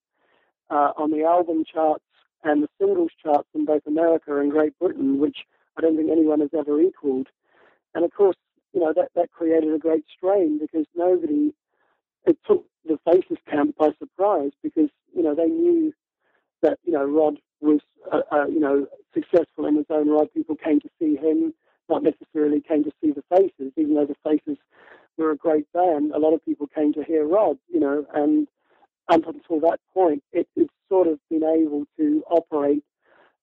uh, 0.73 0.93
on 0.97 1.11
the 1.11 1.23
album 1.23 1.65
charts 1.71 2.05
and 2.43 2.63
the 2.63 2.69
singles 2.81 3.11
charts 3.23 3.49
in 3.55 3.65
both 3.65 3.83
America 3.87 4.39
and 4.39 4.51
Great 4.51 4.77
Britain, 4.79 5.19
which 5.19 5.39
I 5.77 5.83
don't 5.83 5.97
think 5.97 6.11
anyone 6.11 6.41
has 6.41 6.51
ever 6.59 6.81
equaled. 6.81 7.29
And 7.95 8.05
of 8.05 8.13
course, 8.15 8.37
you 8.73 8.81
know, 8.81 8.93
that, 8.97 9.11
that 9.15 9.31
created 9.31 9.73
a 9.73 9.79
great 9.79 10.05
strain 10.17 10.59
because 10.59 10.87
nobody, 10.97 11.53
it 12.25 12.39
took 12.47 12.65
the 12.87 12.99
Faces 13.05 13.39
camp 13.49 13.77
by 13.77 13.91
surprise 13.99 14.51
because, 14.63 14.89
you 15.15 15.23
know, 15.23 15.35
they 15.35 15.47
knew 15.47 15.93
that, 16.63 16.79
you 16.85 16.93
know, 16.93 17.05
Rod 17.05 17.39
was, 17.61 17.81
uh, 18.11 18.23
uh, 18.33 18.47
you 18.47 18.61
know, 18.61 18.87
successful 19.15 19.67
in 19.67 19.77
his 19.77 19.87
own 19.91 20.09
right. 20.09 20.33
People 20.33 20.57
came 20.57 20.81
to 20.81 20.89
see 20.99 21.17
him, 21.17 21.53
not 21.89 22.03
necessarily 22.03 22.61
came 22.61 22.83
to 22.85 22.93
see 23.01 23.13
the 23.13 23.23
Faces, 23.31 23.73
even 23.77 23.95
though 23.95 24.07
the 24.07 24.17
Faces 24.25 24.59
were 25.19 25.31
a 25.33 25.37
great 25.37 25.71
band. 25.73 26.13
A 26.13 26.19
lot 26.19 26.33
of 26.33 26.45
people 26.45 26.67
came 26.67 26.93
to 26.95 27.05
hear 27.05 27.27
Rod, 27.27 27.59
you 27.69 27.79
know, 27.79 28.07
and 28.15 28.49
up 29.09 29.27
until 29.27 29.61
that 29.61 29.81
point, 29.93 30.23
it, 30.33 30.49
it's 30.57 30.73
sort 30.89 31.09
of 31.09 31.19
been 31.31 31.45
able 31.45 31.85
to 31.97 32.23
operate 32.31 32.85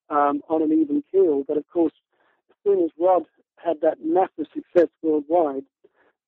um, 0.09 0.41
on 0.49 0.61
an 0.61 0.71
even 0.71 1.03
keel. 1.11 1.43
But 1.47 1.57
of 1.57 1.67
course, 1.71 1.93
as 2.49 2.55
soon 2.63 2.83
as 2.83 2.91
Rod 2.99 3.23
had 3.63 3.81
that 3.81 3.97
massive 4.03 4.51
success 4.53 4.87
worldwide 5.01 5.65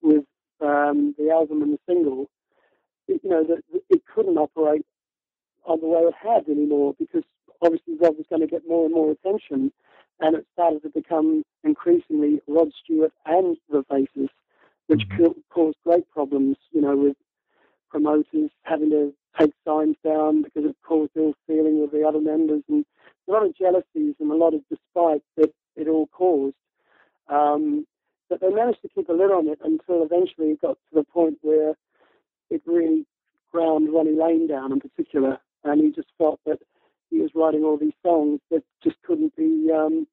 with 0.02 0.26
um, 0.62 1.16
the 1.18 1.30
album 1.32 1.62
and 1.62 1.74
the 1.74 1.80
single, 1.88 2.30
it, 3.08 3.22
you 3.24 3.30
know, 3.30 3.44
that 3.44 3.64
it 3.90 4.02
couldn't 4.14 4.38
operate 4.38 4.86
on 5.66 5.80
the 5.80 5.88
way 5.88 6.02
it 6.02 6.14
had 6.22 6.48
anymore 6.50 6.94
because 6.98 7.24
obviously 7.62 7.96
Rod 8.00 8.18
was 8.18 8.26
going 8.30 8.42
to 8.42 8.48
get 8.48 8.68
more 8.68 8.86
and 8.86 8.94
more 8.94 9.12
attention, 9.12 9.72
and 10.20 10.36
it 10.36 10.46
started 10.54 10.84
to 10.84 10.90
become 10.90 11.44
increasingly 11.64 12.42
Rod 12.48 12.72
Stewart 12.84 13.14
and 13.26 13.58
the 13.70 13.84
Faces, 13.90 14.30
which 14.88 15.02
mm-hmm. 15.02 15.40
caused 15.50 15.78
great 15.84 16.10
problems, 16.12 16.58
you 16.72 16.82
know, 16.82 16.96
with 16.96 17.18
promoters 17.90 18.52
having 18.64 18.90
to 18.92 19.14
take 19.40 19.54
signs 19.66 19.96
down 20.04 20.44
because 20.44 20.66
it 20.66 20.76
caused 20.84 21.12
ill 21.16 21.34
feeling 21.48 21.82
with 21.82 21.92
the 21.92 22.04
other 22.04 22.20
members 22.20 22.64
and 22.70 22.86
a 23.28 23.32
lot 23.32 23.46
of 23.46 23.56
jealousies 23.56 24.16
and 24.20 24.32
a 24.32 24.36
lot 24.36 24.54
of 24.54 24.62
despite 24.70 25.24
that 25.38 25.52
it 25.76 25.88
all 25.88 26.08
caused. 26.08 26.56
Um, 27.30 27.86
but 28.30 28.42
they 28.42 28.50
managed 28.50 28.82
to 28.82 28.90
keep 28.90 29.10
a 29.10 29.14
lid 29.14 29.32
on 29.32 29.48
it 29.48 29.60
until 29.64 30.04
eventually 30.04 30.52
it 30.52 30.62
got 30.62 30.78
to 30.90 30.96
the 30.96 31.04
point 31.04 31.38
where 31.42 31.74
it 32.50 32.62
really 32.66 33.06
ground 33.52 33.90
Ronnie 33.94 34.18
Lane 34.18 34.48
down 34.48 34.72
in 34.72 34.80
particular, 34.80 35.38
and 35.64 35.82
he 35.82 35.92
just 35.92 36.08
felt 36.18 36.40
that 36.46 36.60
he 37.10 37.20
was 37.20 37.32
writing 37.36 37.64
all 37.64 37.78
these 37.78 37.94
songs 38.04 38.40
that 38.50 38.64
just 38.84 38.96
couldn't 39.06 39.36
be 39.36 39.70
um, 39.76 40.08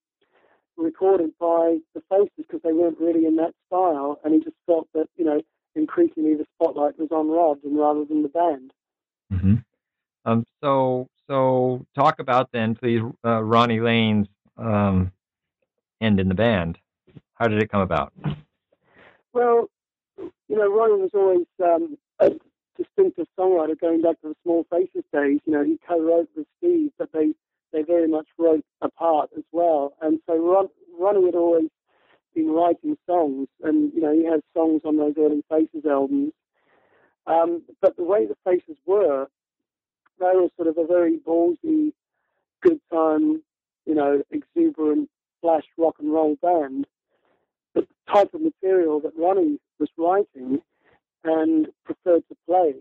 recorded 0.77 1.31
by 1.39 1.79
the 1.95 2.03
Faces 2.11 2.31
because 2.37 2.61
they 2.63 2.73
weren't 2.73 2.99
really 2.99 3.25
in 3.25 3.37
that 3.37 3.55
style, 3.67 4.19
and 4.25 4.35
he 4.35 4.41
just 4.41 4.57
felt 4.67 4.89
that 4.95 5.07
you 5.17 5.25
know 5.25 5.41
increasingly 5.75 6.35
the 6.35 6.47
spotlight 6.55 6.99
was 6.99 7.11
on 7.13 7.29
Rod 7.29 7.63
and 7.65 7.79
rather 7.79 8.05
than 8.05 8.23
the 8.23 8.29
band. 8.29 8.73
Mm-hmm. 9.33 9.55
Um, 10.25 10.45
so, 10.63 11.09
so 11.27 11.87
talk 11.95 12.19
about 12.19 12.51
then, 12.53 12.75
please, 12.75 13.03
uh, 13.25 13.43
Ronnie 13.43 13.81
Lane's 13.81 14.29
um, 14.57 15.13
end 16.01 16.21
in 16.21 16.29
the 16.29 16.35
band. 16.35 16.79
How 17.35 17.49
did 17.49 17.63
it 17.63 17.71
come 17.71 17.81
about? 17.81 18.13
Well, 19.33 19.69
you 20.17 20.57
know, 20.57 20.73
Ronnie 20.73 21.01
was 21.01 21.11
always 21.15 21.47
um, 21.63 21.97
a 22.19 22.33
distinctive 22.77 23.27
songwriter 23.39 23.79
going 23.79 24.03
back 24.03 24.21
to 24.23 24.29
the 24.29 24.35
Small 24.43 24.67
Faces 24.71 25.05
days. 25.13 25.41
You 25.45 25.53
know, 25.53 25.65
he 25.65 25.79
co-wrote 25.87 26.29
with 26.37 26.47
Steve, 26.59 26.91
but 26.99 27.11
they 27.13 27.33
they 27.73 27.83
very 27.83 28.09
much 28.09 28.27
wrote 28.39 28.65
apart 28.81 29.31
as 29.37 29.45
well. 29.53 29.93
And 30.01 30.21
so 30.27 30.37
Ron, 30.37 30.69
Ronnie 30.99 31.27
had 31.27 31.35
always 31.35 31.69
been 32.35 32.49
writing 32.51 32.97
songs, 33.07 33.49
and 33.63 33.93
you 33.93 34.01
know, 34.01 34.13
he 34.13 34.25
had 34.25 34.41
songs 34.55 34.83
on 34.85 34.97
those 34.97 35.15
early 35.19 35.45
Faces 35.51 35.85
albums 35.85 36.33
um, 37.29 37.63
but 37.81 37.97
the 37.97 38.05
way 38.05 38.27
the 38.27 38.37
faces 38.45 38.77
were, 38.87 39.27
they 40.19 40.33
were 40.35 40.49
sort 40.57 40.69
of 40.69 40.79
a 40.79 40.87
very 40.87 41.19
ballsy, 41.19 41.93
good 42.63 42.81
time, 42.91 43.43
you 43.87 43.95
know, 43.95 44.23
exuberant, 44.31 45.09
flash 45.43 45.65
rock 45.77 45.97
and 46.01 46.13
roll 46.13 46.37
band. 46.43 46.87
But 47.75 47.87
the 47.87 48.13
type 48.13 48.35
of 48.35 48.41
material 48.41 49.01
that 49.01 49.13
Ronnie 49.17 49.61
was 49.79 49.91
writing 49.99 50.61
and 51.23 51.69
preferred 51.85 52.23
to 52.29 52.37
play 52.47 52.75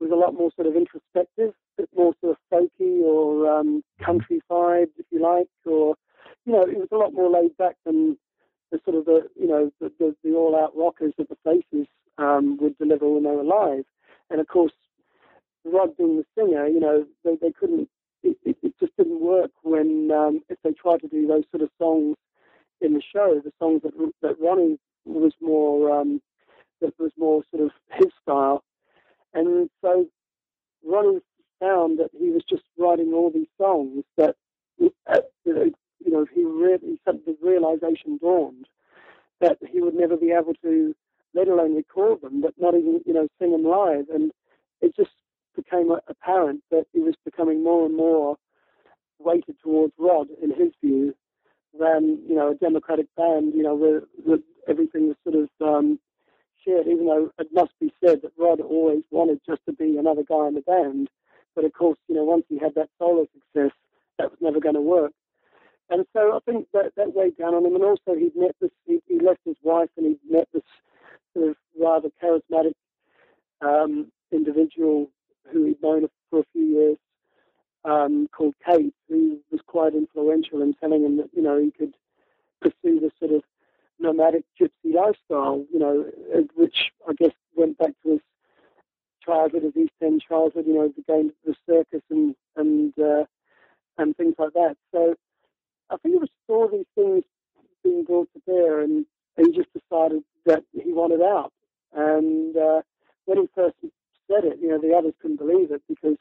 was 0.00 0.10
a 0.12 0.14
lot 0.14 0.34
more 0.34 0.50
sort 0.54 0.68
of 0.68 0.76
introspective, 0.76 1.54
a 1.78 1.82
bit 1.82 1.88
more 1.96 2.14
sort 2.20 2.36
of 2.36 2.38
folky 2.52 3.00
or 3.00 3.50
um, 3.50 3.82
country 4.04 4.40
vibes, 4.50 4.92
if 4.98 5.06
you 5.10 5.20
like, 5.20 5.48
or 5.64 5.96
you 6.44 6.52
know, 6.52 6.62
it 6.62 6.76
was 6.76 6.88
a 6.92 6.96
lot 6.96 7.14
more 7.14 7.30
laid 7.30 7.56
back 7.56 7.76
than 7.84 8.16
the 8.70 8.78
sort 8.84 8.98
of 8.98 9.06
the 9.06 9.28
you 9.34 9.48
know 9.48 9.72
the, 9.80 9.90
the, 9.98 10.14
the 10.22 10.34
all 10.34 10.54
out 10.54 10.76
rockers 10.76 11.12
that 11.16 11.28
the 11.28 11.36
Faces 11.42 11.88
um, 12.18 12.58
would 12.60 12.76
deliver 12.78 13.08
when 13.08 13.24
they 13.24 13.30
were 13.30 13.44
live. 13.44 13.84
And 14.30 14.40
of 14.40 14.48
course, 14.48 14.72
Rod 15.64 15.96
being 15.96 16.16
the 16.16 16.24
singer, 16.36 16.66
you 16.66 16.80
know, 16.80 17.06
they, 17.24 17.36
they 17.40 17.52
couldn't, 17.52 17.88
it, 18.22 18.36
it, 18.44 18.56
just 18.80 18.96
didn't 18.96 19.20
work 19.20 19.50
when, 19.62 20.10
um, 20.12 20.42
if 20.48 20.58
they 20.62 20.72
tried 20.72 21.00
to 21.00 21.08
do 21.08 21.26
those 21.26 21.44
sort 21.50 21.62
of 21.62 21.70
songs 21.78 22.16
in 22.80 22.94
the 22.94 23.02
show, 23.12 23.40
the 23.44 23.52
songs 23.58 23.82
that, 23.82 23.92
that 24.22 24.40
Ronnie 24.40 24.78
was 25.04 25.32
more, 25.40 26.00
um, 26.00 26.20
that 26.80 26.92
was 26.98 27.10
more 27.16 27.42
sort 27.50 27.64
of 27.64 27.70
his 27.92 28.08
style. 28.22 28.62
And 29.34 29.68
so 29.80 30.06
Ronnie 30.86 31.20
found 31.60 31.98
that 31.98 32.10
he 32.18 32.30
was 32.30 32.42
just 32.48 32.62
writing 32.78 33.12
all 33.12 33.30
these 33.30 33.48
songs 33.58 34.04
that, 34.16 34.36
uh, 34.80 35.20
you 35.44 35.72
know, 36.06 36.26
he 36.32 36.44
really, 36.44 37.00
the 37.04 37.36
realization 37.42 38.18
dawned 38.20 38.66
that 39.40 39.58
he 39.70 39.80
would 39.80 39.94
never 39.94 40.16
be 40.16 40.30
able 40.30 40.54
to 40.62 40.94
let 41.34 41.48
alone 41.48 41.74
record 41.74 42.20
them, 42.22 42.40
but 42.40 42.54
not 42.58 42.74
even, 42.74 43.00
you 43.06 43.12
know, 43.12 43.28
sing 43.38 43.52
them 43.52 43.64
live. 43.64 44.06
And 44.12 44.32
it 44.80 44.94
just 44.96 45.10
became 45.56 45.92
apparent 46.08 46.62
that 46.70 46.86
he 46.92 47.00
was 47.00 47.14
becoming 47.24 47.62
more 47.62 47.86
and 47.86 47.96
more 47.96 48.36
weighted 49.18 49.56
towards 49.62 49.92
Rod, 49.98 50.28
in 50.42 50.50
his 50.50 50.72
view, 50.82 51.14
than, 51.78 52.22
you 52.28 52.34
know, 52.34 52.52
a 52.52 52.54
democratic 52.54 53.06
band, 53.16 53.52
you 53.54 53.62
know, 53.62 53.74
where, 53.74 54.02
where 54.24 54.38
everything 54.68 55.08
was 55.08 55.16
sort 55.24 55.36
of 55.36 55.48
um, 55.66 55.98
shared, 56.64 56.86
even 56.86 57.06
though 57.06 57.30
it 57.38 57.48
must 57.52 57.72
be 57.80 57.92
said 58.02 58.22
that 58.22 58.32
Rod 58.38 58.60
always 58.60 59.02
wanted 59.10 59.40
just 59.46 59.64
to 59.66 59.72
be 59.72 59.96
another 59.96 60.22
guy 60.22 60.48
in 60.48 60.54
the 60.54 60.60
band. 60.62 61.08
But 61.54 61.64
of 61.64 61.72
course, 61.72 61.98
you 62.08 62.14
know, 62.14 62.24
once 62.24 62.44
he 62.48 62.58
had 62.58 62.74
that 62.76 62.90
solo 62.98 63.26
success, 63.32 63.76
that 64.18 64.30
was 64.30 64.38
never 64.40 64.60
going 64.60 64.76
to 64.76 64.80
work. 64.80 65.12
And 65.90 66.04
so 66.12 66.36
I 66.36 66.38
think 66.50 66.68
that 66.72 66.92
that 66.96 67.14
weighed 67.14 67.36
down 67.38 67.54
on 67.54 67.64
him. 67.64 67.74
And 67.74 67.84
also, 67.84 68.14
he'd 68.14 68.36
met 68.36 68.54
this, 68.60 68.70
he, 68.86 69.00
he 69.06 69.18
left 69.18 69.40
his 69.44 69.56
wife 69.62 69.88
and 69.96 70.06
he'd 70.06 70.30
met 70.30 70.48
this 70.52 70.62
sort 71.34 71.50
of 71.50 71.56
rather 71.80 72.08
charismatic 72.22 72.74
um, 73.60 74.10
individual 74.32 75.10
who 75.52 75.64
he'd 75.64 75.82
known 75.82 76.08
for 76.30 76.40
a 76.40 76.44
few 76.52 76.64
years 76.64 76.96
um, 77.84 78.28
called 78.36 78.54
Kate, 78.64 78.94
who 79.08 79.38
was 79.50 79.60
quite 79.66 79.94
influential 79.94 80.62
in 80.62 80.74
telling 80.74 81.04
him 81.04 81.16
that, 81.18 81.30
you 81.32 81.42
know, 81.42 81.58
he 81.58 81.70
could 81.70 81.94
pursue 82.60 83.00
this 83.00 83.12
sort 83.18 83.32
of 83.32 83.42
nomadic 83.98 84.44
gypsy 84.60 84.94
lifestyle, 84.94 85.64
you 85.72 85.78
know, 85.78 86.06
which 86.54 86.92
I 87.08 87.12
guess 87.14 87.32
went 87.56 87.78
back 87.78 87.92
to 88.04 88.12
his 88.12 88.20
childhood, 89.24 89.62
his 89.62 89.76
East 89.76 89.92
End 90.02 90.22
childhood, 90.26 90.64
you 90.66 90.74
know, 90.74 90.88
the 90.88 91.02
to 91.02 91.32
the 91.44 91.54
circus 91.66 92.02
and 92.10 92.34
and 92.56 92.92
uh, 92.98 93.24
and 93.96 94.16
things 94.16 94.34
like 94.38 94.52
that. 94.54 94.76
So 94.92 95.14
I 95.90 95.96
think 95.98 96.16
it 96.16 96.20
was 96.20 96.30
all 96.48 96.68
these 96.68 96.86
things 96.94 97.24
being 97.82 98.04
brought 98.04 98.28
to 98.34 98.40
bear, 98.46 98.80
and 98.80 99.06
he 99.38 99.52
just 99.52 99.68
decided 99.72 100.22
that 100.46 100.64
he 100.72 100.92
wanted 100.92 101.22
out. 101.22 101.52
And 101.92 102.56
uh, 102.56 102.82
when 103.24 103.38
he 103.38 103.48
first 103.54 103.76
said 104.30 104.44
it, 104.44 104.58
you 104.60 104.68
know, 104.68 104.80
the 104.80 104.94
others 104.94 105.14
couldn't 105.20 105.38
believe 105.38 105.70
it 105.70 105.82
because, 105.88 106.16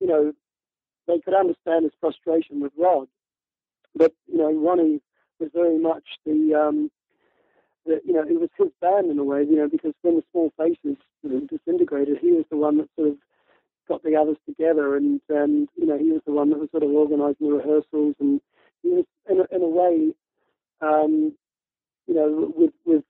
you 0.00 0.06
know, 0.06 0.32
they 1.06 1.20
could 1.20 1.34
understand 1.34 1.84
his 1.84 1.92
frustration 2.00 2.60
with 2.60 2.72
Rod. 2.78 3.08
But, 3.94 4.12
you 4.26 4.38
know, 4.38 4.52
Ronnie 4.52 5.00
was 5.40 5.50
very 5.52 5.78
much 5.78 6.04
the, 6.24 6.54
um, 6.54 6.90
the, 7.86 8.00
you 8.04 8.12
know, 8.12 8.22
it 8.22 8.38
was 8.38 8.50
his 8.56 8.68
band 8.80 9.10
in 9.10 9.18
a 9.18 9.24
way, 9.24 9.42
you 9.42 9.56
know, 9.56 9.68
because 9.68 9.94
when 10.02 10.16
the 10.16 10.22
Small 10.30 10.52
Faces 10.56 10.96
sort 11.22 11.34
of 11.34 11.48
disintegrated, 11.48 12.18
he 12.20 12.32
was 12.32 12.44
the 12.50 12.56
one 12.56 12.78
that 12.78 12.88
sort 12.94 13.08
of 13.08 13.16
got 13.88 14.02
the 14.04 14.14
others 14.14 14.36
together 14.46 14.96
and, 14.96 15.20
and 15.28 15.68
you 15.76 15.86
know, 15.86 15.98
he 15.98 16.12
was 16.12 16.20
the 16.24 16.32
one 16.32 16.50
that 16.50 16.60
was 16.60 16.70
sort 16.70 16.84
of 16.84 16.90
organizing 16.90 17.48
the 17.48 17.54
rehearsals 17.54 18.14
and 18.20 18.40
he 18.82 18.90
was, 18.90 19.04
in 19.28 19.40
a, 19.40 19.56
in 19.56 19.62
a 19.62 19.68
way, 19.68 20.14
um, 20.80 21.34
you 22.10 22.16
know, 22.16 22.52
with 22.56 22.72
with 22.84 23.04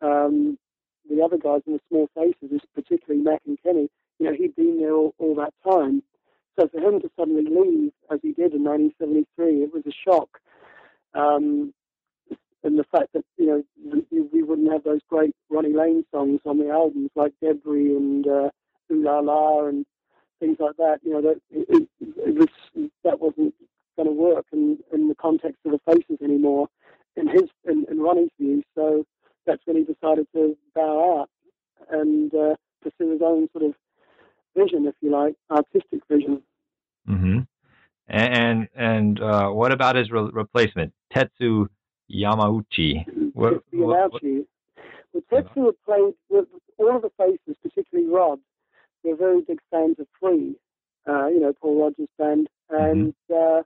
um, 0.00 0.58
the 1.08 1.22
other 1.22 1.36
guys 1.36 1.60
in 1.66 1.74
the 1.74 1.80
small 1.88 2.08
faces, 2.14 2.60
particularly 2.74 3.22
Mac 3.22 3.42
and 3.46 3.58
Kenny, 3.62 3.90
you 4.18 4.26
know, 4.26 4.32
he'd 4.32 4.56
been 4.56 4.80
there 4.80 4.94
all, 4.94 5.14
all 5.18 5.34
that 5.34 5.52
time. 5.62 6.02
So 6.58 6.66
for 6.68 6.80
him 6.80 7.00
to 7.00 7.10
suddenly 7.16 7.44
leave, 7.44 7.92
as 8.10 8.20
he 8.22 8.32
did 8.32 8.54
in 8.54 8.64
1973, 8.64 9.64
it 9.64 9.72
was 9.72 9.84
a 9.86 9.92
shock. 9.92 10.40
Um, 11.14 11.74
and 12.64 12.78
the 12.78 12.84
fact 12.84 13.12
that, 13.12 13.24
you 13.36 13.46
know, 13.46 14.02
we 14.32 14.42
wouldn't 14.42 14.72
have 14.72 14.82
those 14.82 15.00
great 15.08 15.34
Ronnie 15.50 15.74
Lane 15.74 16.04
songs 16.10 16.40
on 16.44 16.58
the 16.58 16.70
albums 16.70 17.10
like 17.14 17.32
Debris 17.42 17.94
and 17.94 18.26
uh, 18.26 18.50
Ooh 18.90 19.02
La 19.02 19.20
La 19.20 19.66
and 19.66 19.84
things 20.40 20.56
like 20.58 20.76
that, 20.78 21.00
you 21.02 21.12
know, 21.12 21.20
that 21.20 21.40
it, 21.50 21.88
it 22.00 22.34
was, 22.34 22.48
that 23.04 23.20
wasn't 23.20 23.54
going 23.96 24.08
to 24.08 24.12
work 24.12 24.46
in, 24.52 24.78
in 24.92 25.08
the 25.08 25.14
context 25.14 25.58
of 25.66 25.72
the 25.72 25.80
faces 25.92 26.18
anymore 26.22 26.68
in 27.18 27.26
his 27.28 27.48
in, 27.64 27.86
in 27.90 28.00
Ronnie's 28.00 28.30
view. 28.40 28.62
So 28.74 29.04
that's 29.46 29.62
when 29.66 29.76
he 29.76 29.84
decided 29.84 30.26
to 30.34 30.56
bow 30.74 31.20
out 31.20 31.30
and 31.90 32.32
uh, 32.34 32.54
pursue 32.82 33.12
his 33.12 33.22
own 33.22 33.48
sort 33.52 33.64
of 33.64 33.74
vision, 34.56 34.86
if 34.86 34.94
you 35.00 35.10
like, 35.10 35.34
artistic 35.50 36.00
vision. 36.10 36.42
Mm-hmm. 37.08 37.40
And, 38.08 38.68
And 38.74 39.20
uh, 39.20 39.48
what 39.50 39.72
about 39.72 39.96
his 39.96 40.10
re- 40.10 40.30
replacement, 40.32 40.92
Tetsu 41.14 41.68
Yamauchi? 42.10 43.04
What, 43.34 43.54
Tetsu 43.54 43.74
Yamauchi. 43.74 44.46
Well, 45.12 45.22
Tetsu 45.32 45.66
had 45.66 45.74
played 45.84 46.14
with 46.28 46.46
all 46.78 46.96
of 46.96 47.02
the 47.02 47.10
faces, 47.18 47.56
particularly 47.62 48.10
Rod. 48.10 48.38
They're 49.02 49.16
very 49.16 49.42
big 49.42 49.60
fans 49.70 49.96
of 49.98 50.06
Free, 50.20 50.54
uh, 51.08 51.26
you 51.28 51.40
know, 51.40 51.52
Paul 51.60 51.82
Rodgers' 51.82 52.08
band. 52.18 52.48
And 52.70 53.14
mm-hmm. 53.30 53.60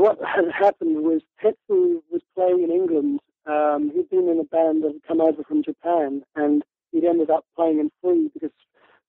What 0.00 0.18
had 0.24 0.50
happened 0.50 1.02
was 1.02 1.20
Tetsu 1.42 2.00
was 2.10 2.22
playing 2.34 2.62
in 2.62 2.70
England. 2.70 3.20
Um, 3.44 3.90
he'd 3.94 4.08
been 4.08 4.28
in 4.28 4.40
a 4.40 4.44
band 4.44 4.82
that 4.82 4.92
had 4.92 5.02
come 5.06 5.20
over 5.20 5.44
from 5.44 5.62
Japan, 5.62 6.22
and 6.34 6.62
he'd 6.90 7.04
ended 7.04 7.28
up 7.28 7.44
playing 7.54 7.80
in 7.80 7.90
Free 8.00 8.30
because 8.32 8.50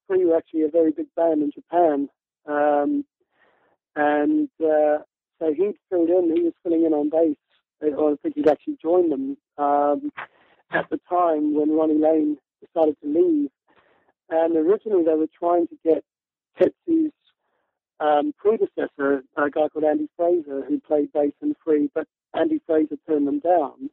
Free 0.08 0.26
were 0.26 0.36
actually 0.36 0.64
a 0.64 0.68
very 0.68 0.92
big 0.92 1.08
band 1.16 1.42
in 1.44 1.52
Japan. 1.52 2.10
Um, 2.46 3.06
and 3.96 4.50
uh, 4.60 5.00
so 5.40 5.54
he'd 5.54 5.76
filled 5.90 6.10
in, 6.10 6.36
he 6.36 6.44
was 6.44 6.54
filling 6.62 6.86
in 6.86 6.94
on 6.94 7.10
bass, 7.10 7.38
I 7.82 8.16
think 8.22 8.36
he'd 8.36 8.50
actually 8.50 8.78
joined 8.82 9.12
them 9.12 9.38
um, 9.58 10.12
at 10.72 10.90
the 10.90 11.00
time 11.10 11.56
when 11.56 11.72
Ronnie 11.72 11.98
Lane 11.98 12.38
decided 12.60 12.98
to 13.02 13.08
leave. 13.08 13.50
And 14.30 14.56
originally 14.58 15.04
they 15.04 15.16
were 15.16 15.28
trying 15.38 15.68
to 15.68 15.76
get 15.84 16.04
Tetsu's 16.60 17.14
um, 18.02 18.34
predecessor, 18.38 19.24
a 19.38 19.50
guy 19.50 19.68
called 19.70 19.86
Andy 19.86 20.10
Fraser, 20.18 20.66
who 20.68 20.80
played 20.80 21.14
bass 21.14 21.34
and 21.42 21.56
free, 21.64 21.90
but 21.94 22.08
Andy 22.34 22.60
Fraser 22.66 22.98
turned 23.08 23.28
them 23.28 23.40
down. 23.40 23.90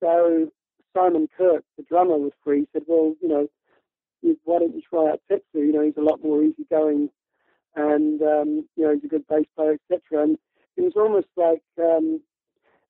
So 0.00 0.50
Simon 0.94 1.28
Kirke, 1.38 1.62
the 1.76 1.84
drummer 1.84 2.18
with 2.18 2.34
Free, 2.42 2.66
said, 2.72 2.82
"Well, 2.86 3.14
you 3.20 3.28
know, 3.28 3.48
why 4.44 4.58
don't 4.58 4.74
you 4.74 4.82
try 4.82 5.10
out 5.10 5.20
Tetsu? 5.30 5.42
You 5.54 5.72
know, 5.72 5.82
he's 5.82 5.96
a 5.96 6.02
lot 6.02 6.22
more 6.22 6.42
easygoing, 6.42 7.10
and 7.74 8.20
um, 8.22 8.68
you 8.76 8.84
know, 8.84 8.94
he's 8.94 9.04
a 9.04 9.08
good 9.08 9.26
bass 9.28 9.46
player, 9.56 9.78
etc." 9.90 10.24
And 10.24 10.38
it 10.76 10.82
was 10.82 10.94
almost 10.96 11.28
like 11.36 11.62
um, 11.78 12.20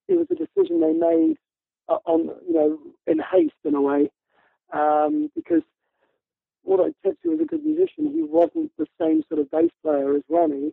it 0.09 0.15
was 0.15 0.27
a 0.31 0.35
decision 0.35 0.81
they 0.81 0.93
made 0.93 1.37
uh, 1.89 1.99
on, 2.05 2.31
you 2.49 2.55
know, 2.55 2.79
in 3.07 3.19
haste 3.19 3.55
in 3.65 3.75
a 3.75 3.83
way, 3.83 4.11
um, 4.73 5.31
because 5.35 5.63
although 6.67 6.93
Tetsu 7.05 7.31
was 7.31 7.41
a 7.41 7.45
good 7.45 7.65
musician, 7.65 8.13
he 8.13 8.23
wasn't 8.23 8.73
the 8.77 8.87
same 9.01 9.23
sort 9.29 9.41
of 9.41 9.51
bass 9.51 9.71
player 9.83 10.17
as 10.17 10.23
Ronnie, 10.29 10.73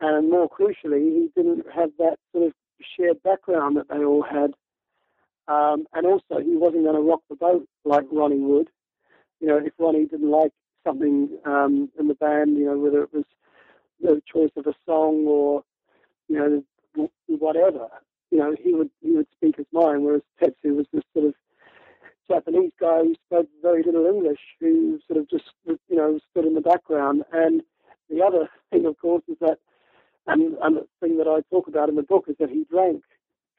and 0.00 0.30
more 0.30 0.48
crucially, 0.48 1.00
he 1.00 1.30
didn't 1.36 1.64
have 1.72 1.90
that 1.98 2.16
sort 2.32 2.48
of 2.48 2.52
shared 2.96 3.22
background 3.22 3.76
that 3.76 3.88
they 3.88 4.04
all 4.04 4.22
had. 4.22 4.52
Um, 5.48 5.86
and 5.94 6.06
also, 6.06 6.40
he 6.42 6.56
wasn't 6.56 6.84
going 6.84 6.96
to 6.96 7.00
rock 7.00 7.20
the 7.28 7.36
boat 7.36 7.66
like 7.84 8.04
Ronnie 8.10 8.40
would. 8.40 8.68
You 9.40 9.48
know, 9.48 9.58
if 9.58 9.72
Ronnie 9.78 10.06
didn't 10.06 10.30
like 10.30 10.52
something 10.84 11.28
um, 11.44 11.90
in 11.98 12.08
the 12.08 12.14
band, 12.14 12.56
you 12.56 12.64
know, 12.64 12.78
whether 12.78 13.02
it 13.02 13.12
was 13.12 13.24
the 14.00 14.20
choice 14.32 14.50
of 14.56 14.66
a 14.66 14.74
song 14.84 15.24
or, 15.26 15.62
you 16.28 16.36
know, 16.36 17.08
whatever, 17.28 17.88
you 18.30 18.38
know, 18.38 18.54
he 18.60 18.72
would 18.72 18.90
he 19.00 19.12
would 19.12 19.26
speak 19.36 19.56
his 19.56 19.66
mind. 19.72 20.04
Whereas 20.04 20.22
Tetsu 20.40 20.76
was 20.76 20.86
this 20.92 21.02
sort 21.12 21.26
of 21.26 21.34
Japanese 22.28 22.72
guy 22.80 23.00
who 23.00 23.14
spoke 23.26 23.48
very 23.62 23.82
little 23.82 24.06
English, 24.06 24.40
who 24.60 24.98
sort 25.06 25.18
of 25.18 25.28
just 25.28 25.44
you 25.66 25.96
know 25.96 26.18
stood 26.30 26.46
in 26.46 26.54
the 26.54 26.60
background. 26.60 27.24
And 27.32 27.62
the 28.08 28.22
other 28.22 28.48
thing, 28.70 28.86
of 28.86 28.98
course, 28.98 29.22
is 29.28 29.36
that, 29.40 29.58
and, 30.26 30.56
and 30.62 30.76
the 30.76 30.86
thing 31.00 31.18
that 31.18 31.26
I 31.26 31.40
talk 31.50 31.68
about 31.68 31.88
in 31.88 31.96
the 31.96 32.02
book 32.02 32.24
is 32.28 32.36
that 32.38 32.50
he 32.50 32.64
drank 32.70 33.02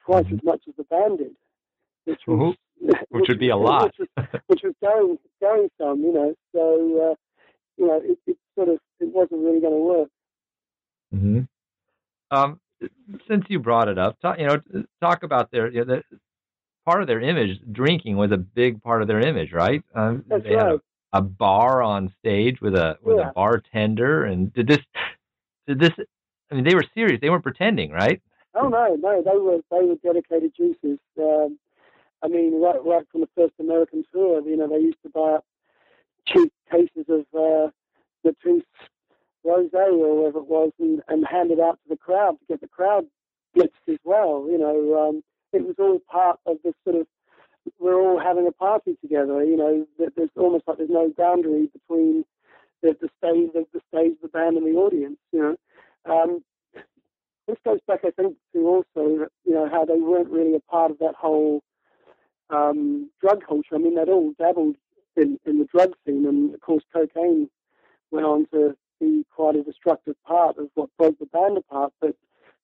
twice 0.04 0.26
as 0.32 0.40
much 0.42 0.62
as 0.68 0.74
the 0.76 0.84
band 0.84 1.18
did, 1.18 1.36
which 2.04 2.20
was, 2.26 2.56
which, 2.80 2.96
which, 3.10 3.28
would 3.28 3.38
be 3.38 3.50
a 3.50 3.56
lot, 3.56 3.92
which 3.98 4.08
was, 4.16 4.26
which 4.46 4.60
was 4.62 4.74
going 4.82 5.18
going 5.40 5.68
some, 5.80 6.00
you 6.00 6.12
know. 6.12 6.34
So 6.52 7.10
uh, 7.10 7.14
you 7.76 7.86
know, 7.86 8.00
it, 8.02 8.18
it 8.26 8.36
sort 8.54 8.68
of 8.68 8.78
it 9.00 9.08
wasn't 9.12 9.42
really 9.42 9.60
going 9.60 9.72
to 9.72 9.78
work. 9.78 10.08
hmm 11.12 11.40
Um, 12.30 12.60
since 13.28 13.44
you 13.48 13.58
brought 13.60 13.88
it 13.88 13.98
up, 13.98 14.20
talk, 14.20 14.38
you 14.38 14.46
know, 14.46 14.58
talk 15.00 15.22
about 15.22 15.50
their 15.50 15.70
you 15.70 15.84
know, 15.84 15.96
the, 15.96 16.18
part 16.84 17.00
of 17.00 17.06
their 17.08 17.20
image. 17.20 17.60
Drinking 17.72 18.16
was 18.16 18.32
a 18.32 18.36
big 18.36 18.82
part 18.82 19.02
of 19.02 19.08
their 19.08 19.20
image, 19.20 19.52
right? 19.52 19.82
Um, 19.94 20.24
That's 20.28 20.44
they 20.44 20.54
right. 20.54 20.66
had 20.66 20.72
a, 20.72 20.80
a, 21.12 21.20
bar 21.20 21.82
on 21.82 22.12
stage 22.20 22.60
with 22.60 22.74
a 22.74 22.98
with 23.02 23.18
yeah. 23.18 23.30
a 23.30 23.32
bartender, 23.32 24.24
and 24.24 24.52
did 24.52 24.66
this 24.66 24.80
did 25.66 25.78
this? 25.78 25.92
I 26.50 26.54
mean, 26.54 26.64
they 26.64 26.74
were 26.74 26.84
serious. 26.94 27.20
They 27.20 27.30
weren't 27.30 27.42
pretending, 27.42 27.90
right? 27.90 28.20
Oh 28.54 28.68
no, 28.68 28.96
no, 28.96 29.22
they 29.22 29.38
were 29.38 29.60
they 29.70 29.86
were 29.86 29.96
dedicated 29.96 30.52
juicers. 30.58 30.98
Um, 31.18 31.58
I 32.22 32.28
mean, 32.28 32.60
right 32.60 32.82
right 32.84 33.06
from 33.10 33.22
the 33.22 33.28
first 33.34 33.54
American 33.58 34.04
tour, 34.12 34.40
you 34.48 34.56
know, 34.56 34.68
they 34.68 34.78
used 34.78 35.02
to 35.02 35.10
buy 35.10 35.34
up 35.34 35.44
cheap 36.26 36.52
cases 36.70 37.06
of 37.08 37.20
uh, 37.34 37.70
the 38.22 38.34
truth 38.40 38.64
rose 39.44 39.70
or 39.74 40.16
whatever 40.16 40.38
it 40.38 40.46
was 40.46 40.72
and, 40.78 41.02
and 41.08 41.26
hand 41.26 41.50
it 41.50 41.60
out 41.60 41.78
to 41.82 41.88
the 41.90 41.96
crowd 41.96 42.32
to 42.38 42.46
get 42.48 42.60
the 42.60 42.68
crowd 42.68 43.04
blitzed 43.56 43.68
as 43.88 43.98
well. 44.04 44.46
You 44.50 44.58
know, 44.58 45.08
um, 45.08 45.22
it 45.54 45.66
was 45.66 45.76
all 45.78 46.00
part 46.10 46.38
of 46.46 46.58
this 46.64 46.74
sort 46.84 46.96
of 46.96 47.06
we're 47.78 48.00
all 48.00 48.20
having 48.20 48.46
a 48.46 48.52
party 48.52 48.96
together. 49.00 49.42
You 49.44 49.56
know, 49.56 49.86
there's 49.98 50.30
almost 50.36 50.64
like 50.66 50.78
there's 50.78 50.90
no 50.90 51.10
boundary 51.16 51.68
between 51.72 52.24
the, 52.82 52.96
the 53.00 53.08
stage, 53.18 53.50
the, 53.54 53.64
the 53.72 53.80
stage, 53.88 54.16
the 54.20 54.28
band, 54.28 54.56
and 54.56 54.66
the 54.66 54.78
audience. 54.78 55.16
You 55.32 55.56
know, 56.06 56.12
um, 56.12 56.44
this 57.48 57.56
goes 57.64 57.80
back, 57.86 58.00
I 58.04 58.10
think, 58.10 58.36
to 58.52 58.66
also 58.66 59.28
you 59.44 59.54
know 59.54 59.68
how 59.70 59.84
they 59.84 59.96
weren't 59.96 60.30
really 60.30 60.54
a 60.54 60.60
part 60.60 60.90
of 60.90 60.98
that 60.98 61.14
whole 61.18 61.62
um, 62.50 63.10
drug 63.20 63.44
culture. 63.46 63.74
I 63.74 63.78
mean, 63.78 63.94
they'd 63.94 64.08
all 64.08 64.34
dabbled 64.38 64.76
in, 65.16 65.38
in 65.46 65.58
the 65.58 65.66
drug 65.66 65.94
scene, 66.06 66.26
and 66.26 66.54
of 66.54 66.60
course, 66.60 66.84
cocaine 66.92 67.48
went 68.10 68.26
on 68.26 68.46
to 68.52 68.76
be 69.00 69.24
quite 69.34 69.56
a 69.56 69.62
destructive 69.62 70.16
part 70.26 70.58
of 70.58 70.68
what 70.74 70.90
broke 70.98 71.18
the 71.18 71.26
band 71.26 71.58
apart, 71.58 71.92
but 72.00 72.14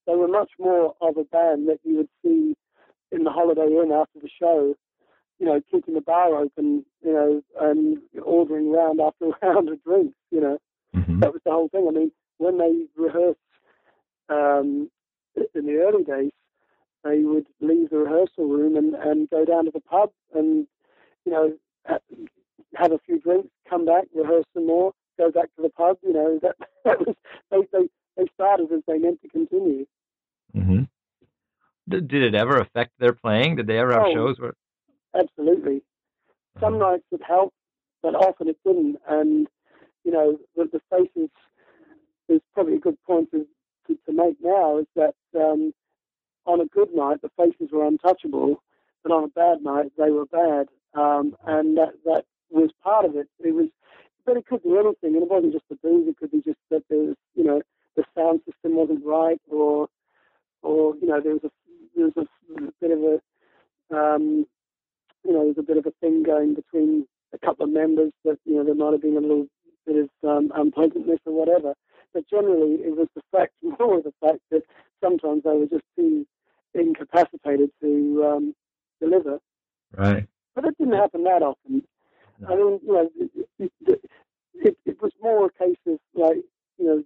they 0.07 0.14
were 0.14 0.28
much 0.28 0.51
more 0.59 0.95
of 1.01 1.16
a 1.16 1.24
band 1.24 1.68
that 1.68 1.80
you 1.84 1.97
would 1.97 2.09
see 2.22 2.57
in 3.13 3.25
the 3.25 3.31
Holiday 3.31 3.67
Inn 3.67 3.93
after 3.93 4.21
the 4.21 4.29
show, 4.39 4.75
you 5.39 5.47
know, 5.47 5.61
keeping 5.71 5.95
the 5.95 6.01
bar 6.01 6.35
open, 6.37 6.85
you 7.03 7.13
know, 7.13 7.43
and 7.61 7.99
ordering 8.23 8.71
round 8.71 9.01
after 9.01 9.31
round 9.43 9.69
of 9.69 9.83
drinks, 9.85 10.17
you 10.31 10.41
know. 10.41 10.59
Mm-hmm. 10.95 11.21
That 11.21 11.33
was 11.33 11.43
the 11.45 11.51
whole 11.51 11.69
thing. 11.69 11.87
I 11.89 11.93
mean, 11.93 12.13
when 12.39 12.59
they 12.59 12.87
rehearsed 12.97 13.39
um, 14.29 14.91
in 15.55 15.67
the 15.67 15.77
early 15.77 16.05
days, 16.05 16.33
they 17.05 17.23
would 17.23 17.47
leave 17.61 17.91
the 17.91 17.99
rehearsal 17.99 18.47
room 18.47 18.77
and, 18.77 18.95
and 18.95 19.31
go 19.31 19.45
down 19.45 19.65
to 19.65 19.71
the 19.71 19.81
pub 19.81 20.11
and, 20.35 20.67
you 21.25 21.33
know, 21.33 21.53
have 22.75 22.93
a 22.93 22.99
few 23.07 23.19
drinks, 23.19 23.49
come 23.69 23.85
back, 23.87 24.05
rehearse 24.15 24.45
some 24.55 24.67
more, 24.67 24.93
go 25.19 25.31
back 25.31 25.55
to 25.57 25.63
the 25.63 25.71
pub. 25.71 25.97
You 26.03 26.13
know, 26.13 26.39
that, 26.43 26.57
that 26.85 26.99
was 26.99 27.17
they, 27.51 27.59
they 27.73 27.89
they 28.17 28.25
started 28.35 28.71
as 28.73 28.83
they 28.87 28.99
meant 28.99 29.21
to 29.23 29.29
continue. 29.29 29.87
Mm-hmm. 30.55 30.83
Did, 31.91 32.12
it 32.12 32.34
ever 32.34 32.59
affect 32.59 32.93
their 32.99 33.12
playing? 33.12 33.57
Did 33.57 33.66
they 33.66 33.78
ever 33.78 33.93
have 33.93 34.07
oh, 34.07 34.14
shows 34.14 34.38
where? 34.38 34.55
Absolutely. 35.14 35.82
Some 36.61 36.74
uh-huh. 36.74 36.93
nights 36.93 37.05
it 37.12 37.20
helped, 37.26 37.57
but 38.03 38.14
often 38.14 38.49
it 38.49 38.59
didn't. 38.64 38.97
And 39.09 39.47
you 40.05 40.12
know, 40.12 40.38
the, 40.57 40.68
the 40.72 40.80
faces 40.91 41.30
is 42.28 42.41
probably 42.55 42.76
a 42.76 42.80
good 42.80 42.97
point 43.07 43.30
to, 43.32 43.47
to, 43.86 43.99
to 44.07 44.12
make 44.12 44.36
now 44.41 44.78
is 44.78 44.86
that 44.97 45.14
um, 45.36 45.74
on 46.47 46.61
a 46.61 46.66
good 46.66 46.95
night 46.95 47.20
the 47.22 47.30
faces 47.36 47.70
were 47.72 47.86
untouchable, 47.86 48.62
but 49.03 49.12
on 49.12 49.24
a 49.24 49.28
bad 49.28 49.62
night 49.62 49.93
they 49.99 50.11
were 50.11 50.26
bad. 50.26 50.68
Um, 50.95 51.36
and 51.47 51.76
that 51.76 51.93
that 52.05 52.24
was 52.51 52.70
part 52.82 53.05
of 53.05 53.16
it. 53.16 53.28
It 53.38 53.55
was 53.55 53.68
but 54.26 54.36
it 54.36 54.47
could 54.47 54.62
be 54.62 54.70
anything, 54.70 55.14
and 55.14 55.22
it 55.22 55.30
wasn't 55.30 55.53
just 55.53 55.64
the 55.68 55.76
booze. 55.76 56.09
It 56.09 56.16
could 56.16 56.30
be 56.30 56.43
just 56.43 56.59
that 56.70 56.84
there's, 56.88 57.16
you 57.34 57.45
know, 57.45 57.62
the 57.97 58.05
sound 58.16 58.41
system 58.45 58.76
wasn't 58.76 59.05
right, 59.05 59.41
or, 59.51 59.88
or 60.62 60.95
you 61.01 61.09
know, 61.09 61.20
there 61.20 61.32
was 61.32 61.45
a 61.45 61.51
there 61.97 62.07
was 62.07 62.26
a 62.57 62.72
bit 62.80 62.91
of 62.91 62.99
a, 62.99 63.97
um, 63.97 64.47
you 65.24 65.32
know, 65.32 65.45
there's 65.45 65.59
a 65.59 65.62
bit 65.62 65.76
of 65.76 65.86
a 65.86 65.93
thing 66.01 66.22
going 66.22 66.55
between 66.55 67.07
a 67.32 67.38
couple 67.38 67.64
of 67.64 67.72
members 67.72 68.12
that 68.24 68.38
you 68.45 68.57
know 68.57 68.64
there 68.64 68.74
might 68.74 68.93
have 68.93 69.03
been 69.03 69.16
a 69.16 69.20
little 69.20 69.47
bit 69.86 69.97
of 69.97 70.28
um, 70.28 70.53
unpleasantness 70.55 71.20
or 71.26 71.32
whatever. 71.32 71.74
But 72.12 72.28
generally, 72.28 72.74
it 72.82 72.97
was 72.97 73.09
the 73.14 73.22
fact, 73.30 73.53
more 73.62 74.03
the 74.03 74.14
fact 74.20 74.41
that 74.51 74.62
sometimes 75.03 75.43
they 75.45 75.51
were 75.51 75.66
just 75.66 75.84
too 75.97 76.26
incapacitated 76.74 77.70
to 77.80 78.24
um, 78.24 78.55
deliver. 79.01 79.38
Right. 79.97 80.26
But 80.55 80.64
it 80.64 80.78
didn't 80.78 80.95
happen 80.95 81.24
that 81.24 81.43
often. 81.43 81.82
No. 82.41 82.49
I 82.49 82.57
mean, 82.57 82.80
you 82.82 82.93
know, 82.93 83.11
it, 83.59 83.72
it, 83.80 84.01
it, 84.55 84.76
it 84.86 85.03
was 85.03 85.12
more 85.22 85.47
a 85.47 85.64
case 85.64 85.76
of 85.86 85.99
like, 86.14 86.38
you 86.78 86.86
know, 86.86 87.05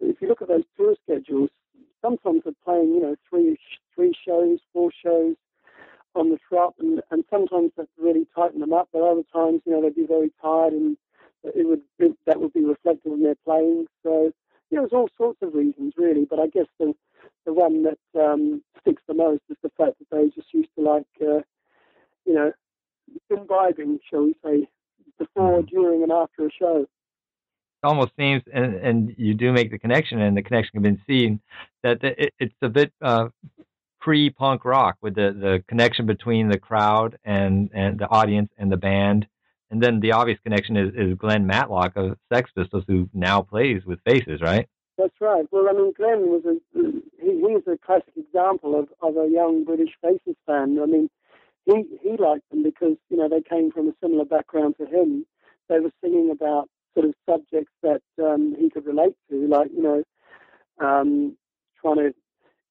if 0.00 0.20
you 0.20 0.28
look 0.28 0.42
at 0.42 0.48
those 0.48 0.64
tour 0.76 0.94
schedules, 1.04 1.50
sometimes 2.06 2.42
they're 2.44 2.54
playing, 2.64 2.94
you 2.94 3.00
know, 3.00 3.16
three 3.28 3.58
three 3.94 4.12
shows, 4.26 4.58
four 4.72 4.90
shows 5.04 5.34
on 6.14 6.30
the 6.30 6.38
trot, 6.48 6.74
and, 6.78 7.02
and 7.10 7.24
sometimes 7.30 7.72
that 7.76 7.88
really 7.98 8.26
tighten 8.34 8.60
them 8.60 8.72
up. 8.72 8.88
But 8.92 9.02
other 9.02 9.22
times, 9.32 9.62
you 9.66 9.72
know, 9.72 9.82
they'd 9.82 9.94
be 9.94 10.06
very 10.06 10.32
tired, 10.40 10.72
and 10.72 10.96
it 11.44 11.66
would 11.66 11.82
it, 11.98 12.16
that 12.26 12.40
would 12.40 12.52
be 12.52 12.64
reflected 12.64 13.12
in 13.12 13.22
their 13.22 13.36
playing. 13.44 13.86
So, 14.02 14.32
there's 14.70 14.92
all 14.92 15.08
sorts 15.16 15.38
of 15.42 15.54
reasons 15.54 15.94
really. 15.96 16.26
But 16.28 16.38
I 16.38 16.46
guess 16.46 16.66
the 16.78 16.94
the 17.44 17.52
one 17.52 17.84
that 17.84 18.20
um, 18.20 18.62
sticks 18.80 19.02
the 19.06 19.14
most 19.14 19.42
is 19.48 19.56
the 19.62 19.70
fact 19.76 19.98
that 19.98 20.10
they 20.10 20.28
just 20.34 20.52
used 20.52 20.70
to 20.76 20.82
like, 20.82 21.06
uh, 21.20 21.40
you 22.24 22.34
know, 22.34 22.52
imbibing, 23.30 23.98
shall 24.08 24.24
we 24.24 24.34
say, 24.44 24.68
before, 25.18 25.62
during, 25.62 26.02
and 26.02 26.12
after 26.12 26.46
a 26.46 26.50
show. 26.50 26.86
It 27.82 27.86
almost 27.86 28.12
seems, 28.18 28.42
and, 28.52 28.74
and 28.74 29.14
you 29.16 29.34
do 29.34 29.52
make 29.52 29.70
the 29.70 29.78
connection, 29.78 30.20
and 30.20 30.36
the 30.36 30.42
connection 30.42 30.82
can 30.82 30.94
be 30.94 31.02
seen 31.06 31.40
that 31.82 32.02
it, 32.02 32.32
it's 32.38 32.54
a 32.62 32.68
bit 32.68 32.92
uh, 33.02 33.28
pre-punk 34.00 34.64
rock 34.64 34.96
with 35.00 35.14
the, 35.14 35.32
the 35.32 35.64
connection 35.68 36.06
between 36.06 36.48
the 36.48 36.58
crowd 36.58 37.18
and, 37.24 37.70
and 37.74 37.98
the 37.98 38.08
audience 38.08 38.50
and 38.58 38.70
the 38.70 38.76
band. 38.76 39.26
And 39.70 39.82
then 39.82 40.00
the 40.00 40.12
obvious 40.12 40.38
connection 40.44 40.76
is, 40.76 40.94
is 40.94 41.18
Glenn 41.18 41.46
Matlock 41.46 41.96
of 41.96 42.16
Sex 42.32 42.50
Pistols, 42.56 42.84
who 42.86 43.08
now 43.12 43.42
plays 43.42 43.84
with 43.84 43.98
Faces, 44.06 44.40
right? 44.40 44.68
That's 44.96 45.20
right. 45.20 45.44
Well, 45.50 45.68
I 45.68 45.72
mean, 45.72 45.92
Glenn 45.92 46.30
was 46.30 46.42
a 46.46 46.56
he, 47.20 47.44
he's 47.46 47.66
a 47.66 47.76
classic 47.84 48.14
example 48.16 48.78
of, 48.78 48.88
of 49.02 49.16
a 49.16 49.28
young 49.28 49.64
British 49.64 49.90
Faces 50.00 50.36
fan. 50.46 50.78
I 50.80 50.86
mean, 50.86 51.10
he 51.66 51.84
he 52.02 52.16
liked 52.16 52.48
them 52.50 52.62
because 52.62 52.96
you 53.10 53.16
know 53.16 53.28
they 53.28 53.42
came 53.42 53.70
from 53.70 53.88
a 53.88 53.94
similar 54.00 54.24
background 54.24 54.76
to 54.78 54.86
him. 54.86 55.26
They 55.68 55.80
were 55.80 55.90
singing 56.02 56.30
about 56.30 56.70
sort 56.94 57.06
of 57.06 57.14
subjects 57.28 57.72
that 57.82 58.02
um, 58.22 58.54
he 58.58 58.70
could 58.70 58.86
relate 58.86 59.16
to, 59.30 59.46
like 59.48 59.70
you 59.76 59.82
know, 59.82 60.02
um, 60.78 61.36
trying 61.94 62.10
to 62.10 62.14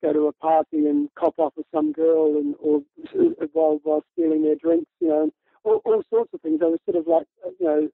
go 0.04 0.14
to 0.14 0.28
a 0.28 0.34
party 0.34 0.88
and 0.88 1.10
cop 1.16 1.36
off 1.38 1.54
with 1.56 1.66
some 1.74 1.92
girl 1.92 2.38
and 2.38 2.56
or 2.60 2.82
while 3.54 3.80
while 3.84 4.04
stealing 4.14 4.44
their 4.44 4.56
drinks, 4.56 4.92
you 5.00 5.08
know, 5.08 5.30
all, 5.64 5.82
all 5.86 6.04
sorts 6.10 6.34
of 6.34 6.42
things. 6.42 6.60
They 6.60 6.66
were 6.66 6.80
sort 6.86 6.98
of 6.98 7.08
like 7.08 7.28
you 7.60 7.66
know 7.66 7.90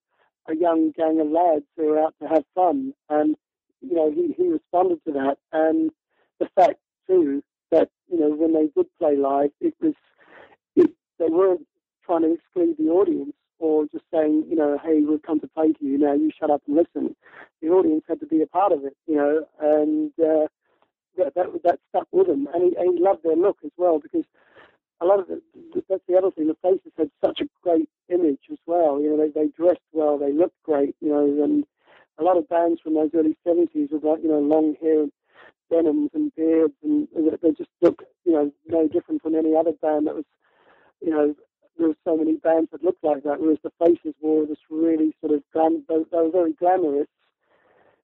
a 0.49 0.55
young 0.55 0.91
gang 0.91 1.19
of 1.19 1.27
lads 1.27 1.65
who 1.77 1.87
were 1.87 1.99
out 1.99 2.15
to 2.21 2.27
have 2.27 2.43
fun, 2.55 2.93
and 3.09 3.35
you 3.81 3.95
know 3.95 4.11
he 4.11 4.33
he 4.37 4.47
responded 4.49 4.99
to 5.05 5.13
that, 5.13 5.37
and 5.53 5.91
the 6.39 6.47
fact 6.55 6.79
too 7.07 7.43
that 7.71 7.89
you 8.11 8.19
know 8.19 8.29
when 8.29 8.53
they 8.53 8.67
did 8.75 8.87
play 8.99 9.15
live, 9.15 9.51
it 9.59 9.75
was 9.81 9.93
it, 10.75 10.91
they 11.19 11.27
weren't 11.27 11.65
trying 12.05 12.23
to 12.23 12.33
exclude 12.33 12.75
the 12.77 12.89
audience 12.89 13.33
or 13.59 13.85
just 13.91 14.03
saying, 14.11 14.43
you 14.49 14.55
know, 14.55 14.75
hey, 14.83 15.01
we've 15.07 15.21
come 15.21 15.39
to 15.39 15.47
play 15.47 15.71
to 15.71 15.85
you 15.85 15.95
now, 15.95 16.13
you 16.13 16.31
shut 16.39 16.49
up 16.49 16.63
and 16.67 16.75
listen. 16.75 17.15
The 17.61 17.69
audience 17.69 18.03
had 18.07 18.19
to 18.21 18.25
be 18.25 18.41
a 18.41 18.47
part 18.47 18.71
of 18.71 18.83
it, 18.85 18.97
you 19.05 19.15
know, 19.15 19.45
and 19.61 20.11
uh, 20.19 20.47
that, 21.17 21.33
that 21.35 21.47
that 21.63 21.79
stuck 21.89 22.07
with 22.11 22.27
him, 22.27 22.47
and 22.53 22.63
he, 22.63 22.75
and 22.77 22.97
he 22.97 23.03
loved 23.03 23.23
their 23.23 23.35
look 23.35 23.57
as 23.63 23.71
well 23.77 23.99
because 23.99 24.25
a 25.01 25.05
lot 25.05 25.19
of 25.19 25.27
the, 25.27 25.41
that's 25.89 26.03
the 26.07 26.17
other 26.17 26.31
thing. 26.31 26.47
The 26.47 26.55
faces 26.61 26.93
had 26.97 27.09
such 27.23 27.41
a 27.41 27.49
great 27.63 27.89
image 28.09 28.39
as 28.51 28.59
well. 28.65 29.01
You 29.01 29.09
know, 29.09 29.17
they 29.17 29.29
they 29.29 29.47
dressed 29.49 29.81
well, 29.93 30.17
they 30.17 30.31
looked 30.31 30.61
great. 30.63 30.95
You 31.01 31.09
know, 31.09 31.43
and 31.43 31.65
a 32.19 32.23
lot 32.23 32.37
of 32.37 32.47
bands 32.49 32.81
from 32.81 32.95
those 32.95 33.11
early 33.13 33.37
seventies 33.45 33.89
with 33.91 34.03
like 34.03 34.21
you 34.21 34.29
know 34.29 34.39
long 34.39 34.75
hair, 34.81 35.01
and 35.03 35.11
denims 35.69 36.11
and 36.13 36.33
beards, 36.35 36.73
and 36.83 37.07
they 37.41 37.51
just 37.51 37.69
look 37.81 38.03
you 38.25 38.33
know 38.33 38.51
no 38.67 38.87
different 38.87 39.21
from 39.21 39.35
any 39.35 39.55
other 39.55 39.73
band 39.81 40.07
that 40.07 40.15
was 40.15 40.25
you 41.01 41.09
know 41.09 41.35
there 41.77 41.87
were 41.87 41.95
so 42.03 42.15
many 42.17 42.35
bands 42.35 42.69
that 42.71 42.83
looked 42.83 43.03
like 43.03 43.23
that. 43.23 43.39
Whereas 43.39 43.57
the 43.63 43.71
faces 43.79 44.13
wore 44.21 44.45
this 44.45 44.59
really 44.69 45.15
sort 45.21 45.33
of 45.33 45.43
glam, 45.53 45.83
they 45.89 45.95
were 45.97 46.29
very 46.29 46.53
glamorous 46.53 47.07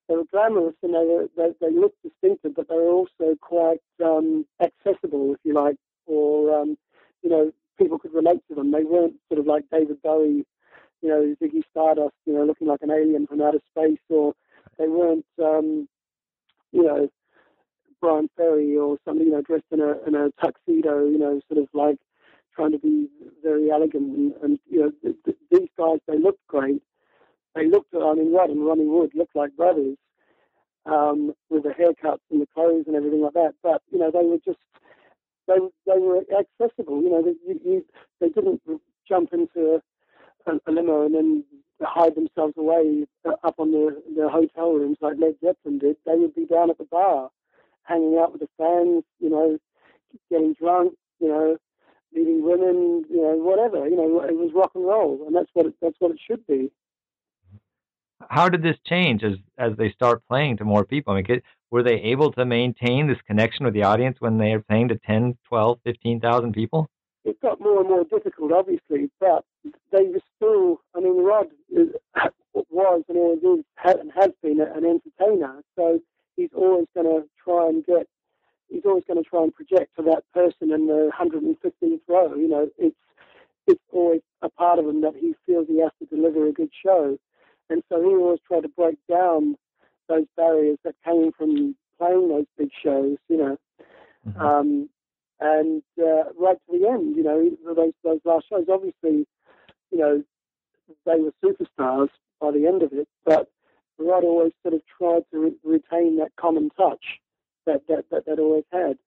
they 0.07 0.15
were 0.15 0.25
glamorous 0.31 0.75
and 0.83 0.93
they 0.93 1.05
were 1.05 1.27
they, 1.35 1.49
they 1.61 1.73
looked 1.73 2.01
distinctive, 2.03 2.55
but 2.55 2.69
they 2.69 2.75
were 2.75 2.91
also 2.91 3.35
quite 3.41 3.81
um, 4.03 4.45
accessible, 4.61 5.33
if 5.33 5.39
you 5.43 5.53
like, 5.53 5.77
or 6.05 6.61
um, 6.61 6.77
you 7.23 7.29
know 7.29 7.51
people 7.77 7.99
could 7.99 8.13
relate 8.13 8.41
to 8.49 8.55
them. 8.55 8.71
They 8.71 8.83
weren't 8.83 9.15
sort 9.29 9.39
of 9.39 9.45
like 9.47 9.65
David 9.71 10.01
Bowie, 10.01 10.45
you 11.01 11.09
know, 11.09 11.35
Ziggy 11.41 11.61
Stardust, 11.71 12.15
you 12.25 12.33
know, 12.33 12.43
looking 12.43 12.67
like 12.67 12.81
an 12.81 12.91
alien 12.91 13.27
from 13.27 13.41
outer 13.41 13.59
space, 13.71 13.99
or 14.09 14.33
they 14.79 14.87
weren't, 14.87 15.25
um, 15.43 15.87
you 16.71 16.83
know, 16.83 17.09
Bryan 18.01 18.29
Ferry 18.37 18.77
or 18.77 18.97
somebody, 19.05 19.27
you 19.29 19.33
know, 19.35 19.41
dressed 19.41 19.65
in 19.71 19.81
a 19.81 19.97
in 20.07 20.15
a 20.15 20.29
tuxedo, 20.41 21.05
you 21.07 21.17
know, 21.17 21.41
sort 21.49 21.61
of 21.63 21.69
like 21.73 21.97
trying 22.55 22.71
to 22.71 22.79
be 22.79 23.07
very 23.43 23.71
elegant 23.71 24.17
and, 24.17 24.33
and 24.43 24.59
you 24.69 24.79
know 24.81 24.91
th- 25.03 25.15
th- 25.25 25.37
these 25.51 25.69
guys 25.77 25.99
they 26.07 26.17
looked 26.17 26.45
great 26.47 26.81
they 27.55 27.67
looked, 27.67 27.93
I 27.93 28.13
mean, 28.13 28.33
Rod 28.33 28.49
and 28.49 28.65
Ronnie 28.65 28.85
Wood 28.85 29.11
looked 29.15 29.35
like 29.35 29.55
brothers 29.55 29.97
um, 30.85 31.33
with 31.49 31.63
the 31.63 31.69
haircuts 31.69 32.19
and 32.31 32.41
the 32.41 32.47
clothes 32.53 32.85
and 32.87 32.95
everything 32.95 33.21
like 33.21 33.33
that. 33.33 33.53
But, 33.63 33.81
you 33.91 33.99
know, 33.99 34.11
they 34.11 34.25
were 34.25 34.37
just, 34.45 34.59
they, 35.47 35.55
they 35.85 35.99
were 35.99 36.21
accessible. 36.31 37.01
You 37.01 37.09
know, 37.09 37.21
they, 37.21 37.35
you, 37.45 37.59
you, 37.63 37.85
they 38.21 38.29
didn't 38.29 38.61
jump 39.07 39.29
into 39.33 39.79
a, 40.47 40.51
a 40.51 40.71
limo 40.71 41.05
and 41.05 41.15
then 41.15 41.43
hide 41.81 42.15
themselves 42.15 42.53
away 42.57 43.05
up 43.43 43.55
on 43.57 43.71
their, 43.71 43.91
the 44.15 44.29
hotel 44.29 44.73
rooms 44.73 44.97
like 45.01 45.15
Led 45.19 45.35
Zeppelin 45.43 45.79
did. 45.79 45.97
They 46.05 46.15
would 46.15 46.35
be 46.35 46.45
down 46.45 46.69
at 46.69 46.77
the 46.77 46.85
bar, 46.85 47.29
hanging 47.83 48.17
out 48.17 48.31
with 48.31 48.41
the 48.41 48.49
fans, 48.57 49.03
you 49.19 49.29
know, 49.29 49.57
getting 50.29 50.53
drunk, 50.53 50.93
you 51.19 51.27
know, 51.27 51.57
meeting 52.13 52.43
women, 52.43 53.03
you 53.09 53.21
know, 53.21 53.35
whatever. 53.37 53.87
You 53.87 53.95
know, 53.95 54.21
it 54.21 54.35
was 54.35 54.51
rock 54.55 54.71
and 54.75 54.85
roll, 54.85 55.23
and 55.27 55.35
that's 55.35 55.49
what 55.53 55.65
it, 55.65 55.75
that's 55.81 55.97
what 55.99 56.11
it 56.11 56.19
should 56.25 56.45
be 56.47 56.71
how 58.29 58.49
did 58.49 58.63
this 58.63 58.77
change 58.85 59.23
as 59.23 59.33
as 59.57 59.75
they 59.77 59.91
start 59.91 60.23
playing 60.27 60.57
to 60.57 60.65
more 60.65 60.85
people? 60.85 61.13
I 61.13 61.21
mean, 61.21 61.41
were 61.71 61.83
they 61.83 61.95
able 61.95 62.31
to 62.33 62.45
maintain 62.45 63.07
this 63.07 63.17
connection 63.27 63.65
with 63.65 63.73
the 63.73 63.83
audience 63.83 64.17
when 64.19 64.37
they 64.37 64.53
are 64.53 64.61
playing 64.61 64.87
to 64.89 64.99
10, 65.05 65.37
12, 65.49 65.79
15,000 65.83 66.53
people? 66.53 66.87
It 67.25 67.41
got 67.41 67.59
more 67.59 67.81
and 67.81 67.89
more 67.89 68.05
difficult, 68.05 68.53
obviously, 68.53 69.09
but 69.19 69.43
they 69.91 70.03
were 70.03 70.21
still. 70.35 70.81
I 70.95 71.01
mean, 71.01 71.23
Rod 71.23 71.47
is, 71.69 71.89
was 72.53 73.03
and 73.09 73.17
always 73.17 73.39
is 73.39 73.65
and 73.83 74.11
has 74.15 74.31
been 74.41 74.61
an 74.61 74.85
entertainer, 74.85 75.61
so 75.75 75.99
he's 76.35 76.49
always 76.55 76.87
going 76.95 77.05
to 77.07 77.27
try 77.43 77.67
and 77.67 77.85
get. 77.85 78.07
He's 78.69 78.83
always 78.85 79.03
going 79.07 79.23
to 79.23 79.29
try 79.29 79.43
and 79.43 79.53
project 79.53 79.95
to 79.97 80.03
that 80.03 80.23
person 80.33 80.73
in 80.73 80.87
the 80.87 81.09
115th 81.17 82.01
row. 82.07 82.35
You 82.35 82.49
know, 82.49 82.69
it's 82.77 82.95
it's 83.65 83.83
always 83.91 84.21
a 84.41 84.49
part 84.49 84.79
of 84.79 84.87
him 84.87 85.01
that 85.01 85.15
he 85.15 85.35
feels 85.45 85.67
he 85.67 85.81
has 85.81 85.91
to 85.99 86.15
deliver 86.15 86.47
a 86.47 86.53
good 86.53 86.71
show. 86.83 87.17
And 87.69 87.83
so 87.89 88.01
he 88.01 88.15
always 88.15 88.39
tried 88.47 88.61
to 88.61 88.69
break 88.69 88.97
down 89.09 89.55
those 90.07 90.25
barriers 90.35 90.77
that 90.83 90.95
came 91.03 91.31
from 91.37 91.75
playing 91.99 92.29
those 92.29 92.45
big 92.57 92.69
shows, 92.83 93.17
you 93.27 93.37
know. 93.37 93.57
Mm-hmm. 94.27 94.41
Um, 94.41 94.89
and 95.39 95.83
uh, 95.99 96.31
right 96.39 96.57
to 96.69 96.79
the 96.79 96.87
end, 96.87 97.15
you 97.15 97.23
know, 97.23 97.49
those 97.75 97.93
those 98.03 98.19
last 98.25 98.45
shows, 98.49 98.65
obviously, 98.71 99.27
you 99.91 99.97
know, 99.97 100.23
they 101.05 101.19
were 101.19 101.33
superstars 101.43 102.09
by 102.41 102.51
the 102.51 102.65
end 102.65 102.83
of 102.83 102.93
it. 102.93 103.07
But 103.25 103.47
Rod 103.99 104.23
always 104.23 104.53
sort 104.63 104.73
of 104.73 104.81
tried 104.97 105.23
to 105.31 105.39
re- 105.39 105.57
retain 105.63 106.17
that 106.17 106.31
common 106.39 106.69
touch 106.77 107.03
that 107.65 107.81
that 107.87 108.05
that, 108.11 108.25
that 108.25 108.39
always 108.39 108.63
had. 108.71 108.97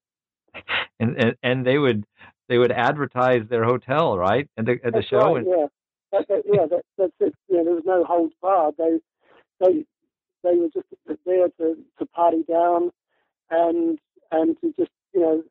And, 0.98 1.16
and 1.16 1.36
and 1.42 1.66
they 1.66 1.78
would 1.78 2.04
they 2.48 2.58
would 2.58 2.72
advertise 2.72 3.42
their 3.48 3.64
hotel 3.64 4.18
right 4.18 4.48
at 4.56 4.66
the 4.66 4.78
at 4.84 4.92
the 4.92 5.02
show. 5.02 5.34
Right, 5.34 5.36
and, 5.38 5.46
yeah, 5.46 5.66
that, 6.12 6.28
that, 6.28 6.42
yeah, 6.46 6.66
that, 6.70 6.82
that's 6.98 7.12
it. 7.20 7.34
Know, 7.48 7.64
there 7.64 7.74
was 7.74 7.84
no 7.86 8.04
holds 8.04 8.34
barred. 8.42 8.74
They, 8.78 8.98
they, 9.61 9.84
they 10.44 10.56
were 10.56 10.68
just 10.72 10.86
there 11.26 11.48
to, 11.58 11.76
to 11.98 12.06
party 12.06 12.44
down, 12.48 12.90
and 13.50 13.98
and 14.32 14.56
to 14.61 14.72
just 14.78 14.90
you 15.14 15.20
know, 15.20 15.42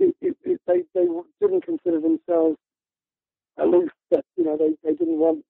it, 0.00 0.14
it, 0.20 0.36
it, 0.44 0.60
they 0.66 0.82
they 0.94 1.06
didn't 1.40 1.64
consider 1.64 2.00
themselves 2.00 2.58
aloof. 3.58 3.90
That 4.10 4.24
you 4.36 4.44
know, 4.44 4.56
they 4.56 4.76
they 4.84 4.96
didn't 4.96 5.18
want 5.18 5.44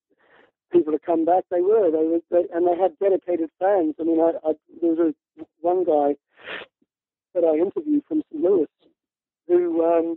people 0.72 0.92
to 0.92 0.98
come 0.98 1.24
back. 1.24 1.44
They 1.50 1.60
were. 1.60 1.90
They 1.90 2.06
were, 2.06 2.20
they, 2.30 2.46
and 2.54 2.66
they 2.66 2.76
had 2.80 2.98
dedicated 3.00 3.50
fans. 3.58 3.94
I 4.00 4.04
mean, 4.04 4.20
I, 4.20 4.32
I 4.48 4.52
there 4.82 4.92
was 4.92 5.14
a, 5.40 5.44
one 5.60 5.84
guy 5.84 6.16
that 7.34 7.44
I 7.44 7.56
interviewed 7.56 8.04
from 8.08 8.22
St. 8.30 8.42
Louis 8.44 8.66
who 9.48 9.84
um, 9.84 10.16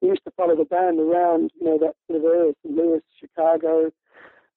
we 0.00 0.08
used 0.08 0.24
to 0.24 0.32
follow 0.36 0.56
the 0.56 0.64
band 0.64 1.00
around, 1.00 1.50
you 1.60 1.66
know, 1.66 1.78
that 1.78 1.94
sort 2.06 2.18
of 2.18 2.24
area, 2.24 2.52
St. 2.64 2.76
Louis, 2.76 3.00
Chicago, 3.18 3.90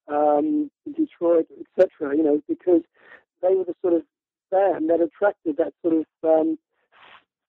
um, 0.07 0.69
Detroit, 0.85 1.47
etc. 1.59 2.15
You 2.15 2.23
know, 2.23 2.41
because 2.47 2.81
they 3.41 3.55
were 3.55 3.65
the 3.65 3.75
sort 3.81 3.93
of 3.93 4.03
band 4.51 4.89
that 4.89 5.01
attracted 5.01 5.57
that 5.57 5.73
sort 5.81 5.95
of 5.95 6.05
um, 6.23 6.57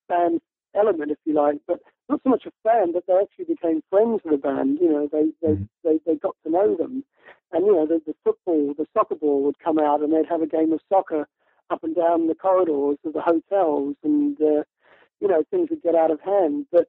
fan 0.08 0.40
element, 0.74 1.10
if 1.10 1.18
you 1.24 1.34
like, 1.34 1.58
but 1.66 1.80
not 2.08 2.20
so 2.22 2.30
much 2.30 2.46
a 2.46 2.52
fan, 2.62 2.92
but 2.92 3.04
they 3.06 3.14
actually 3.14 3.54
became 3.54 3.82
friends 3.90 4.20
with 4.24 4.32
the 4.32 4.38
band. 4.38 4.78
You 4.80 4.90
know, 4.90 5.08
they 5.10 5.24
they, 5.42 5.54
mm-hmm. 5.54 5.64
they, 5.84 5.98
they 6.06 6.16
got 6.16 6.36
to 6.44 6.50
know 6.50 6.76
them, 6.76 7.04
and 7.52 7.66
you 7.66 7.72
know, 7.74 7.86
the, 7.86 8.00
the 8.06 8.14
football, 8.24 8.74
the 8.76 8.86
soccer 8.94 9.16
ball 9.16 9.42
would 9.42 9.58
come 9.58 9.78
out, 9.78 10.02
and 10.02 10.12
they'd 10.12 10.28
have 10.28 10.42
a 10.42 10.46
game 10.46 10.72
of 10.72 10.80
soccer 10.88 11.28
up 11.70 11.84
and 11.84 11.94
down 11.94 12.26
the 12.28 12.34
corridors 12.34 12.98
of 13.04 13.12
the 13.12 13.20
hotels, 13.20 13.96
and 14.02 14.40
uh, 14.40 14.62
you 15.20 15.28
know, 15.28 15.44
things 15.50 15.70
would 15.70 15.82
get 15.82 15.94
out 15.94 16.10
of 16.10 16.20
hand, 16.20 16.66
but 16.72 16.88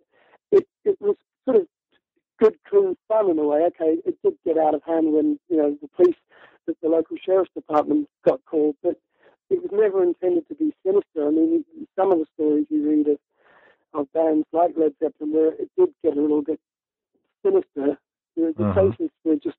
it, 0.53 0.67
it 0.85 0.97
was 1.01 1.15
sort 1.45 1.57
of 1.57 1.67
good, 2.39 2.55
clean 2.69 2.95
fun 3.07 3.29
in 3.29 3.39
a 3.39 3.43
way. 3.43 3.63
Okay, 3.67 3.97
it 4.05 4.17
did 4.23 4.33
get 4.45 4.57
out 4.57 4.75
of 4.75 4.83
hand 4.83 5.13
when 5.13 5.39
you 5.49 5.57
know 5.57 5.77
the 5.81 5.87
police, 5.95 6.15
the, 6.67 6.75
the 6.81 6.89
local 6.89 7.17
sheriff's 7.23 7.51
department 7.55 8.07
got 8.25 8.39
called, 8.45 8.75
but 8.83 8.97
it 9.49 9.61
was 9.61 9.71
never 9.71 10.03
intended 10.03 10.47
to 10.47 10.55
be 10.55 10.73
sinister. 10.85 11.27
I 11.27 11.31
mean, 11.31 11.65
some 11.95 12.11
of 12.11 12.19
the 12.19 12.25
stories 12.33 12.65
you 12.69 12.89
read 12.89 13.07
of, 13.07 13.19
of 13.93 14.11
bands 14.13 14.45
like 14.51 14.71
Led 14.77 14.93
Zeppelin, 15.01 15.33
where 15.33 15.53
it 15.53 15.69
did 15.77 15.89
get 16.03 16.17
a 16.17 16.21
little 16.21 16.41
bit 16.41 16.59
sinister. 17.45 17.97
The, 18.35 18.53
the 18.57 18.65
uh-huh. 18.65 18.91
faces 18.91 19.11
were 19.23 19.35
just, 19.35 19.57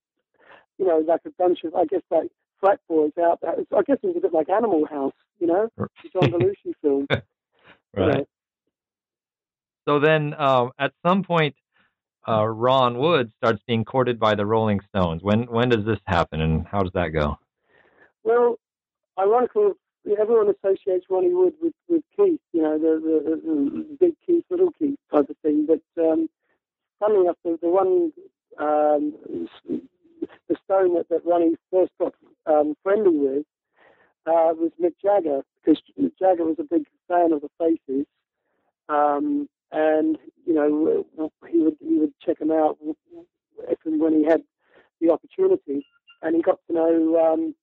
you 0.79 0.87
know, 0.87 0.99
like 1.07 1.21
a 1.27 1.31
bunch 1.39 1.63
of, 1.65 1.75
I 1.75 1.85
guess, 1.85 2.03
like 2.11 2.31
frat 2.61 2.81
boys 2.89 3.13
out 3.23 3.41
there. 3.41 3.55
I 3.77 3.83
guess 3.83 3.99
it 4.03 4.07
was 4.07 4.17
a 4.17 4.21
bit 4.21 4.33
like 4.33 4.49
Animal 4.49 4.87
House, 4.87 5.13
you 5.39 5.47
know, 5.47 5.69
the 5.77 5.89
John 6.13 6.33
Belushi 6.33 6.75
film. 6.83 7.07
right. 7.11 7.23
You 7.97 8.07
know, 8.07 8.27
so 9.87 10.01
then, 10.01 10.35
uh, 10.35 10.67
at 10.79 10.93
some 11.05 11.23
point, 11.23 11.55
uh, 12.27 12.47
Ron 12.47 12.99
Wood 12.99 13.31
starts 13.37 13.63
being 13.67 13.85
courted 13.85 14.19
by 14.19 14.35
the 14.35 14.47
Rolling 14.47 14.81
Stones. 14.89 15.23
When 15.23 15.43
when 15.45 15.69
does 15.69 15.85
this 15.85 16.01
happen, 16.07 16.41
and 16.41 16.67
how 16.67 16.83
does 16.83 16.93
that 16.95 17.09
go? 17.09 17.39
Well, 18.23 18.57
ironically, 19.19 19.73
everyone 20.19 20.49
associates 20.49 21.07
Ronnie 21.11 21.35
Wood 21.35 21.55
with, 21.61 21.75
with 21.89 22.03
Keith, 22.17 22.41
you 22.53 22.63
know, 22.63 22.79
the, 22.79 23.01
the, 23.05 23.41
the 23.45 23.97
big 24.01 24.15
Keith, 24.27 24.45
little 24.51 24.71
Keith 24.79 24.99
type 25.13 25.29
of 25.29 25.37
thing. 25.43 25.67
But 25.67 26.03
um, 26.03 26.29
funnily 27.01 27.23
enough, 27.23 27.37
the, 27.45 27.59
the 27.61 27.69
one, 27.69 28.13
um, 28.59 29.15
the 30.49 30.57
stone 30.65 30.95
that, 30.95 31.09
that 31.11 31.25
Ronnie 31.27 31.57
first 31.71 31.93
got 32.01 32.15
um, 32.47 32.75
friendly 32.83 33.17
with 33.17 33.47
uh, 34.27 34.53
was 34.57 34.73
Mick 34.83 34.95
Jagger, 35.03 35.43
because 35.63 35.83
Mick 36.01 36.13
Jagger 36.19 36.45
was 36.45 36.57
a 36.59 36.65
big 36.65 36.87
fan 37.09 37.33
of 37.33 37.43
the 37.43 37.51
Faces. 37.59 38.07
Um, 38.89 39.49
and 39.73 40.19
you 40.47 40.55
know 40.55 41.05
he 41.51 41.59
would 41.61 41.77
he 41.81 41.99
would 41.99 42.13
check 42.25 42.41
him 42.41 42.51
out 42.51 42.79
if 43.69 43.79
and 43.85 44.01
when 44.01 44.15
he 44.15 44.25
had 44.25 44.43
the 45.01 45.11
opportunity, 45.11 45.87
and 46.23 46.37
he 46.37 46.43
got 46.43 46.59
to 46.67 46.75
know 46.75 47.33
um, 47.33 47.55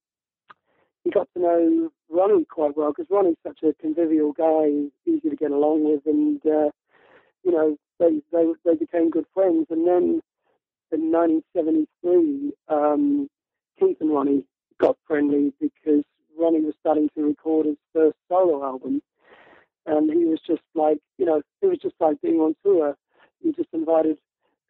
he 1.03 1.09
got 1.09 1.27
to 1.33 1.41
know 1.41 1.91
Ronnie 2.09 2.45
quite 2.45 2.77
well 2.77 2.91
because 2.91 3.09
Ronnie's 3.09 3.37
such 3.45 3.59
a 3.63 3.73
convivial 3.81 4.33
guy, 4.33 4.89
easy 5.05 5.29
to 5.29 5.35
get 5.35 5.51
along 5.51 5.83
with, 5.83 6.05
and 6.05 6.41
uh, 6.45 6.69
you 7.43 7.51
know 7.51 7.77
they, 7.99 8.21
they 8.31 8.51
they 8.65 8.75
became 8.75 9.09
good 9.09 9.25
friends. 9.33 9.67
And 9.69 9.87
then 9.87 10.21
in 10.91 11.11
1973, 11.11 12.53
um, 12.69 13.29
Keith 13.79 13.97
and 14.01 14.11
Ronnie 14.11 14.43
got 14.79 14.97
friendly 15.07 15.53
because 15.59 16.03
Ronnie 16.37 16.61
was 16.61 16.75
starting 16.79 17.09
to 17.15 17.23
record 17.23 17.65
his 17.65 17.77
first 17.93 18.17
solo 18.29 18.63
album, 18.63 19.01
and 19.85 20.11
he 20.11 20.25
was 20.25 20.39
just 20.45 20.61
like, 20.75 20.99
you 21.17 21.25
know, 21.25 21.41
it 21.61 21.67
was 21.67 21.79
just 21.79 21.95
like 21.99 22.21
being 22.21 22.39
on 22.39 22.55
tour. 22.63 22.95
He 23.41 23.51
just 23.51 23.69
invited 23.73 24.17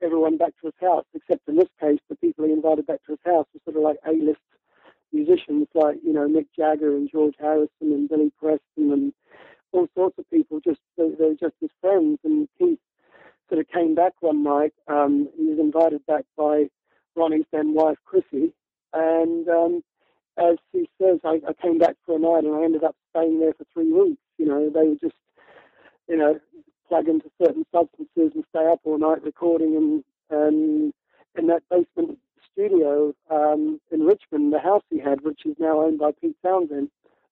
everyone 0.01 0.37
back 0.37 0.53
to 0.61 0.67
his 0.67 0.73
house, 0.81 1.05
except 1.13 1.47
in 1.47 1.57
this 1.57 1.69
case, 1.79 1.99
the 2.09 2.15
people 2.15 2.45
he 2.45 2.51
invited 2.51 2.87
back 2.87 3.03
to 3.05 3.11
his 3.11 3.19
house 3.25 3.45
were 3.53 3.59
sort 3.65 3.77
of 3.77 3.83
like 3.83 3.97
A-list 4.07 4.39
musicians, 5.13 5.67
like 5.73 5.97
you 6.03 6.13
know 6.13 6.27
Mick 6.27 6.47
Jagger 6.57 6.95
and 6.95 7.09
George 7.11 7.35
Harrison 7.39 7.69
and 7.81 8.09
Billy 8.09 8.31
Preston 8.39 8.91
and 8.91 9.13
all 9.71 9.87
sorts 9.95 10.17
of 10.17 10.29
people. 10.29 10.59
Just 10.59 10.79
they, 10.97 11.09
they 11.19 11.25
were 11.25 11.35
just 11.35 11.55
his 11.59 11.69
friends. 11.81 12.19
And 12.23 12.47
Keith 12.57 12.79
sort 13.49 13.59
of 13.59 13.67
came 13.69 13.95
back 13.95 14.13
one 14.21 14.43
night. 14.43 14.73
Um, 14.87 15.29
he 15.37 15.45
was 15.45 15.59
invited 15.59 16.05
back 16.05 16.25
by 16.37 16.69
Ronnie's 17.15 17.45
then 17.51 17.73
wife 17.73 17.97
Chrissy, 18.05 18.53
and 18.93 19.47
um, 19.49 19.83
as 20.37 20.57
he 20.71 20.89
says, 21.01 21.19
I, 21.23 21.41
I 21.47 21.53
came 21.61 21.77
back 21.77 21.95
for 22.05 22.15
a 22.15 22.19
night 22.19 22.45
and 22.45 22.55
I 22.55 22.63
ended 22.63 22.83
up 22.83 22.95
staying 23.11 23.39
there 23.39 23.53
for 23.53 23.65
three 23.73 23.91
weeks. 23.91 24.20
You 24.41 24.47
know, 24.47 24.71
they 24.71 24.87
would 24.89 24.99
just, 24.99 25.13
you 26.09 26.17
know, 26.17 26.39
plug 26.89 27.07
into 27.07 27.29
certain 27.39 27.63
substances 27.71 28.31
and 28.33 28.43
stay 28.49 28.65
up 28.65 28.79
all 28.85 28.97
night 28.97 29.23
recording 29.23 29.75
and 29.75 30.03
and 30.31 30.93
in 31.37 31.45
that 31.45 31.61
basement 31.69 32.17
studio 32.51 33.13
um, 33.29 33.79
in 33.91 34.01
Richmond, 34.01 34.51
the 34.51 34.59
house 34.59 34.81
he 34.89 34.97
had, 34.97 35.21
which 35.21 35.45
is 35.45 35.55
now 35.59 35.81
owned 35.81 35.99
by 35.99 36.09
Pete 36.19 36.35
Townshend, 36.43 36.89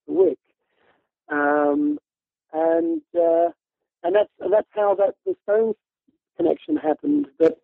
the 0.08 0.14
Wick. 0.14 0.38
Um, 1.32 1.98
and 2.54 3.02
uh, 3.16 3.50
and 4.04 4.16
that's 4.16 4.30
that's 4.40 4.68
how 4.76 4.94
that 4.96 5.16
the 5.26 5.36
Stones 5.44 5.76
connection 6.38 6.76
happened. 6.78 7.26
But 7.40 7.60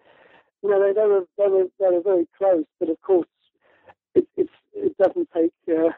you 0.64 0.72
know 0.72 0.82
they, 0.82 0.94
they 1.00 1.06
were 1.08 1.26
they 1.38 1.48
were 1.48 1.66
they 1.80 1.96
were 1.96 2.02
very 2.02 2.28
close. 2.36 2.66
But 2.80 2.90
of 2.90 3.00
course, 3.04 3.28
it, 4.16 4.28
it 4.74 4.98
doesn't 4.98 5.30
take 5.36 5.54
uh, 5.70 5.92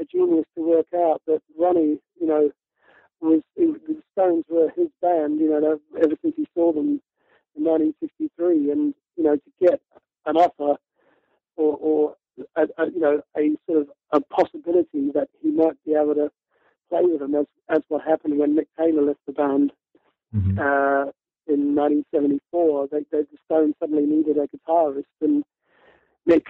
a 0.00 0.04
genius 0.04 0.46
to 0.56 0.62
work 0.62 0.86
out 0.94 1.22
that 1.26 1.42
Ronnie, 1.58 1.98
you 2.20 2.26
know, 2.26 2.50
was 3.22 3.42
the 3.56 4.02
Stones 4.12 4.44
were 4.48 4.70
his 4.76 4.88
band. 5.00 5.38
You 5.38 5.50
know, 5.50 5.80
ever 5.96 6.14
since 6.22 6.34
he 6.36 6.46
saw 6.54 6.72
them 6.72 7.00
in 7.56 7.64
1963, 7.64 8.70
and 8.70 8.94
you 9.16 9.24
know, 9.24 9.36
to 9.36 9.50
get 9.60 9.80
an 10.26 10.36
offer 10.36 10.78
or, 11.56 11.76
or 11.76 12.16
a, 12.56 12.62
a, 12.78 12.90
you 12.90 13.00
know, 13.00 13.22
a 13.36 13.56
sort 13.66 13.82
of 13.82 13.88
a 14.12 14.20
possibility 14.20 15.10
that 15.14 15.28
he 15.40 15.50
might 15.50 15.82
be 15.84 15.94
able 15.94 16.14
to 16.14 16.30
play 16.90 17.02
with 17.02 17.20
them, 17.20 17.34
as 17.34 17.46
as 17.68 17.82
what 17.88 18.02
happened 18.02 18.38
when 18.38 18.56
Mick 18.56 18.66
Taylor 18.78 19.02
left 19.02 19.20
the 19.26 19.32
band 19.32 19.72
mm-hmm. 20.34 20.58
uh, 20.58 21.10
in 21.46 21.74
1974. 21.74 22.88
They, 22.90 22.98
they, 23.10 23.22
the 23.22 23.38
Stones 23.44 23.74
suddenly 23.80 24.04
needed 24.04 24.36
a 24.36 24.48
guitarist, 24.48 25.04
and 25.20 25.44
Mick 26.28 26.44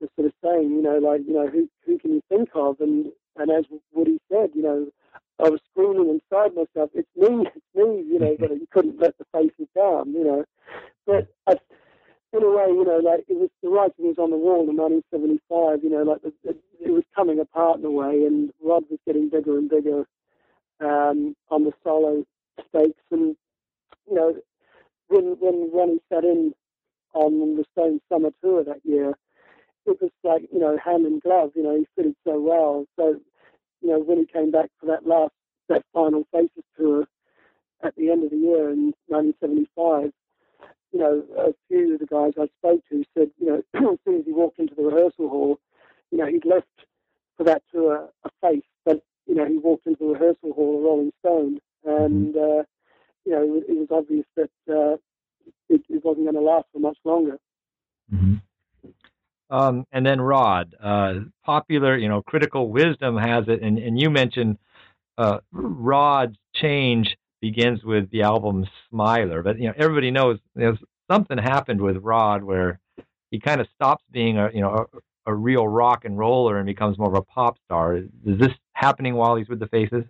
was 0.00 0.10
sort 0.16 0.26
of 0.26 0.32
saying, 0.42 0.70
you 0.70 0.82
know, 0.82 0.98
like, 0.98 1.22
you 1.26 1.34
know, 1.34 1.46
who 1.46 1.68
who 1.86 1.98
can 1.98 2.12
you 2.12 2.22
think 2.28 2.50
of? 2.54 2.80
And 2.80 3.12
and 3.36 3.50
as 3.50 3.64
Woody 3.92 4.18
said, 4.30 4.50
you 4.54 4.62
know, 4.62 4.86
I 5.40 5.48
was 5.50 5.60
screaming 5.72 6.10
inside 6.20 6.54
myself, 6.54 6.90
it's 6.94 7.08
me, 7.16 7.46
it's 7.56 7.66
me, 7.74 8.04
you 8.08 8.18
know, 8.20 8.36
but 8.38 8.50
you 8.52 8.66
couldn't 8.70 9.00
let 9.00 9.16
the 9.18 9.26
faces 9.32 9.68
down, 9.76 10.12
you 10.12 10.24
know. 10.24 10.44
But 11.06 11.28
I, 11.48 11.54
in 12.32 12.42
a 12.42 12.50
way, 12.50 12.66
you 12.68 12.84
know, 12.84 12.98
like 12.98 13.24
it 13.28 13.36
was 13.38 13.50
the 13.62 13.68
writing 13.70 14.06
was 14.06 14.18
on 14.18 14.30
the 14.30 14.36
wall 14.36 14.68
in 14.68 14.76
1975. 14.76 15.84
You 15.84 15.90
know, 15.90 16.02
like 16.04 16.22
the, 16.22 16.32
the, 16.44 16.56
it 16.84 16.90
was 16.90 17.04
coming 17.16 17.40
apart 17.40 17.80
in 17.80 17.84
a 17.86 17.90
way, 17.90 18.24
and 18.26 18.52
Rod 18.62 18.84
was 18.90 19.00
getting 19.06 19.30
bigger 19.30 19.58
and 19.58 19.70
bigger 19.70 20.06
um, 20.80 21.36
on 21.50 21.64
the 21.64 21.72
solo 21.84 22.24
stakes. 22.68 23.02
And 23.10 23.36
you 24.08 24.14
know, 24.16 24.36
when 25.08 25.36
when 25.40 25.70
Ronnie 25.72 26.00
sat 26.12 26.24
in 26.24 26.54
on 27.14 27.56
the 27.56 27.64
Stones 27.72 28.00
summer 28.12 28.30
tour 28.42 28.64
that 28.64 28.80
year, 28.84 29.14
it 29.86 29.98
was 30.00 30.10
like 30.24 30.42
you 30.52 30.60
know 30.60 30.78
hand 30.84 31.06
in 31.06 31.20
glove. 31.20 31.52
You 31.56 31.64
know, 31.64 31.76
he 31.76 31.86
fitted 31.96 32.16
so 32.26 32.40
well. 32.40 32.86
So 32.96 33.20
you 33.80 33.90
know, 33.90 33.98
when 33.98 34.18
he 34.18 34.26
came 34.26 34.50
back 34.50 34.70
for 34.78 34.86
that 34.86 35.06
last 35.06 35.32
that 35.68 35.84
final 35.92 36.24
Faces 36.32 36.64
tour 36.76 37.06
at 37.82 37.94
the 37.96 38.10
end 38.10 38.24
of 38.24 38.30
the 38.30 38.36
year 38.36 38.70
in 38.70 38.92
1975 39.08 40.12
you 40.92 40.98
know, 40.98 41.22
a 41.38 41.54
few 41.68 41.94
of 41.94 42.00
the 42.00 42.06
guys 42.06 42.32
I 42.38 42.48
spoke 42.58 42.82
to 42.90 43.04
said, 43.16 43.30
you 43.38 43.46
know, 43.46 43.62
as 43.92 43.98
soon 44.04 44.18
as 44.18 44.24
he 44.26 44.32
walked 44.32 44.58
into 44.58 44.74
the 44.74 44.82
rehearsal 44.82 45.28
hall, 45.28 45.58
you 46.10 46.18
know, 46.18 46.26
he'd 46.26 46.44
left 46.44 46.66
for 47.36 47.44
that 47.44 47.62
tour 47.72 48.08
a 48.24 48.30
face, 48.40 48.64
but 48.84 49.02
you 49.26 49.34
know, 49.34 49.46
he 49.46 49.58
walked 49.58 49.86
into 49.86 49.98
the 50.00 50.12
rehearsal 50.12 50.52
hall 50.52 50.78
a 50.78 50.82
Rolling 50.82 51.12
Stone, 51.20 51.58
and 51.84 52.36
uh, 52.36 52.62
you 53.24 53.32
know, 53.32 53.56
it, 53.56 53.64
it, 53.68 53.78
was 53.78 53.88
obvious 53.90 54.26
that 54.36 54.50
uh, 54.68 54.96
it, 55.68 55.82
it, 55.88 56.04
wasn't 56.04 56.26
going 56.26 56.34
to 56.34 56.40
last 56.40 56.66
for 56.72 56.80
much 56.80 56.98
longer. 57.04 57.38
Mm-hmm. 58.12 58.34
Um, 59.50 59.84
and 59.90 60.06
then 60.06 60.20
Rod, 60.20 60.76
uh, 60.80 61.14
popular, 61.44 61.96
you 61.96 62.08
know, 62.08 62.22
critical 62.22 62.68
wisdom 62.68 63.16
has 63.16 63.44
it, 63.48 63.62
and, 63.62 63.78
and 63.78 64.00
you 64.00 64.08
mentioned 64.08 64.58
uh, 65.18 65.38
Rod's 65.52 66.36
change 66.54 67.16
begins 67.40 67.82
with 67.82 68.10
the 68.10 68.22
album 68.22 68.66
Smiler. 68.88 69.42
But 69.42 69.58
you 69.58 69.66
know, 69.66 69.74
everybody 69.76 70.10
knows 70.10 70.38
something 71.10 71.38
happened 71.38 71.80
with 71.80 71.96
Rod 71.96 72.44
where 72.44 72.78
he 73.30 73.40
kind 73.40 73.60
of 73.60 73.66
stops 73.74 74.04
being 74.10 74.38
a 74.38 74.50
you 74.52 74.60
know 74.60 74.86
a, 75.26 75.30
a, 75.32 75.34
real 75.34 75.66
rock 75.66 76.04
and 76.04 76.18
roller 76.18 76.58
and 76.58 76.66
becomes 76.66 76.98
more 76.98 77.08
of 77.08 77.14
a 77.14 77.22
pop 77.22 77.58
star. 77.64 77.96
Is 77.96 78.08
this 78.24 78.52
happening 78.72 79.14
while 79.14 79.36
he's 79.36 79.48
with 79.48 79.60
the 79.60 79.68
Faces? 79.68 80.04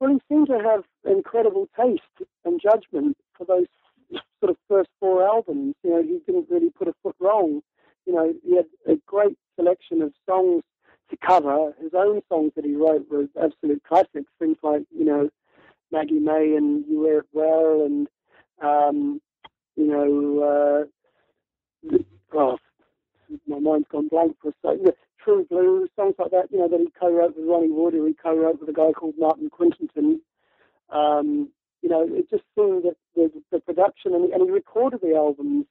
Well, 0.00 0.12
he 0.12 0.20
seemed 0.28 0.46
to 0.46 0.60
have 0.60 0.84
incredible 1.04 1.68
taste 1.76 2.28
and 2.44 2.60
judgment 2.60 3.16
for 3.36 3.44
those 3.44 3.66
sort 4.40 4.50
of 4.50 4.56
first 4.68 4.90
four 5.00 5.26
albums. 5.26 5.74
You 5.82 5.90
know, 5.90 6.02
he 6.02 6.20
didn't 6.24 6.46
really 6.48 6.70
put 6.70 6.88
a 6.88 6.94
foot 7.02 7.16
wrong. 7.18 7.62
You 8.08 8.14
know, 8.14 8.34
he 8.42 8.56
had 8.56 8.64
a 8.86 8.96
great 9.06 9.36
selection 9.54 10.00
of 10.00 10.14
songs 10.24 10.62
to 11.10 11.16
cover. 11.18 11.74
His 11.78 11.92
own 11.94 12.22
songs 12.30 12.52
that 12.56 12.64
he 12.64 12.74
wrote 12.74 13.06
were 13.10 13.26
absolute 13.38 13.82
classics. 13.86 14.32
Things 14.38 14.56
like, 14.62 14.84
you 14.90 15.04
know, 15.04 15.28
Maggie 15.92 16.18
May 16.18 16.54
and 16.56 16.86
You 16.88 17.00
Wear 17.00 17.18
It 17.18 17.26
Well, 17.34 17.84
and 17.84 18.08
um, 18.62 19.20
you 19.76 19.86
know, 19.86 20.88
uh, 21.92 21.98
oh, 22.32 22.56
my 23.46 23.58
mind's 23.58 23.88
gone 23.92 24.08
blank 24.08 24.36
for 24.40 24.48
a 24.48 24.54
second. 24.66 24.92
True 25.22 25.46
Blue, 25.50 25.86
songs 25.94 26.14
like 26.18 26.30
that, 26.30 26.50
you 26.50 26.58
know, 26.58 26.68
that 26.68 26.80
he 26.80 26.88
co-wrote 26.98 27.36
with 27.36 27.46
Ronnie 27.46 27.70
Wood, 27.70 27.94
or 27.94 28.06
he 28.06 28.14
co-wrote 28.14 28.60
with 28.60 28.70
a 28.70 28.72
guy 28.72 28.92
called 28.92 29.16
Martin 29.18 29.50
Quittenton. 29.50 30.20
Um, 30.90 31.50
you 31.82 31.90
know, 31.90 32.06
it 32.08 32.30
just 32.30 32.44
seemed 32.56 32.84
that 32.84 32.96
the, 33.14 33.30
the 33.52 33.60
production, 33.60 34.14
and, 34.14 34.32
and 34.32 34.42
he 34.44 34.50
recorded 34.50 35.00
the 35.02 35.14
albums 35.14 35.66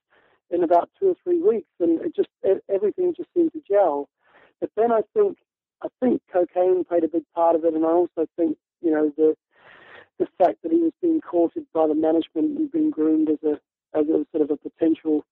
in 0.50 0.64
about 0.64 0.90
two 1.00 1.10
or 1.10 1.16
three 1.24 1.42
weeks, 1.42 1.70
and 1.80 2.02
it 2.02 2.16
just 2.16 2.30
everything 2.70 3.14
just 3.16 3.30
seemed 3.34 3.54
to 3.54 3.62
gel. 3.68 4.10
But 4.60 4.72
then 4.76 4.92
I 4.92 5.02
think 5.14 5.38
I 5.84 5.88
think 6.00 6.22
cocaine 6.32 6.84
played 6.86 7.04
a 7.04 7.10
big 7.10 7.24
part 7.36 7.56
of 7.56 7.66
it, 7.66 7.74
and 7.74 7.86
I 7.86 7.90
also 7.90 8.28
think 8.36 8.58
you 8.82 8.92
know 8.92 9.12
the 9.18 9.36
the 10.20 10.28
fact 10.38 10.64
that 10.64 10.72
he 10.72 10.82
was 10.82 10.94
being 11.02 11.22
courted 11.22 11.66
by 11.74 11.88
the 11.88 11.96
management 11.96 12.58
and 12.58 12.72
being 12.72 12.90
groomed 12.90 13.30
as 13.30 13.38
a 13.44 13.60
as 13.98 14.08
a 14.08 14.26
sort 14.32 14.42
of 14.42 14.52
a 14.52 14.58
potential 14.58 15.26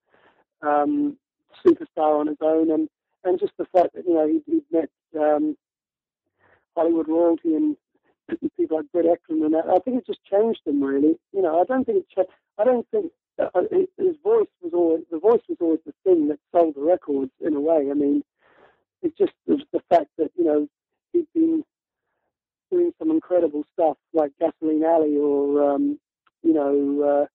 um, 0.61 1.18
superstar 1.66 2.20
on 2.20 2.28
his 2.28 2.38
own, 2.41 2.72
and 2.72 2.89
and 3.24 3.39
just 3.39 3.53
the 3.57 3.66
fact 3.66 3.95
that 3.95 4.05
you 4.05 4.13
know 4.13 4.28
he, 4.28 4.41
he'd 4.45 4.63
met 4.72 4.89
um, 5.20 5.57
Hollywood 6.76 7.07
royalty 7.07 7.55
and 7.55 7.78
people 8.57 8.78
like 8.78 8.91
Britt 8.91 9.05
Ekland 9.05 9.45
and 9.45 9.53
that. 9.53 9.66
I 9.68 9.80
think 9.80 9.97
it 9.97 10.05
just 10.05 10.24
changed 10.26 10.61
him 10.66 10.84
really. 10.84 11.18
You 11.34 11.41
know, 11.41 11.59
I 11.59 11.63
don't 11.63 11.86
think 11.86 11.99
it. 11.99 12.09
Cha- 12.13 12.34
I 12.57 12.63
don't 12.63 12.88
think 12.91 13.11
uh, 13.39 13.49
uh 13.53 13.61
his 13.97 14.15
voice 14.23 14.47
was 14.61 14.73
always 14.73 15.03
the 15.11 15.19
voice 15.19 15.41
was 15.49 15.57
always 15.59 15.79
the 15.86 15.93
thing 16.03 16.27
that 16.29 16.39
sold 16.51 16.75
the 16.75 16.81
records 16.81 17.31
in 17.41 17.55
a 17.55 17.59
way. 17.59 17.88
I 17.89 17.93
mean, 17.93 18.23
it's 19.01 19.17
just 19.17 19.33
was 19.45 19.61
the 19.71 19.81
fact 19.89 20.07
that 20.17 20.31
you 20.38 20.45
know 20.45 20.67
he'd 21.13 21.27
been 21.33 21.63
doing 22.71 22.91
some 22.99 23.11
incredible 23.11 23.63
stuff 23.73 23.97
like 24.13 24.31
Gasoline 24.39 24.83
Alley 24.83 25.17
or, 25.17 25.71
um, 25.71 25.99
you 26.43 26.53
know, 26.53 27.27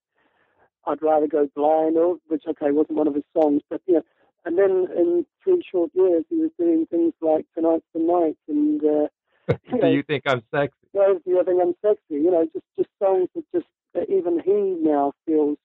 uh, 0.86 0.90
I'd 0.90 1.02
Rather 1.02 1.26
Go 1.26 1.48
Blind, 1.54 1.96
or 1.96 2.16
which, 2.28 2.44
okay, 2.48 2.70
wasn't 2.70 2.98
one 2.98 3.08
of 3.08 3.14
his 3.14 3.24
songs, 3.36 3.62
but, 3.68 3.80
you 3.86 3.94
know, 3.94 4.02
and 4.44 4.56
then 4.56 4.86
in 4.96 5.26
three 5.44 5.62
short 5.70 5.90
years, 5.94 6.24
he 6.30 6.36
was 6.36 6.50
doing 6.58 6.86
things 6.86 7.12
like 7.20 7.46
Tonight's 7.54 7.84
the 7.94 8.00
Night 8.00 8.38
and. 8.48 8.82
Uh, 8.82 9.08
you 9.72 9.80
Do 9.80 9.88
you 9.88 10.02
think 10.02 10.22
I'm 10.26 10.42
sexy? 10.54 10.74
No, 10.94 11.14
do 11.14 11.30
you 11.30 11.44
think 11.44 11.60
I'm 11.60 11.74
sexy? 11.84 12.22
You 12.22 12.30
know, 12.30 12.44
just 12.52 12.64
just 12.78 12.88
songs 13.02 13.28
that 13.34 13.44
just 13.52 13.66
that 13.94 14.08
even 14.08 14.40
he 14.40 14.76
now 14.80 15.12
feels 15.26 15.58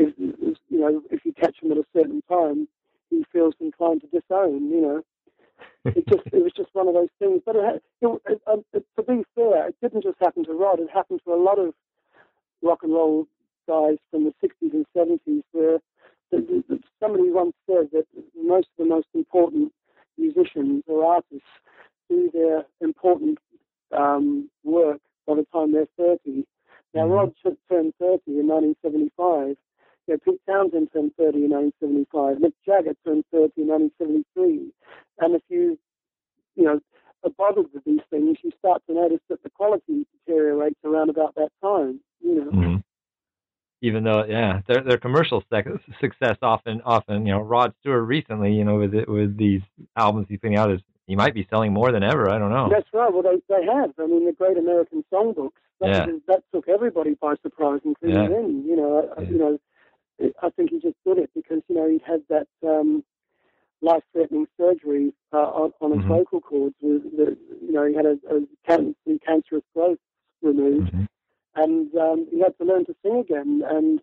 is, 0.00 0.12
is 0.18 0.56
you 0.68 0.80
know 0.80 1.02
if 1.10 1.24
you 1.24 1.32
catch 1.32 1.56
him 1.62 1.72
at 1.72 1.78
a 1.78 1.84
certain 1.92 2.22
time, 2.28 2.68
he 3.10 3.24
feels 3.32 3.54
inclined 3.60 4.02
to 4.02 4.06
disown. 4.08 4.70
You 4.70 4.80
know, 4.80 5.02
it 5.84 6.06
just 6.08 6.26
it 6.26 6.42
was 6.42 6.52
just 6.56 6.70
one 6.72 6.88
of 6.88 6.94
those 6.94 7.08
things. 7.18 7.42
But 7.44 7.56
it, 7.56 7.82
it, 8.00 8.22
it, 8.26 8.42
um, 8.46 8.64
it, 8.72 8.84
to 8.96 9.02
be 9.02 9.24
fair, 9.34 9.68
it 9.68 9.76
didn't 9.82 10.02
just 10.02 10.18
happen 10.20 10.44
to 10.44 10.52
Rod. 10.52 10.80
It 10.80 10.90
happened 10.92 11.20
to 11.24 11.34
a 11.34 11.42
lot 11.42 11.58
of 11.58 11.74
rock 12.62 12.80
and 12.82 12.92
roll 12.92 13.26
guys 13.68 13.98
from 14.10 14.24
the 14.24 14.34
60s 14.42 14.72
and 14.72 14.86
70s, 14.96 15.42
where 15.52 15.78
the, 16.30 16.64
the, 16.68 16.78
somebody 16.98 17.30
once 17.30 17.54
said 17.66 17.88
that 17.92 18.06
most 18.36 18.68
of 18.78 18.84
the 18.84 18.94
most 18.94 19.06
important 19.14 19.72
musicians 20.18 20.82
or 20.86 21.04
artists 21.04 21.48
do 22.08 22.30
their 22.32 22.64
important 22.80 23.38
um, 23.96 24.50
work 24.64 25.00
by 25.26 25.34
the 25.34 25.46
time 25.52 25.72
they're 25.72 25.86
30. 25.96 26.44
Now, 26.94 27.02
mm-hmm. 27.02 27.12
Rod 27.12 27.34
turned 27.70 27.94
30 28.00 28.20
in 28.26 28.48
1975. 28.48 29.56
You 30.10 30.16
know, 30.16 30.32
Pete 30.32 30.40
Townshend 30.44 30.88
turned 30.92 31.12
30 31.16 31.44
in 31.44 31.50
1975. 31.50 32.38
Mick 32.38 32.52
Jagger 32.66 32.96
turned 33.06 33.22
30 33.30 33.52
in 33.62 33.68
1973. 33.68 34.72
And 35.20 35.36
if 35.36 35.42
you, 35.48 35.78
you 36.56 36.64
know, 36.64 36.80
are 37.22 37.30
bothered 37.38 37.72
with 37.72 37.84
these 37.84 38.00
things, 38.10 38.38
you 38.42 38.50
start 38.58 38.82
to 38.88 38.94
notice 38.94 39.20
that 39.28 39.40
the 39.44 39.50
quality 39.50 40.08
deteriorates 40.26 40.80
around 40.84 41.10
about 41.10 41.36
that 41.36 41.50
time. 41.62 42.00
You 42.20 42.34
know. 42.34 42.50
Mm-hmm. 42.50 42.76
Even 43.82 44.02
though, 44.02 44.24
yeah, 44.28 44.62
their 44.66 44.82
their 44.82 44.98
commercial 44.98 45.44
success 46.00 46.36
often, 46.42 46.82
often, 46.84 47.24
you 47.24 47.32
know, 47.32 47.40
Rod 47.40 47.72
Stewart 47.80 48.04
recently, 48.04 48.52
you 48.52 48.64
know, 48.64 48.78
with 48.80 48.94
it, 48.94 49.08
with 49.08 49.38
these 49.38 49.62
albums 49.96 50.26
he's 50.28 50.40
putting 50.40 50.58
out, 50.58 50.72
is 50.72 50.80
he 51.06 51.14
might 51.14 51.34
be 51.34 51.46
selling 51.48 51.72
more 51.72 51.92
than 51.92 52.02
ever. 52.02 52.28
I 52.28 52.38
don't 52.38 52.50
know. 52.50 52.68
That's 52.68 52.88
right. 52.92 53.12
Well, 53.12 53.22
they 53.22 53.40
they 53.48 53.64
have. 53.64 53.92
I 53.96 54.06
mean, 54.06 54.26
the 54.26 54.32
Great 54.32 54.58
American 54.58 55.04
Songbooks. 55.12 55.52
That, 55.80 55.88
yeah. 55.88 56.06
that 56.26 56.42
took 56.52 56.68
everybody 56.68 57.14
by 57.14 57.36
surprise, 57.42 57.80
including 57.84 58.30
yeah. 58.30 58.38
him. 58.38 58.64
You 58.66 58.76
know, 58.76 59.14
yeah. 59.16 59.24
you 59.24 59.38
know, 59.38 59.58
I 60.42 60.50
think 60.50 60.70
he 60.70 60.80
just 60.80 60.96
did 61.06 61.18
it 61.18 61.30
because 61.34 61.62
you 61.68 61.74
know 61.74 61.88
he 61.88 62.00
had 62.06 62.22
that 62.28 62.48
um, 62.66 63.04
life-threatening 63.82 64.46
surgery 64.58 65.12
uh, 65.32 65.36
on, 65.36 65.72
on 65.80 65.92
his 65.92 66.00
mm-hmm. 66.00 66.08
vocal 66.08 66.40
cords. 66.40 66.74
With 66.80 67.04
the, 67.16 67.36
you 67.62 67.72
know, 67.72 67.86
he 67.86 67.94
had 67.94 68.06
a, 68.06 68.18
a 68.30 68.40
can- 68.66 68.94
cancerous 69.26 69.64
growth 69.74 69.98
removed, 70.42 70.92
mm-hmm. 70.92 71.04
and 71.56 71.94
um, 71.96 72.26
he 72.30 72.40
had 72.40 72.56
to 72.58 72.64
learn 72.64 72.84
to 72.86 72.94
sing 73.02 73.20
again. 73.20 73.62
And 73.68 74.00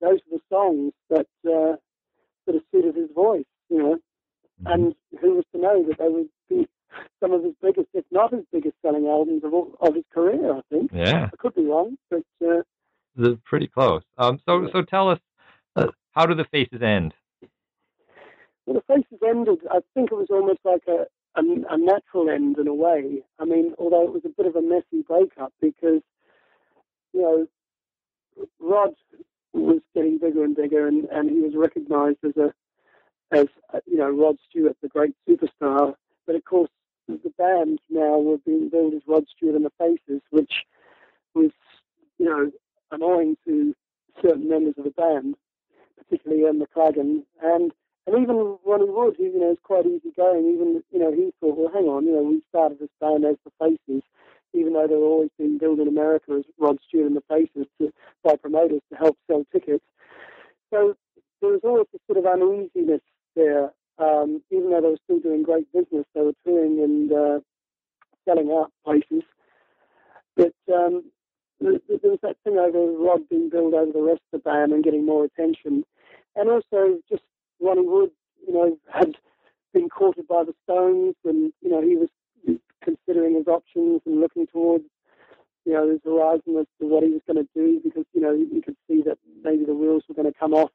those 0.00 0.18
are 0.18 0.38
the 0.38 0.40
songs 0.48 0.92
that 1.10 1.26
uh, 1.46 1.76
suited 2.72 2.94
his 2.96 3.10
voice. 3.14 3.44
You 3.68 3.78
know, 3.78 3.94
mm-hmm. 3.94 4.66
and 4.66 4.94
who 5.20 5.34
was 5.34 5.44
to 5.52 5.60
know 5.60 5.84
that 5.88 5.98
they 5.98 6.08
would 6.08 6.28
be 6.48 6.68
some 7.20 7.32
of 7.32 7.44
his 7.44 7.52
biggest, 7.60 7.88
if 7.92 8.04
not 8.10 8.32
his 8.32 8.44
biggest 8.50 8.74
selling 8.80 9.06
albums 9.06 9.44
of, 9.44 9.52
all, 9.52 9.74
of 9.80 9.94
his 9.94 10.04
career, 10.12 10.54
I 10.54 10.60
think. 10.70 10.90
Yeah. 10.92 11.28
I 11.32 11.36
could 11.36 11.54
be 11.54 11.66
wrong, 11.66 11.98
but. 12.10 12.24
Uh, 12.42 12.62
They're 13.14 13.36
pretty 13.44 13.66
close. 13.66 14.02
Um, 14.16 14.40
so, 14.46 14.68
so 14.72 14.82
tell 14.82 15.10
us, 15.10 15.18
how 16.18 16.26
do 16.26 16.34
the 16.34 16.44
faces 16.44 16.82
end? 16.82 17.14
Well, 18.66 18.82
the 18.82 18.94
faces 18.94 19.20
ended, 19.24 19.60
I 19.70 19.78
think 19.94 20.10
it 20.10 20.16
was 20.16 20.26
almost 20.30 20.58
like 20.64 20.82
a, 20.88 21.06
a, 21.36 21.42
a 21.70 21.78
natural 21.78 22.28
end 22.28 22.58
in 22.58 22.66
a 22.66 22.74
way. 22.74 23.22
I 23.38 23.44
mean, 23.44 23.72
although 23.78 24.02
it 24.02 24.12
was 24.12 24.24
a 24.24 24.30
bit 24.36 24.46
of 24.46 24.56
a 24.56 24.60
messy 24.60 25.04
breakup 25.06 25.52
because, 25.60 26.02
you 27.12 27.22
know, 27.22 27.46
Rod 28.58 28.94
was 29.52 29.80
getting 29.94 30.18
bigger 30.18 30.42
and 30.42 30.56
bigger, 30.56 30.88
and, 30.88 31.04
and 31.04 31.30
he 31.30 31.38
was 31.38 31.52
recognized 31.54 32.18
as 32.24 32.36
a 32.36 32.52
as 33.30 33.46
you 33.86 33.98
know 33.98 34.10
Rod 34.10 34.38
Stewart, 34.48 34.76
the 34.82 34.88
great 34.88 35.14
superstar. 35.28 35.94
But 36.26 36.34
of 36.34 36.44
course, 36.44 36.70
the 37.06 37.32
band 37.38 37.78
now 37.90 38.18
were 38.18 38.38
being 38.38 38.70
billed 38.70 38.94
as 38.94 39.02
Rod 39.06 39.24
Stewart 39.36 39.54
and 39.54 39.64
the 39.64 39.72
Faces, 39.78 40.22
which 40.30 40.52
was, 41.34 41.50
you 42.18 42.26
know, 42.26 42.50
annoying 42.90 43.36
to 43.46 43.74
certain 44.22 44.48
members 44.48 44.74
of 44.78 44.84
the 44.84 44.90
band, 44.90 45.36
particularly 45.98 46.44
Ian 46.44 46.60
McLagan. 46.60 47.22
And 47.42 47.72
and 48.06 48.22
even 48.22 48.56
Ronnie 48.64 48.88
Wood, 48.88 49.16
who, 49.18 49.24
you 49.24 49.38
know, 49.38 49.52
is 49.52 49.58
quite 49.62 49.84
easygoing, 49.84 50.48
even, 50.48 50.82
you 50.90 50.98
know, 50.98 51.12
he 51.12 51.30
thought, 51.40 51.58
well, 51.58 51.70
hang 51.70 51.84
on, 51.88 52.06
you 52.06 52.12
know, 52.12 52.22
we 52.22 52.42
started 52.48 52.78
this 52.78 52.88
band 53.02 53.26
as 53.26 53.36
the 53.44 53.50
Faces, 53.60 54.02
even 54.54 54.72
though 54.72 54.86
they 54.86 54.94
were 54.94 55.04
always 55.04 55.28
being 55.36 55.58
billed 55.58 55.78
in 55.78 55.88
America 55.88 56.32
as 56.38 56.44
Rod 56.58 56.78
Stewart 56.88 57.08
and 57.08 57.16
the 57.16 57.22
Faces 57.28 57.66
to, 57.78 57.92
by 58.24 58.36
promoters 58.36 58.80
to 58.90 58.96
help 58.96 59.18
sell 59.26 59.44
tickets. 59.52 59.84
So 60.72 60.96
there 61.42 61.50
was 61.50 61.60
always 61.62 61.84
this 61.92 62.00
sort 62.06 62.16
of 62.16 62.24
uneasiness 62.24 63.02
there 63.36 63.72
um, 63.98 64.42
even 64.50 64.70
though 64.70 64.80
they 64.80 64.88
were 64.88 64.98
still 65.04 65.18
doing 65.18 65.42
great 65.42 65.70
business, 65.72 66.06
they 66.14 66.20
were 66.20 66.34
touring 66.44 66.80
and 66.82 67.12
uh, 67.12 67.40
selling 68.24 68.50
out 68.50 68.72
places. 68.84 69.24
But 70.36 70.54
um, 70.72 71.04
there, 71.60 71.78
was 72.02 72.18
that 72.22 72.36
thing 72.44 72.58
over 72.58 72.92
Rod 72.92 73.28
being 73.28 73.50
billed 73.50 73.74
over 73.74 73.92
the 73.92 74.02
rest 74.02 74.20
of 74.32 74.40
the 74.40 74.50
band 74.50 74.72
and 74.72 74.84
getting 74.84 75.04
more 75.04 75.24
attention. 75.24 75.84
And 76.36 76.48
also 76.48 76.98
just 77.08 77.22
Ronnie 77.60 77.86
Wood, 77.86 78.10
you 78.46 78.52
know, 78.54 78.78
had 78.92 79.16
been 79.72 79.88
courted 79.88 80.28
by 80.28 80.44
the 80.44 80.54
Stones 80.64 81.16
and, 81.24 81.52
you 81.60 81.70
know, 81.70 81.82
he 81.82 81.96
was 81.96 82.08
considering 82.82 83.34
his 83.34 83.46
options 83.46 84.02
and 84.06 84.20
looking 84.20 84.46
towards, 84.46 84.84
you 85.64 85.72
know, 85.72 85.90
his 85.90 86.00
horizon 86.04 86.56
as 86.58 86.66
to 86.80 86.86
what 86.86 87.02
he 87.02 87.10
was 87.10 87.22
going 87.26 87.44
to 87.44 87.48
do 87.54 87.80
because, 87.82 88.04
you 88.12 88.20
know, 88.20 88.32
you 88.32 88.62
could 88.62 88.76
see 88.88 89.02
that 89.02 89.18
maybe 89.42 89.64
the 89.64 89.74
wheels 89.74 90.04
were 90.08 90.14
going 90.14 90.32
to 90.32 90.38
come 90.38 90.54
off 90.54 90.70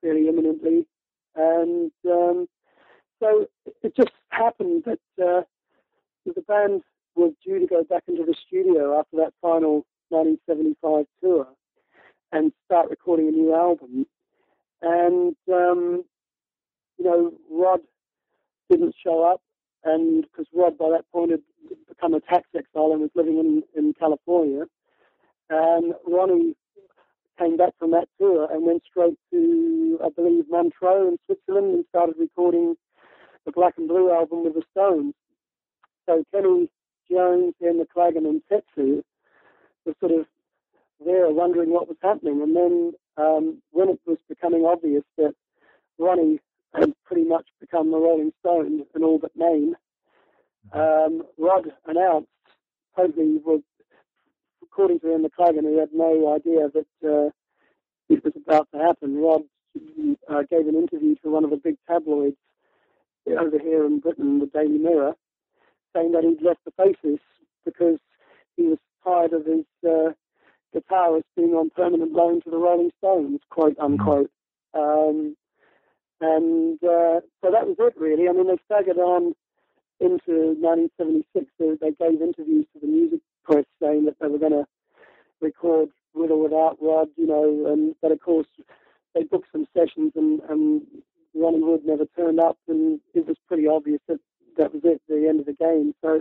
fairly 0.00 0.28
imminently. 0.28 0.86
And 1.34 1.90
um, 2.06 2.46
so 3.20 3.46
it 3.82 3.96
just 3.96 4.12
happened 4.28 4.84
that 4.84 5.00
uh, 5.22 5.42
the 6.24 6.42
band 6.42 6.82
was 7.16 7.32
due 7.44 7.58
to 7.58 7.66
go 7.66 7.82
back 7.84 8.04
into 8.08 8.24
the 8.24 8.34
studio 8.46 8.98
after 8.98 9.16
that 9.16 9.32
final 9.42 9.84
1975 10.14 11.06
tour 11.20 11.48
and 12.30 12.52
start 12.64 12.88
recording 12.88 13.28
a 13.28 13.32
new 13.32 13.52
album. 13.52 14.06
And, 14.80 15.34
um, 15.52 16.04
you 16.98 17.04
know, 17.04 17.32
Rod 17.50 17.80
didn't 18.70 18.94
show 19.02 19.24
up, 19.24 19.40
and 19.82 20.22
because 20.22 20.46
Rod 20.54 20.78
by 20.78 20.90
that 20.90 21.10
point 21.10 21.32
had 21.32 21.42
become 21.88 22.14
a 22.14 22.20
tax 22.20 22.46
exile 22.56 22.92
and 22.92 23.00
was 23.00 23.10
living 23.16 23.38
in, 23.38 23.62
in 23.74 23.92
California. 23.94 24.66
And 25.50 25.94
Ronnie 26.06 26.54
came 27.38 27.56
back 27.56 27.72
from 27.78 27.90
that 27.90 28.08
tour 28.18 28.48
and 28.52 28.64
went 28.64 28.82
straight 28.88 29.18
to, 29.32 29.98
I 30.04 30.08
believe, 30.10 30.44
Montreux 30.48 31.08
in 31.08 31.18
Switzerland 31.26 31.74
and 31.74 31.84
started 31.88 32.14
recording 32.18 32.76
the 33.44 33.52
Black 33.52 33.74
and 33.78 33.88
Blue 33.88 34.12
album 34.12 34.44
with 34.44 34.54
the 34.54 34.62
Stones. 34.70 35.14
So 36.06 36.24
Kenny 36.32 36.68
Jones, 37.10 37.54
and 37.60 37.80
the 37.80 37.84
McLagan, 37.84 38.28
and 38.28 38.42
Tetsu 38.50 39.02
were 39.84 39.94
sort 40.00 40.12
of 40.12 40.26
there 41.04 41.30
wondering 41.30 41.70
what 41.70 41.88
was 41.88 41.96
happening. 42.02 42.42
And 42.42 42.56
then 42.56 42.92
um, 43.16 43.62
when 43.70 43.88
it 43.88 44.00
was 44.06 44.18
becoming 44.28 44.64
obvious 44.64 45.04
that 45.18 45.34
Ronnie 45.98 46.40
had 46.74 46.92
pretty 47.04 47.24
much 47.24 47.46
become 47.60 47.90
the 47.90 47.98
Rolling 47.98 48.32
Stone 48.40 48.84
in 48.94 49.02
all 49.02 49.18
but 49.18 49.36
name, 49.36 49.74
um, 50.72 51.22
Rod 51.38 51.72
announced, 51.86 52.28
totally 52.96 53.38
was 53.44 53.60
according 54.62 54.98
to 55.00 55.14
him, 55.14 55.22
Ian 55.22 55.30
McLagan, 55.30 55.62
who 55.62 55.78
had 55.78 55.90
no 55.92 56.34
idea 56.34 56.68
that 56.68 57.08
uh, 57.08 57.30
it 58.08 58.24
was 58.24 58.32
about 58.36 58.68
to 58.72 58.78
happen, 58.78 59.16
Rod 59.18 59.42
uh, 60.28 60.42
gave 60.50 60.66
an 60.66 60.74
interview 60.74 61.14
to 61.22 61.30
one 61.30 61.44
of 61.44 61.50
the 61.50 61.56
big 61.56 61.76
tabloids 61.88 62.36
over 63.26 63.58
here 63.58 63.86
in 63.86 64.00
Britain, 64.00 64.40
the 64.40 64.46
Daily 64.46 64.78
Mirror, 64.78 65.14
saying 65.94 66.12
that 66.12 66.24
he'd 66.24 66.42
left 66.42 66.60
the 66.64 66.72
Faces 66.72 67.20
because 67.64 67.98
he 68.56 68.64
was 68.64 68.78
tired 69.04 69.32
of 69.32 69.46
his 69.46 69.64
uh, 69.86 70.12
guitarist 70.74 71.24
being 71.36 71.54
on 71.54 71.70
permanent 71.70 72.12
loan 72.12 72.40
to 72.42 72.50
the 72.50 72.56
Rolling 72.56 72.90
Stones, 72.98 73.40
quote 73.50 73.78
unquote. 73.78 74.30
Um, 74.74 75.36
and 76.20 76.82
uh, 76.82 77.20
so 77.42 77.50
that 77.50 77.66
was 77.66 77.76
it, 77.78 77.94
really. 77.96 78.28
I 78.28 78.32
mean, 78.32 78.48
they 78.48 78.58
staggered 78.64 78.98
on 78.98 79.34
into 80.00 80.56
1976. 80.60 81.46
They, 81.58 81.74
they 81.80 81.92
gave 81.92 82.20
interviews 82.20 82.66
to 82.72 82.80
the 82.80 82.86
music 82.86 83.20
press 83.44 83.64
saying 83.80 84.06
that 84.06 84.16
they 84.20 84.28
were 84.28 84.38
going 84.38 84.52
to 84.52 84.66
record 85.40 85.90
with 86.14 86.30
or 86.30 86.42
without 86.42 86.78
Rod, 86.80 87.08
you 87.16 87.26
know, 87.26 87.72
and 87.72 87.94
but 88.00 88.12
of 88.12 88.20
course 88.20 88.46
they 89.14 89.24
booked 89.24 89.48
some 89.52 89.66
sessions 89.76 90.12
and, 90.16 90.40
and 90.48 90.82
Ronnie 91.34 91.62
Wood 91.62 91.82
never 91.84 92.06
turned 92.16 92.40
up, 92.40 92.56
and 92.68 93.00
it 93.14 93.26
was 93.26 93.36
pretty 93.48 93.66
obvious 93.66 94.00
that 94.08 94.20
that 94.56 94.72
was 94.72 94.82
it, 94.84 95.02
the 95.08 95.28
end 95.28 95.40
of 95.40 95.46
the 95.46 95.52
game. 95.52 95.94
So 96.00 96.20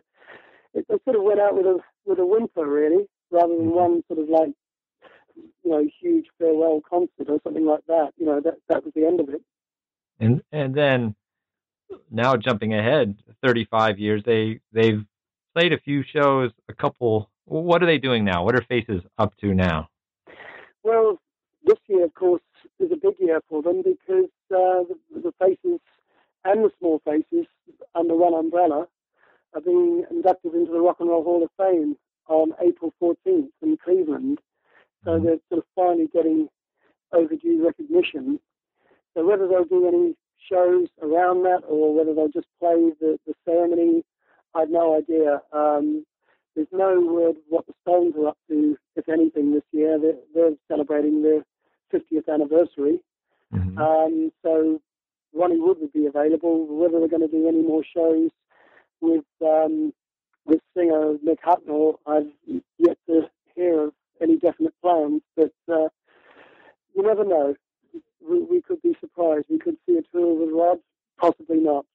it, 0.74 0.86
it 0.90 1.02
sort 1.04 1.16
of 1.16 1.24
went 1.24 1.40
out 1.40 1.56
with 1.56 1.66
a 1.66 1.80
with 2.06 2.20
a 2.20 2.26
whimper, 2.26 2.68
really, 2.68 3.06
rather 3.32 3.56
than 3.56 3.72
one 3.72 4.04
sort 4.08 4.20
of 4.20 4.30
like 4.30 4.54
you 5.36 5.72
know 5.72 5.86
huge 6.02 6.28
farewell 6.38 6.82
concert 6.88 7.30
or 7.30 7.40
something 7.44 7.66
like 7.66 7.86
that. 7.88 8.12
You 8.18 8.26
know, 8.26 8.42
that 8.42 8.56
that 8.70 8.84
was 8.84 8.94
the 8.96 9.06
end 9.06 9.20
of 9.20 9.30
it. 9.30 9.42
And 10.20 10.42
and 10.52 10.76
then 10.76 11.16
now 12.12 12.36
jumping 12.36 12.74
ahead 12.74 13.18
35 13.44 14.00
years, 14.00 14.24
they 14.26 14.60
they've 14.72 15.04
played 15.56 15.74
a 15.74 15.80
few 15.80 16.04
shows, 16.04 16.52
a 16.70 16.74
couple. 16.74 17.30
What 17.46 17.84
are 17.84 17.86
they 17.86 17.98
doing 17.98 18.24
now? 18.24 18.44
What 18.44 18.56
are 18.56 18.64
Faces 18.64 19.02
up 19.18 19.36
to 19.38 19.54
now? 19.54 19.90
Well, 20.84 21.20
this 21.66 21.78
year, 21.88 22.06
of 22.06 22.14
course, 22.14 22.42
is 22.80 22.92
a 22.92 22.96
big 22.96 23.16
year 23.20 23.42
for 23.50 23.62
them 23.62 23.82
because 23.84 24.30
uh, 24.52 24.84
the, 24.88 24.98
the 25.16 25.34
Faces 25.40 25.80
and 26.46 26.64
the 26.64 26.72
Small 26.80 27.02
Faces 27.06 27.48
under 27.96 28.16
one 28.16 28.34
umbrella 28.34 28.88
are 29.56 29.62
being 29.62 30.06
inducted 30.10 30.54
into 30.54 30.72
the 30.72 30.80
Rock 30.80 30.98
and 31.00 31.10
Roll 31.10 31.24
Hall 31.24 31.44
of 31.44 31.50
Fame 31.58 31.96
on 32.28 32.54
April 32.62 32.94
14th 33.02 33.50
in 33.62 33.78
Cleveland. 33.84 34.40
So 35.04 35.12
mm-hmm. 35.12 35.26
they're 35.26 35.38
sort 35.50 35.60
of 35.60 35.66
finally 35.76 36.10
getting 36.14 36.48
overdue 37.12 37.66
recognition. 37.66 38.40
So 39.14 39.26
whether 39.26 39.48
they'll 39.48 39.66
do 39.66 39.88
any 39.88 40.16
shows 40.50 40.88
around 41.02 41.44
that 41.44 41.62
or 41.68 41.96
whether 41.96 42.14
they'll 42.14 42.30
just 42.30 42.48
play 42.60 42.92
the, 43.00 43.18
the 43.28 43.34
ceremony, 43.46 44.04
I 44.56 44.62
have 44.62 44.70
no 44.70 44.98
idea. 44.98 45.42
Um, 45.52 46.06
there's 46.56 46.68
no 46.72 47.00
word 47.00 47.36
what 47.50 47.66
the 47.66 47.74
Stones 47.82 48.16
are 48.18 48.28
up 48.28 48.38
to, 48.50 48.78
if 48.96 49.10
anything, 49.10 49.54
this 49.54 49.64
year. 49.72 50.00
They're, 50.00 50.20
they're 50.34 50.56
celebrating 50.68 51.24
their 51.24 51.44
50th 51.94 52.32
anniversary. 52.32 53.00
Mm-hmm. 53.54 53.78
Um, 53.78 54.32
so 54.44 54.82
Ronnie 55.34 55.60
Wood 55.60 55.78
would 55.82 55.94
be 55.94 56.06
available. 56.06 56.68
Whether 56.68 57.00
they're 57.00 57.08
going 57.08 57.28
to 57.28 57.28
do 57.28 57.48
any 57.48 57.62
more 57.62 57.84
shows 57.96 58.30
with 59.04 59.26
um, 59.46 59.94
with 60.46 60.62
singer 60.76 61.16
Mick 61.26 61.38
Hucknall, 61.46 61.96
I've 62.08 62.32
yet 62.78 62.98
to 63.08 63.30
hear 63.56 63.88
of 63.88 63.94
any 64.22 64.38
definite 64.38 64.74
plans. 64.82 65.22
But 65.36 65.52
uh, 65.72 65.90
you 66.96 67.04
never 67.04 67.26
know. 67.26 67.56
We, 68.28 68.40
we, 68.40 68.62
could 68.62 68.82
be 68.82 68.96
surprised. 69.02 69.48
We 69.50 69.60
could 69.60 69.76
see 69.86 69.98
a 69.98 70.02
tour 70.16 70.34
with 70.34 70.56
Rod, 70.56 70.80
possibly 71.20 71.58
not. 71.58 71.86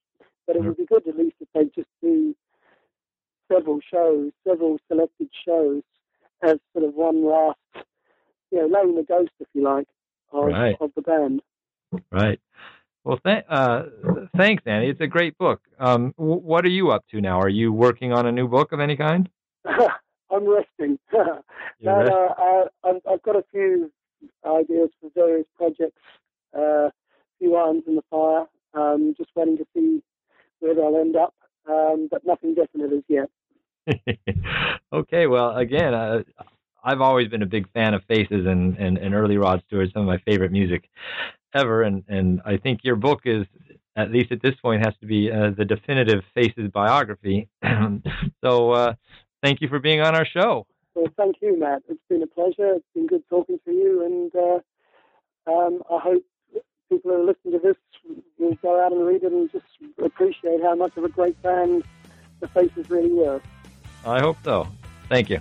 But 0.45 0.55
it 0.55 0.63
would 0.63 0.77
be 0.77 0.85
good 0.85 1.07
at 1.07 1.17
least 1.17 1.35
if 1.39 1.47
they 1.53 1.65
just 1.75 1.89
do 2.01 2.35
several 3.51 3.79
shows, 3.91 4.31
several 4.47 4.77
selected 4.87 5.29
shows, 5.45 5.81
as 6.43 6.57
sort 6.73 6.85
of 6.85 6.93
one 6.93 7.25
last, 7.25 7.57
you 8.51 8.59
know, 8.59 8.67
laying 8.67 8.95
the 8.95 9.03
ghost, 9.03 9.31
if 9.39 9.47
you 9.53 9.63
like, 9.63 9.87
of, 10.31 10.45
right. 10.45 10.75
of 10.79 10.91
the 10.95 11.01
band. 11.01 11.41
Right. 12.11 12.39
Well, 13.09 13.17
th- 13.25 13.45
uh, 13.49 13.83
thanks, 14.37 14.61
Andy. 14.67 14.87
It's 14.87 15.01
a 15.01 15.07
great 15.07 15.35
book. 15.39 15.61
Um, 15.79 16.13
w- 16.19 16.41
what 16.41 16.63
are 16.63 16.69
you 16.69 16.91
up 16.91 17.07
to 17.09 17.19
now? 17.19 17.41
Are 17.41 17.49
you 17.49 17.73
working 17.73 18.13
on 18.13 18.27
a 18.27 18.31
new 18.31 18.47
book 18.47 18.71
of 18.71 18.79
any 18.79 18.95
kind? 18.95 19.27
I'm 19.65 20.47
resting. 20.47 20.99
no, 21.81 22.69
uh, 22.83 22.87
I've, 22.87 23.23
got 23.23 23.35
a 23.35 23.43
few 23.51 23.91
ideas 24.45 24.89
for 25.01 25.09
various 25.15 25.47
projects, 25.57 26.03
uh, 26.55 26.61
a 26.61 26.91
few 27.39 27.55
irons 27.55 27.85
in 27.87 27.95
the 27.95 28.03
fire. 28.11 28.45
Um, 28.75 29.15
just 29.17 29.31
waiting 29.35 29.57
to 29.57 29.65
see 29.73 30.03
where 30.59 30.75
they'll 30.75 30.95
end 30.97 31.15
up, 31.15 31.33
um, 31.67 32.09
but 32.11 32.23
nothing 32.23 32.53
definite 32.53 32.93
as 32.93 33.03
yet. 33.07 34.19
okay, 34.93 35.25
well, 35.25 35.57
again, 35.57 35.95
uh, 35.95 36.21
I've 36.83 37.01
always 37.01 37.27
been 37.27 37.41
a 37.41 37.47
big 37.47 37.71
fan 37.73 37.93
of 37.93 38.03
Faces 38.05 38.45
and, 38.45 38.77
and, 38.77 38.97
and 38.97 39.13
early 39.13 39.37
Rod 39.37 39.61
Stewart, 39.67 39.89
some 39.93 40.03
of 40.03 40.07
my 40.07 40.17
favorite 40.19 40.51
music 40.51 40.89
ever, 41.53 41.83
and, 41.83 42.03
and 42.07 42.41
I 42.45 42.57
think 42.57 42.81
your 42.83 42.95
book 42.95 43.21
is, 43.25 43.45
at 43.95 44.11
least 44.11 44.31
at 44.31 44.41
this 44.41 44.55
point, 44.61 44.85
has 44.85 44.95
to 45.01 45.05
be 45.05 45.31
uh, 45.31 45.51
the 45.57 45.65
definitive 45.65 46.23
Faces 46.33 46.69
biography. 46.71 47.49
so 48.43 48.71
uh, 48.71 48.93
thank 49.43 49.61
you 49.61 49.67
for 49.67 49.79
being 49.79 50.01
on 50.01 50.15
our 50.15 50.25
show. 50.25 50.65
Well, 50.95 51.07
thank 51.17 51.37
you, 51.41 51.59
Matt. 51.59 51.83
It's 51.89 51.99
been 52.09 52.23
a 52.23 52.27
pleasure. 52.27 52.73
It's 52.73 52.85
been 52.93 53.07
good 53.07 53.23
talking 53.29 53.59
to 53.65 53.71
you, 53.71 54.05
and 54.05 54.35
uh, 54.35 55.51
um, 55.51 55.81
I 55.89 55.99
hope 55.99 56.23
people 56.89 57.11
who 57.11 57.21
are 57.21 57.25
listening 57.25 57.53
to 57.53 57.59
this 57.59 57.77
will 58.37 58.55
go 58.61 58.83
out 58.83 58.91
and 58.91 59.05
read 59.05 59.23
it 59.23 59.31
and 59.31 59.51
just 59.51 59.65
appreciate 60.03 60.61
how 60.61 60.75
much 60.75 60.97
of 60.97 61.03
a 61.03 61.09
great 61.09 61.39
band 61.41 61.83
the 62.39 62.47
Faces 62.47 62.89
really 62.89 63.11
were. 63.11 63.41
I 64.05 64.19
hope 64.19 64.37
so. 64.43 64.67
Thank 65.09 65.29
you. 65.29 65.39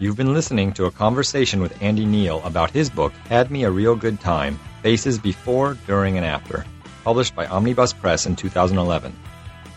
You've 0.00 0.16
been 0.16 0.32
listening 0.32 0.72
to 0.72 0.86
a 0.86 0.90
conversation 0.90 1.60
with 1.60 1.82
Andy 1.82 2.06
Neill 2.06 2.40
about 2.46 2.70
his 2.70 2.88
book, 2.88 3.12
Had 3.28 3.50
Me 3.50 3.64
a 3.64 3.70
Real 3.70 3.94
Good 3.94 4.18
Time 4.18 4.58
Faces 4.80 5.18
Before, 5.18 5.76
During, 5.86 6.16
and 6.16 6.24
After, 6.24 6.64
published 7.04 7.36
by 7.36 7.44
Omnibus 7.44 7.92
Press 7.92 8.24
in 8.24 8.34
2011. 8.34 9.14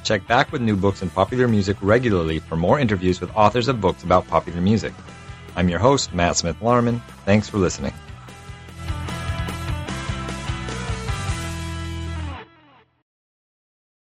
Check 0.05 0.25
back 0.25 0.49
with 0.53 0.61
new 0.61 0.77
books 0.77 1.01
and 1.01 1.13
popular 1.13 1.49
music 1.49 1.75
regularly 1.81 2.39
for 2.39 2.55
more 2.55 2.79
interviews 2.79 3.19
with 3.19 3.35
authors 3.35 3.67
of 3.67 3.81
books 3.81 4.03
about 4.03 4.25
popular 4.29 4.61
music. 4.61 4.93
I'm 5.57 5.67
your 5.67 5.79
host, 5.79 6.13
Matt 6.13 6.37
Smith 6.37 6.55
Larman. 6.61 7.01
Thanks 7.25 7.49
for 7.49 7.57
listening. 7.57 7.93